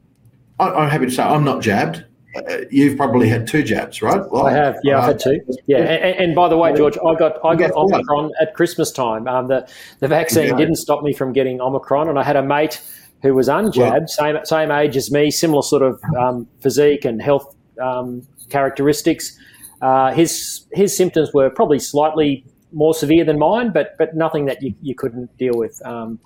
I, 0.58 0.84
am 0.84 0.90
happy 0.90 1.06
to 1.06 1.10
say 1.10 1.22
I'm 1.22 1.44
not 1.44 1.60
jabbed. 1.60 2.04
Uh, 2.36 2.58
you've 2.70 2.96
probably 2.96 3.28
had 3.28 3.46
two 3.46 3.62
jabs, 3.62 4.02
right? 4.02 4.22
Well, 4.30 4.46
I 4.46 4.52
have. 4.52 4.76
Yeah, 4.84 4.98
uh, 4.98 5.00
I've 5.00 5.06
had 5.08 5.18
two. 5.18 5.40
Yeah, 5.66 5.78
and, 5.78 6.16
and, 6.16 6.34
by 6.34 6.48
the 6.48 6.56
way, 6.56 6.72
George, 6.74 6.96
I 6.96 7.14
got 7.16 7.44
I 7.44 7.56
got 7.56 7.72
Omicron 7.72 8.30
at 8.40 8.54
Christmas 8.54 8.92
time. 8.92 9.26
Um, 9.26 9.48
the 9.48 9.68
the 9.98 10.08
vaccine 10.08 10.56
didn't 10.56 10.76
stop 10.76 11.02
me 11.02 11.12
from 11.12 11.32
getting 11.32 11.60
Omicron, 11.60 12.08
and 12.08 12.18
I 12.18 12.22
had 12.22 12.36
a 12.36 12.42
mate 12.42 12.80
who 13.22 13.34
was 13.34 13.48
unjabbed, 13.48 13.76
well, 13.76 14.06
same 14.06 14.38
same 14.44 14.70
age 14.70 14.96
as 14.96 15.10
me, 15.10 15.30
similar 15.30 15.62
sort 15.62 15.82
of 15.82 16.00
um, 16.18 16.46
physique 16.60 17.04
and 17.04 17.20
health 17.20 17.54
um, 17.80 18.26
characteristics. 18.48 19.36
Uh, 19.82 20.12
his 20.12 20.66
his 20.72 20.96
symptoms 20.96 21.32
were 21.32 21.50
probably 21.50 21.78
slightly 21.78 22.44
more 22.72 22.94
severe 22.94 23.24
than 23.24 23.38
mine, 23.38 23.72
but 23.72 23.96
but 23.98 24.14
nothing 24.14 24.44
that 24.46 24.62
you, 24.62 24.74
you 24.82 24.94
couldn't 24.94 25.36
deal 25.38 25.54
with. 25.54 25.80
Um, 25.84 26.18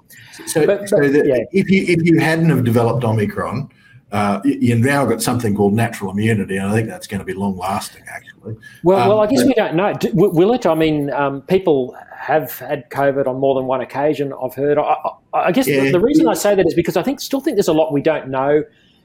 so, 0.46 0.66
but, 0.66 0.88
so 0.88 0.96
the, 0.96 1.26
yeah. 1.26 1.44
if 1.52 1.70
you 1.70 1.84
if 1.86 2.04
you 2.04 2.18
hadn't 2.18 2.50
have 2.50 2.64
developed 2.64 3.04
Omicron, 3.04 3.70
uh, 4.12 4.40
you've 4.44 4.80
now 4.80 5.04
got 5.04 5.22
something 5.22 5.56
called 5.56 5.74
natural 5.74 6.10
immunity, 6.10 6.56
and 6.56 6.68
I 6.68 6.72
think 6.72 6.88
that's 6.88 7.06
going 7.06 7.18
to 7.18 7.24
be 7.24 7.34
long 7.34 7.56
lasting, 7.56 8.04
actually. 8.08 8.56
Well, 8.82 9.00
um, 9.00 9.08
well, 9.08 9.20
I 9.20 9.26
guess 9.26 9.40
but, 9.40 9.48
we 9.48 9.54
don't 9.54 9.74
know. 9.74 9.92
Will 10.12 10.52
it? 10.52 10.66
I 10.66 10.74
mean, 10.74 11.10
um, 11.10 11.42
people 11.42 11.96
have 12.16 12.56
had 12.58 12.88
COVID 12.90 13.26
on 13.26 13.38
more 13.38 13.54
than 13.54 13.66
one 13.66 13.80
occasion. 13.80 14.32
I've 14.42 14.54
heard. 14.54 14.78
I, 14.78 14.96
I 15.32 15.52
guess 15.52 15.66
yeah, 15.66 15.84
the, 15.84 15.92
the, 15.92 16.00
reason 16.00 16.28
I 16.28 16.34
say 16.34 16.54
that 16.54 16.66
is 16.66 16.74
because 16.74 16.96
I 16.96 17.02
think 17.02 17.20
still 17.20 17.40
think 17.40 17.56
there's 17.56 17.68
a 17.68 17.72
lot 17.72 17.92
we 17.92 18.02
don't 18.02 18.28
know. 18.28 18.62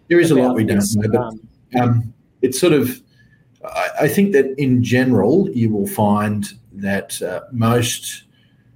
There 0.09 0.19
is 0.19 0.31
a 0.31 0.35
lot 0.35 0.55
we 0.55 0.63
don't 0.63 0.77
know, 0.95 1.09
but 1.09 1.19
um, 1.19 1.41
um, 1.81 2.13
it's 2.41 2.59
sort 2.59 2.73
of. 2.73 3.01
I, 3.63 3.89
I, 4.01 4.07
think 4.07 4.31
that 4.31 4.57
in 4.57 4.81
general, 4.81 5.49
you 5.49 5.69
will 5.69 5.87
find 5.87 6.47
that 6.71 7.21
uh, 7.21 7.41
most 7.51 8.23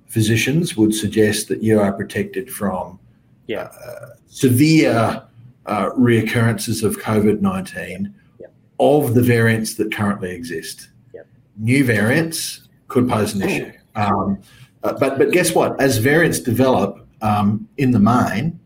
physicians 0.08 0.76
would 0.76 0.94
suggest 0.94 1.48
that 1.48 1.64
you 1.64 1.80
are 1.80 1.94
protected 1.94 2.52
from 2.52 3.00
yeah. 3.48 3.70
uh, 3.86 4.10
severe 4.28 5.24
uh, 5.66 5.90
reoccurrences 5.92 6.84
of 6.84 6.98
COVID 6.98 7.42
19 7.42 8.14
yep. 8.40 8.54
of 8.80 9.14
the 9.14 9.22
variants 9.22 9.76
that 9.76 9.94
currently 9.94 10.32
exist. 10.32 10.90
Yep. 11.14 11.28
New 11.58 11.84
variants 11.86 12.68
could 12.90 13.08
pose 13.10 13.34
an 13.34 13.44
issue. 13.44 13.72
Um, 13.96 14.40
uh, 14.84 14.94
but, 15.00 15.18
but 15.18 15.32
guess 15.32 15.56
what? 15.56 15.80
As 15.80 15.98
variants 15.98 16.40
develop 16.40 17.08
um, 17.22 17.68
in 17.78 17.92
the 17.92 18.00
main, 18.00 18.60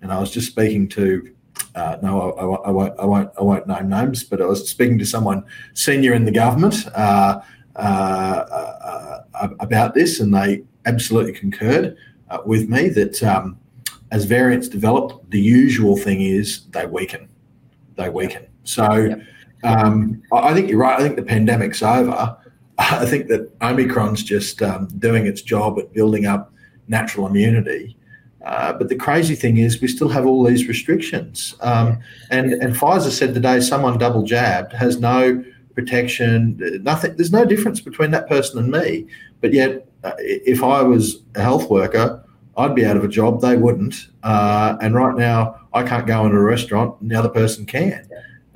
and 0.00 0.12
I 0.12 0.18
was 0.20 0.30
just 0.30 0.46
speaking 0.46 0.88
to 0.90 1.34
uh, 1.74 1.98
no, 2.02 2.32
I, 2.32 2.40
I, 2.40 2.68
I, 2.68 2.70
won't, 2.70 2.98
I, 2.98 3.04
won't, 3.04 3.30
I 3.38 3.42
won't 3.42 3.66
name 3.66 3.88
names, 3.88 4.24
but 4.24 4.40
I 4.40 4.46
was 4.46 4.68
speaking 4.68 4.98
to 4.98 5.06
someone 5.06 5.44
senior 5.74 6.14
in 6.14 6.24
the 6.24 6.30
government 6.30 6.86
uh, 6.94 7.40
uh, 7.76 7.78
uh, 7.78 9.22
uh 9.34 9.48
about 9.60 9.94
this, 9.94 10.20
and 10.20 10.34
they 10.34 10.64
absolutely 10.86 11.32
concurred 11.32 11.96
with 12.44 12.68
me 12.68 12.88
that 12.88 13.22
um, 13.22 13.58
as 14.10 14.24
variants 14.24 14.68
develop, 14.68 15.22
the 15.30 15.40
usual 15.40 15.96
thing 15.96 16.22
is 16.22 16.66
they 16.70 16.86
weaken. 16.86 17.28
They 17.96 18.08
weaken. 18.08 18.46
So 18.64 18.92
yep. 18.94 19.20
um, 19.64 20.22
I 20.32 20.54
think 20.54 20.68
you're 20.70 20.78
right. 20.78 20.98
I 20.98 21.02
think 21.02 21.16
the 21.16 21.22
pandemic's 21.22 21.82
over. 21.82 22.36
I 22.78 23.06
think 23.06 23.28
that 23.28 23.58
Omicron's 23.60 24.22
just 24.22 24.62
um, 24.62 24.86
doing 24.98 25.26
its 25.26 25.42
job 25.42 25.78
at 25.78 25.92
building 25.92 26.26
up 26.26 26.52
natural 26.88 27.26
immunity. 27.26 27.96
Uh, 28.44 28.72
but 28.72 28.88
the 28.88 28.96
crazy 28.96 29.34
thing 29.34 29.56
is, 29.56 29.80
we 29.80 29.88
still 29.88 30.08
have 30.08 30.26
all 30.26 30.44
these 30.44 30.68
restrictions. 30.68 31.54
Um, 31.60 31.98
and, 32.30 32.52
and 32.52 32.76
Pfizer 32.76 33.10
said 33.10 33.34
today 33.34 33.60
someone 33.60 33.98
double 33.98 34.22
jabbed 34.22 34.72
has 34.72 35.00
no 35.00 35.42
protection, 35.74 36.58
nothing. 36.82 37.16
There's 37.16 37.32
no 37.32 37.44
difference 37.44 37.80
between 37.80 38.10
that 38.12 38.28
person 38.28 38.58
and 38.58 38.70
me. 38.70 39.06
But 39.40 39.52
yet, 39.52 39.88
uh, 40.04 40.12
if 40.18 40.62
I 40.62 40.82
was 40.82 41.22
a 41.34 41.42
health 41.42 41.68
worker, 41.68 42.22
I'd 42.56 42.74
be 42.74 42.86
out 42.86 42.96
of 42.96 43.04
a 43.04 43.08
job. 43.08 43.40
They 43.40 43.56
wouldn't. 43.56 44.08
Uh, 44.22 44.76
and 44.80 44.94
right 44.94 45.14
now, 45.14 45.60
I 45.74 45.82
can't 45.82 46.06
go 46.06 46.24
into 46.24 46.38
a 46.38 46.42
restaurant, 46.42 47.00
and 47.00 47.10
the 47.10 47.16
other 47.16 47.28
person 47.28 47.66
can. 47.66 48.08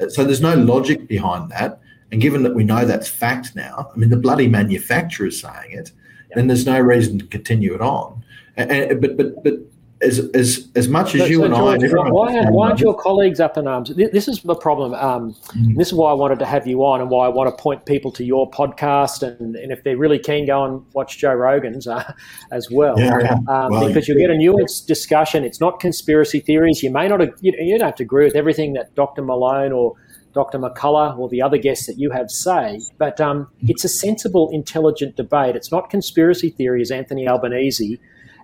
So 0.08 0.24
there's 0.24 0.40
no 0.40 0.54
logic 0.54 1.06
behind 1.06 1.50
that. 1.50 1.80
And 2.10 2.20
given 2.20 2.42
that 2.44 2.54
we 2.54 2.64
know 2.64 2.84
that's 2.84 3.08
fact 3.08 3.54
now, 3.54 3.90
I 3.92 3.98
mean, 3.98 4.10
the 4.10 4.16
bloody 4.16 4.48
manufacturer's 4.48 5.40
saying 5.40 5.72
it, 5.72 5.92
then 6.34 6.46
there's 6.46 6.66
no 6.66 6.80
reason 6.80 7.18
to 7.18 7.26
continue 7.26 7.74
it 7.74 7.80
on. 7.80 8.24
And, 8.56 8.70
and, 8.70 9.00
but 9.00 9.16
but 9.16 9.42
but 9.44 9.54
as 10.02 10.18
as 10.34 10.68
as 10.74 10.88
much 10.88 11.14
as 11.14 11.22
so, 11.22 11.26
you 11.26 11.36
so 11.38 11.44
and 11.44 11.54
George, 11.54 11.82
I, 11.82 11.86
and 11.86 12.12
why, 12.12 12.36
aren't, 12.36 12.52
why 12.52 12.68
aren't 12.68 12.80
your 12.80 12.94
colleagues 12.94 13.38
up 13.38 13.58
in 13.58 13.66
arms? 13.66 13.92
This 13.94 14.28
is 14.28 14.40
the 14.42 14.54
problem. 14.54 14.94
Um, 14.94 15.34
mm. 15.48 15.76
This 15.76 15.88
is 15.88 15.94
why 15.94 16.10
I 16.10 16.14
wanted 16.14 16.38
to 16.38 16.46
have 16.46 16.66
you 16.66 16.84
on, 16.84 17.00
and 17.00 17.10
why 17.10 17.26
I 17.26 17.28
want 17.28 17.54
to 17.54 17.62
point 17.62 17.84
people 17.84 18.10
to 18.12 18.24
your 18.24 18.50
podcast. 18.50 19.22
And, 19.22 19.56
and 19.56 19.70
if 19.70 19.84
they're 19.84 19.98
really 19.98 20.18
keen, 20.18 20.46
go 20.46 20.64
and 20.64 20.84
watch 20.94 21.18
Joe 21.18 21.34
Rogan's 21.34 21.86
uh, 21.86 22.12
as 22.52 22.68
well, 22.70 22.98
yeah, 22.98 23.34
um, 23.48 23.70
well 23.70 23.86
because 23.88 24.08
you'll 24.08 24.18
get 24.18 24.30
a 24.30 24.34
nuanced 24.34 24.86
discussion. 24.86 25.44
It's 25.44 25.60
not 25.60 25.80
conspiracy 25.80 26.40
theories. 26.40 26.82
You 26.82 26.90
may 26.90 27.08
not 27.08 27.20
you, 27.42 27.52
you 27.58 27.78
don't 27.78 27.86
have 27.86 27.96
to 27.96 28.02
agree 28.02 28.24
with 28.24 28.36
everything 28.36 28.72
that 28.74 28.94
Dr. 28.94 29.22
Malone 29.22 29.72
or 29.72 29.94
Dr. 30.32 30.58
McCullough 30.58 31.18
or 31.18 31.28
the 31.28 31.42
other 31.42 31.58
guests 31.58 31.86
that 31.86 31.98
you 31.98 32.10
have 32.10 32.30
say, 32.30 32.80
but 32.98 33.20
um, 33.20 33.48
it's 33.62 33.84
a 33.84 33.88
sensible, 33.88 34.48
intelligent 34.52 35.16
debate. 35.16 35.56
It's 35.56 35.72
not 35.72 35.90
conspiracy 35.90 36.50
theory, 36.50 36.80
as 36.80 36.90
Anthony 36.90 37.26
Albanese 37.26 37.98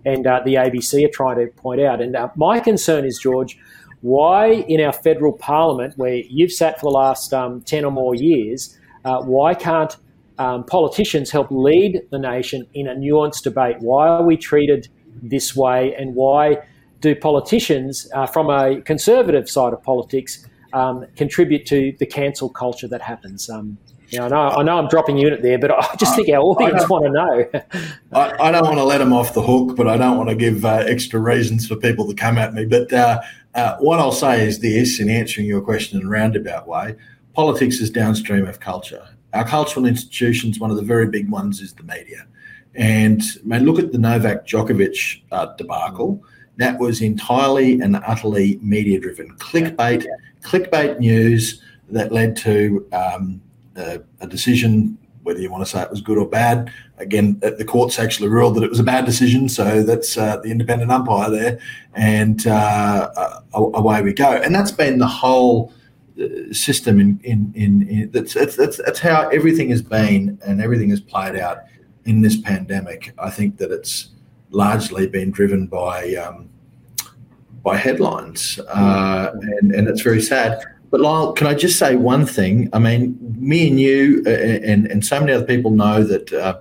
and 0.07 0.27
uh, 0.27 0.41
the 0.45 0.55
ABC 0.55 1.05
are 1.05 1.11
trying 1.13 1.37
to 1.37 1.49
point 1.57 1.81
out. 1.83 2.01
And 2.01 2.15
uh, 2.15 2.29
my 2.37 2.61
concern 2.61 3.05
is, 3.05 3.19
George, 3.19 3.59
why 4.01 4.53
in 4.69 4.81
our 4.81 4.93
federal 4.93 5.33
parliament, 5.33 5.95
where 5.97 6.15
you've 6.15 6.53
sat 6.53 6.79
for 6.79 6.87
the 6.87 6.97
last 6.97 7.35
um, 7.35 7.61
10 7.63 7.85
or 7.85 7.91
more 7.91 8.15
years, 8.15 8.79
uh, 9.05 9.21
why 9.23 9.53
can't 9.53 9.97
um, 10.39 10.65
politicians 10.65 11.31
help 11.31 11.49
lead 11.51 12.03
the 12.11 12.19
nation 12.19 12.67
in 12.73 12.87
a 12.87 12.95
nuanced 12.95 13.43
debate? 13.43 13.77
Why 13.81 14.07
are 14.07 14.23
we 14.23 14.37
treated 14.37 14.89
this 15.23 15.57
way, 15.57 15.95
and 15.95 16.15
why 16.15 16.59
do 17.01 17.17
politicians 17.17 18.09
uh, 18.15 18.27
from 18.27 18.49
a 18.49 18.81
conservative 18.83 19.49
side 19.49 19.73
of 19.73 19.83
politics 19.83 20.47
um, 20.73 21.07
contribute 21.17 21.67
to 21.67 21.95
the 21.99 22.07
cancel 22.07 22.49
culture 22.49 22.87
that 22.87 23.03
happens? 23.03 23.51
Yeah, 24.11 24.27
I 24.27 24.29
know, 24.29 24.49
I 24.49 24.63
know 24.63 24.79
I'm 24.79 24.89
dropping 24.89 25.19
unit 25.19 25.43
there, 25.43 25.59
but 25.59 25.71
I 25.71 25.95
just 25.99 26.15
think 26.15 26.29
our 26.29 26.41
audience 26.41 26.89
want 26.89 27.07
to 27.07 27.11
know. 27.11 27.45
I, 28.13 28.49
I, 28.49 28.51
don't 28.53 28.65
want 28.65 28.79
to 28.79 28.85
let 28.85 28.99
them 28.99 29.13
off 29.13 29.35
the 29.35 29.43
hook, 29.43 29.77
but 29.77 29.89
I 29.89 29.97
don't 29.97 30.17
want 30.17 30.29
to 30.29 30.37
give 30.37 30.65
uh, 30.65 30.85
extra 30.87 31.19
reasons 31.19 31.67
for 31.67 31.77
people 31.77 32.07
to 32.07 32.15
come 32.15 32.39
at 32.39 32.55
me. 32.55 32.65
But 32.67 32.93
uh, 32.93 33.21
uh, 33.55 33.77
what 33.79 33.99
I'll 33.99 34.13
say 34.13 34.47
is 34.47 34.61
this 34.61 35.01
in 35.01 35.11
answering 35.11 35.47
your 35.47 35.61
question 35.61 36.01
in 36.01 36.07
a 36.07 36.11
roundabout 36.11 36.69
way 36.69 36.95
politics 37.37 37.81
is 37.81 37.91
downstream 37.91 38.47
of 38.47 38.61
culture. 38.61 39.07
Our 39.35 39.45
cultural 39.45 39.85
institutions, 39.85 40.59
one 40.59 40.71
of 40.71 40.79
the 40.79 40.83
very 40.83 41.07
big 41.07 41.31
ones 41.31 41.61
is 41.61 41.75
the 41.75 41.83
media. 41.83 42.27
And 42.75 43.23
man, 43.45 43.67
look 43.67 43.79
at 43.79 43.93
the 43.93 43.99
Novak 43.99 44.47
Djokovic 44.47 45.23
uh, 45.31 45.55
debacle. 45.57 46.25
That 46.57 46.79
was 46.79 47.03
entirely 47.03 47.79
and 47.81 47.97
utterly 47.97 48.59
media 48.63 48.99
driven. 48.99 49.37
Clickbait, 49.37 50.07
clickbait 50.41 50.99
news 50.99 51.61
that 51.91 52.11
led 52.11 52.37
to 52.39 52.89
um, 52.93 53.43
a, 53.77 54.03
a 54.21 54.27
decision, 54.27 54.99
whether 55.23 55.41
you 55.41 55.51
want 55.51 55.65
to 55.65 55.71
say 55.71 55.83
it 55.83 55.91
was 55.91 56.01
good 56.01 56.19
or 56.19 56.29
bad. 56.29 56.73
Again, 56.99 57.39
the 57.41 57.65
courts 57.65 57.99
actually 57.99 58.29
ruled 58.29 58.55
that 58.57 58.63
it 58.63 58.71
was 58.71 58.81
a 58.81 58.85
bad 58.85 59.05
decision, 59.05 59.49
so 59.49 59.83
that's 59.83 60.17
uh, 60.17 60.39
the 60.39 60.51
independent 60.51 60.91
umpire 60.91 61.31
there, 61.31 61.59
and 61.95 62.47
uh, 62.47 63.11
uh 63.17 63.41
away 63.53 64.03
we 64.03 64.13
go. 64.13 64.33
And 64.33 64.55
that's 64.55 64.71
been 64.71 64.99
the 64.99 65.07
whole 65.07 65.73
uh, 66.21 66.53
system 66.53 67.01
in 67.01 67.21
in, 67.25 67.53
in, 67.55 67.89
in 67.89 68.11
that's, 68.13 68.35
that's, 68.35 68.57
that's 68.57 68.79
that's 68.79 69.01
how 69.01 69.29
everything 69.29 69.69
has 69.71 69.83
been 69.83 70.39
and 70.47 70.63
everything 70.63 70.91
has 70.91 71.01
played 71.01 71.37
out 71.37 71.59
in 72.07 72.23
this 72.23 72.41
pandemic. 72.41 73.13
I 73.19 73.31
think 73.31 73.59
that 73.59 73.71
it's 73.71 74.11
largely 74.51 75.07
been 75.07 75.31
driven 75.31 75.67
by 75.67 76.15
um, 76.15 76.49
by 77.63 77.77
headlines, 77.77 78.59
uh, 78.61 79.33
and 79.61 79.75
and 79.75 79.89
it's 79.89 80.03
very 80.03 80.23
sad. 80.23 80.63
But 80.91 81.01
Lyle, 81.01 81.33
can 81.33 81.47
I 81.47 81.55
just 81.55 81.79
say 81.79 81.97
one 81.97 82.27
thing? 82.27 82.69
I 82.73 82.79
mean, 82.79 83.19
me 83.39 83.69
and 83.69 83.81
you 83.81 84.23
uh, 84.27 84.31
and, 84.31 84.87
and 84.87 85.05
so 85.05 85.21
many 85.21 85.33
other 85.33 85.45
people 85.45 85.71
know 85.71 86.05
that 86.05 86.33
uh, 86.33 86.59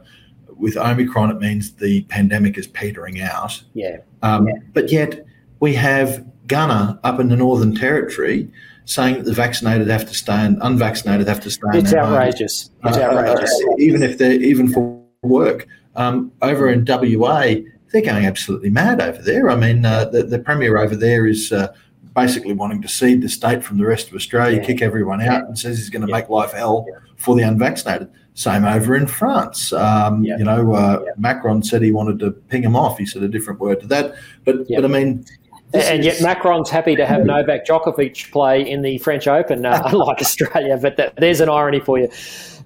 with 0.57 0.77
Omicron, 0.77 1.31
it 1.31 1.39
means 1.39 1.73
the 1.73 2.01
pandemic 2.03 2.57
is 2.57 2.67
petering 2.67 3.21
out. 3.21 3.61
Yeah. 3.73 3.97
Um, 4.23 4.47
yeah. 4.47 4.55
But 4.73 4.91
yet 4.91 5.25
we 5.59 5.73
have 5.75 6.25
Gunner 6.47 6.99
up 7.03 7.19
in 7.19 7.29
the 7.29 7.35
Northern 7.35 7.75
Territory 7.75 8.49
saying 8.85 9.15
that 9.15 9.25
the 9.25 9.33
vaccinated 9.33 9.87
have 9.87 10.07
to 10.07 10.13
stay 10.13 10.33
and 10.33 10.57
unvaccinated 10.61 11.27
have 11.27 11.39
to 11.41 11.51
stay. 11.51 11.69
It's 11.73 11.93
outrageous. 11.93 12.69
Home. 12.83 12.93
It's 12.93 12.97
uh, 12.97 13.01
outrageous. 13.01 13.51
Uh, 13.51 13.75
even 13.79 14.03
if 14.03 14.17
they're 14.17 14.33
even 14.33 14.71
for 14.71 15.01
work. 15.23 15.67
Um, 15.95 16.31
over 16.41 16.69
in 16.69 16.85
WA, 16.85 17.55
they're 17.91 18.01
going 18.01 18.25
absolutely 18.25 18.69
mad 18.69 19.01
over 19.01 19.21
there. 19.21 19.49
I 19.49 19.55
mean, 19.55 19.85
uh, 19.85 20.05
the, 20.05 20.23
the 20.23 20.39
premier 20.39 20.77
over 20.77 20.95
there 20.95 21.25
is 21.25 21.51
uh, 21.51 21.73
basically 22.13 22.53
wanting 22.53 22.81
to 22.81 22.87
cede 22.87 23.21
the 23.21 23.29
state 23.29 23.63
from 23.63 23.77
the 23.77 23.85
rest 23.85 24.09
of 24.09 24.15
Australia, 24.15 24.57
yeah. 24.57 24.65
kick 24.65 24.81
everyone 24.81 25.21
out, 25.21 25.41
yeah. 25.41 25.45
and 25.47 25.57
says 25.57 25.77
he's 25.77 25.89
going 25.89 26.01
to 26.01 26.07
yeah. 26.07 26.17
make 26.17 26.29
life 26.29 26.51
hell 26.51 26.85
for 27.17 27.35
the 27.35 27.43
unvaccinated. 27.43 28.09
Same 28.33 28.65
over 28.65 28.95
in 28.95 29.07
France. 29.07 29.71
Um, 29.71 30.23
you 30.25 30.43
know, 30.43 30.73
uh, 30.73 31.05
Macron 31.17 31.63
said 31.63 31.81
he 31.81 31.91
wanted 31.91 32.19
to 32.19 32.31
ping 32.31 32.63
him 32.63 32.75
off. 32.75 32.97
He 32.97 33.05
said 33.05 33.23
a 33.23 33.29
different 33.29 33.61
word 33.61 33.79
to 33.79 33.87
that. 33.87 34.15
But 34.43 34.67
but 34.67 34.83
I 34.83 34.87
mean, 34.89 35.25
and 35.73 36.03
yet 36.03 36.21
Macron's 36.21 36.69
happy 36.69 36.95
to 36.95 37.05
have 37.05 37.25
Novak 37.25 37.65
Djokovic 37.65 38.31
play 38.31 38.61
in 38.61 38.81
the 38.81 38.97
French 38.99 39.27
Open, 39.27 39.65
uh, 39.65 39.81
unlike 39.85 40.21
Australia. 40.21 40.77
But 40.77 40.97
that, 40.97 41.15
there's 41.15 41.39
an 41.39 41.49
irony 41.49 41.79
for 41.79 41.97
you. 41.97 42.09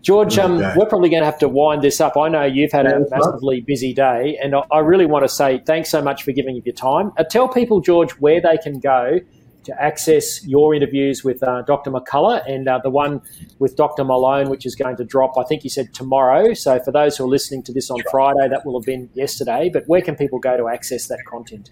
George, 0.01 0.37
um, 0.37 0.59
we're 0.77 0.85
probably 0.85 1.09
going 1.09 1.21
to 1.21 1.25
have 1.25 1.39
to 1.39 1.49
wind 1.49 1.81
this 1.81 1.99
up. 1.99 2.15
I 2.15 2.29
know 2.29 2.43
you've 2.43 2.71
had 2.71 2.85
a 2.85 3.05
massively 3.09 3.61
busy 3.61 3.93
day, 3.93 4.37
and 4.41 4.55
I 4.71 4.79
really 4.79 5.05
want 5.05 5.25
to 5.25 5.29
say 5.29 5.61
thanks 5.65 5.89
so 5.89 6.01
much 6.01 6.23
for 6.23 6.31
giving 6.31 6.57
up 6.57 6.65
your 6.65 6.75
time. 6.75 7.11
Uh, 7.17 7.23
tell 7.23 7.49
people, 7.49 7.81
George, 7.81 8.11
where 8.13 8.41
they 8.41 8.57
can 8.57 8.79
go 8.79 9.19
to 9.63 9.81
access 9.81 10.45
your 10.45 10.73
interviews 10.73 11.23
with 11.23 11.43
uh, 11.43 11.61
Dr. 11.63 11.91
McCullough 11.91 12.49
and 12.49 12.67
uh, 12.67 12.79
the 12.81 12.89
one 12.89 13.21
with 13.59 13.75
Dr. 13.75 14.03
Malone, 14.03 14.49
which 14.49 14.65
is 14.65 14.73
going 14.75 14.95
to 14.97 15.03
drop, 15.03 15.37
I 15.37 15.43
think 15.43 15.63
you 15.63 15.69
said 15.69 15.93
tomorrow. 15.93 16.53
So 16.53 16.79
for 16.79 16.91
those 16.91 17.17
who 17.17 17.25
are 17.25 17.27
listening 17.27 17.63
to 17.63 17.73
this 17.73 17.91
on 17.91 17.99
Friday, 18.09 18.47
that 18.49 18.65
will 18.65 18.79
have 18.79 18.85
been 18.85 19.09
yesterday. 19.13 19.69
But 19.71 19.83
where 19.87 20.01
can 20.01 20.15
people 20.15 20.39
go 20.39 20.55
to 20.55 20.69
access 20.69 21.07
that 21.07 21.19
content? 21.27 21.69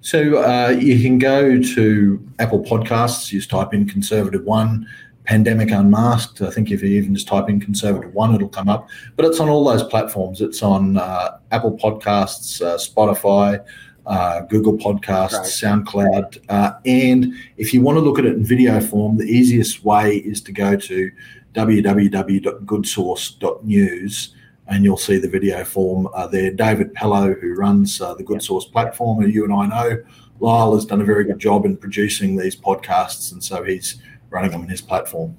So 0.00 0.42
uh, 0.42 0.70
you 0.70 1.00
can 1.02 1.18
go 1.18 1.60
to 1.60 2.28
Apple 2.38 2.62
Podcasts, 2.62 3.32
you 3.32 3.40
just 3.40 3.50
type 3.50 3.74
in 3.74 3.86
Conservative 3.88 4.44
One, 4.44 4.86
Pandemic 5.28 5.70
Unmasked. 5.70 6.40
I 6.40 6.50
think 6.50 6.70
if 6.70 6.82
you 6.82 6.88
even 6.88 7.14
just 7.14 7.28
type 7.28 7.50
in 7.50 7.60
Conservative 7.60 8.14
One, 8.14 8.34
it'll 8.34 8.48
come 8.48 8.70
up. 8.70 8.88
But 9.14 9.26
it's 9.26 9.40
on 9.40 9.50
all 9.50 9.62
those 9.62 9.84
platforms. 9.84 10.40
It's 10.40 10.62
on 10.62 10.96
uh, 10.96 11.36
Apple 11.50 11.76
Podcasts, 11.76 12.62
uh, 12.62 12.78
Spotify, 12.78 13.62
uh, 14.06 14.40
Google 14.42 14.78
Podcasts. 14.78 15.62
SoundCloud. 15.62 16.38
Uh, 16.48 16.72
and 16.86 17.34
if 17.58 17.74
you 17.74 17.82
want 17.82 17.96
to 17.96 18.00
look 18.00 18.18
at 18.18 18.24
it 18.24 18.36
in 18.36 18.44
video 18.44 18.80
form, 18.80 19.18
the 19.18 19.26
easiest 19.26 19.84
way 19.84 20.16
is 20.16 20.40
to 20.40 20.50
go 20.50 20.76
to 20.76 21.10
www.goodsauce.news 21.52 24.34
and 24.68 24.84
you'll 24.84 24.96
see 24.96 25.18
the 25.18 25.28
video 25.28 25.62
form 25.62 26.08
uh, 26.14 26.26
there. 26.26 26.50
David 26.50 26.94
Pellowe, 26.94 27.38
who 27.38 27.54
runs 27.54 28.00
uh, 28.00 28.14
the 28.14 28.24
Good 28.24 28.42
Sauce 28.42 28.64
platform, 28.64 29.20
who 29.20 29.28
you 29.28 29.44
and 29.44 29.52
I 29.52 29.66
know, 29.66 30.02
Lyle 30.40 30.74
has 30.74 30.86
done 30.86 31.02
a 31.02 31.04
very 31.04 31.24
good 31.24 31.38
job 31.38 31.66
in 31.66 31.76
producing 31.76 32.36
these 32.36 32.56
podcasts, 32.56 33.32
and 33.32 33.42
so 33.42 33.64
he's 33.64 34.00
running 34.30 34.50
them 34.50 34.62
in 34.62 34.68
his 34.68 34.80
platform. 34.80 35.36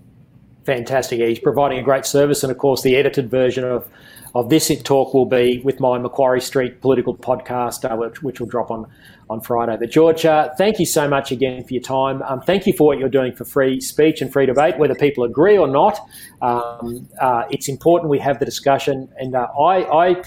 Fantastic. 0.65 1.19
He's 1.19 1.39
providing 1.39 1.79
a 1.79 1.83
great 1.83 2.05
service, 2.05 2.43
and 2.43 2.51
of 2.51 2.57
course, 2.57 2.83
the 2.83 2.95
edited 2.95 3.29
version 3.29 3.63
of 3.63 3.89
of 4.35 4.49
this 4.49 4.71
talk 4.83 5.13
will 5.13 5.25
be 5.25 5.59
with 5.63 5.79
my 5.79 5.97
Macquarie 5.97 6.41
Street 6.41 6.81
political 6.81 7.15
podcast, 7.15 7.89
uh, 7.89 7.95
which, 7.95 8.21
which, 8.21 8.39
will 8.39 8.47
drop 8.47 8.69
on, 8.69 8.85
on 9.29 9.41
Friday. 9.41 9.75
But 9.79 9.89
George, 9.89 10.25
uh, 10.25 10.49
thank 10.57 10.79
you 10.79 10.85
so 10.85 11.07
much 11.07 11.31
again 11.31 11.63
for 11.63 11.73
your 11.73 11.81
time. 11.81 12.21
Um, 12.23 12.41
thank 12.41 12.67
you 12.67 12.73
for 12.73 12.85
what 12.85 12.99
you're 12.99 13.09
doing 13.09 13.33
for 13.33 13.45
free 13.45 13.81
speech 13.81 14.21
and 14.21 14.31
free 14.31 14.45
debate, 14.45 14.77
whether 14.77 14.95
people 14.95 15.23
agree 15.23 15.57
or 15.57 15.67
not. 15.67 15.99
Um, 16.41 17.09
uh, 17.19 17.43
it's 17.49 17.67
important 17.67 18.09
we 18.09 18.19
have 18.19 18.39
the 18.39 18.45
discussion, 18.45 19.09
and 19.17 19.35
uh, 19.35 19.47
I, 19.59 19.83
I, 19.83 20.23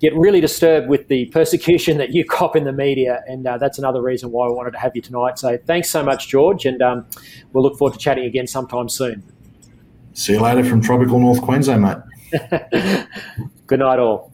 get 0.00 0.14
really 0.14 0.40
disturbed 0.40 0.88
with 0.88 1.08
the 1.08 1.26
persecution 1.26 1.98
that 1.98 2.10
you 2.10 2.24
cop 2.24 2.56
in 2.56 2.64
the 2.64 2.72
media, 2.72 3.22
and 3.26 3.46
uh, 3.46 3.58
that's 3.58 3.78
another 3.78 4.02
reason 4.02 4.30
why 4.30 4.46
I 4.46 4.50
wanted 4.50 4.72
to 4.72 4.78
have 4.78 4.94
you 4.94 5.02
tonight. 5.02 5.38
So 5.38 5.56
thanks 5.56 5.90
so 5.90 6.02
much, 6.02 6.28
George, 6.28 6.66
and 6.66 6.82
um, 6.82 7.06
we'll 7.52 7.62
look 7.62 7.78
forward 7.78 7.94
to 7.94 7.98
chatting 7.98 8.24
again 8.24 8.46
sometime 8.46 8.88
soon. 8.88 9.22
See 10.12 10.32
you 10.32 10.40
later 10.40 10.64
from 10.64 10.80
tropical 10.80 11.18
North 11.18 11.42
Queensland, 11.42 11.82
mate. 11.82 13.06
Good 13.66 13.80
night, 13.80 13.98
all. 13.98 14.32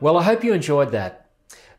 Well, 0.00 0.18
I 0.18 0.22
hope 0.24 0.44
you 0.44 0.52
enjoyed 0.52 0.90
that. 0.92 1.30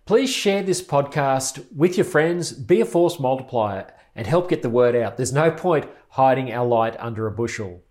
Please 0.05 0.29
share 0.29 0.63
this 0.63 0.81
podcast 0.81 1.65
with 1.75 1.97
your 1.97 2.05
friends, 2.05 2.51
be 2.51 2.81
a 2.81 2.85
force 2.85 3.19
multiplier, 3.19 3.93
and 4.15 4.27
help 4.27 4.49
get 4.49 4.61
the 4.61 4.69
word 4.69 4.95
out. 4.95 5.17
There's 5.17 5.33
no 5.33 5.51
point 5.51 5.89
hiding 6.09 6.51
our 6.51 6.65
light 6.65 6.95
under 6.99 7.27
a 7.27 7.31
bushel. 7.31 7.82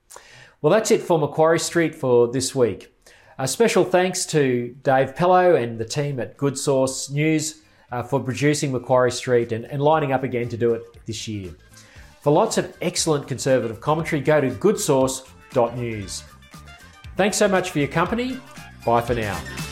Well, 0.63 0.71
that's 0.71 0.93
it 0.93 1.03
for 1.03 1.19
Macquarie 1.19 1.59
Street 1.59 1.93
for 1.93 2.29
this 2.29 2.55
week. 2.55 2.95
A 3.37 3.49
special 3.49 3.85
thanks 3.85 4.25
to 4.27 4.77
Dave 4.85 5.17
Pellowe 5.17 5.57
and 5.57 5.77
the 5.77 5.85
team 5.85 6.21
at 6.21 6.37
Good 6.37 6.57
Sauce 6.57 7.11
News 7.11 7.63
uh, 7.91 8.05
for 8.05 8.21
producing 8.21 8.71
Macquarie 8.71 9.11
Street 9.11 9.51
and, 9.51 9.65
and 9.65 9.83
lining 9.83 10.13
up 10.13 10.23
again 10.23 10.49
to 10.51 10.57
do 10.57 10.75
it 10.75 10.83
this 11.05 11.27
year. 11.27 11.51
For 12.21 12.33
lots 12.33 12.59
of 12.59 12.77
excellent 12.81 13.27
conservative 13.27 13.81
commentary, 13.81 14.23
go 14.23 14.41
to 14.41 14.51
goodsauce.news. 14.51 16.23
Thanks 17.17 17.37
so 17.37 17.49
much 17.49 17.71
for 17.71 17.81
your 17.81 17.89
company. 17.89 18.39
Bye 18.87 19.01
for 19.01 19.15
now. 19.15 19.72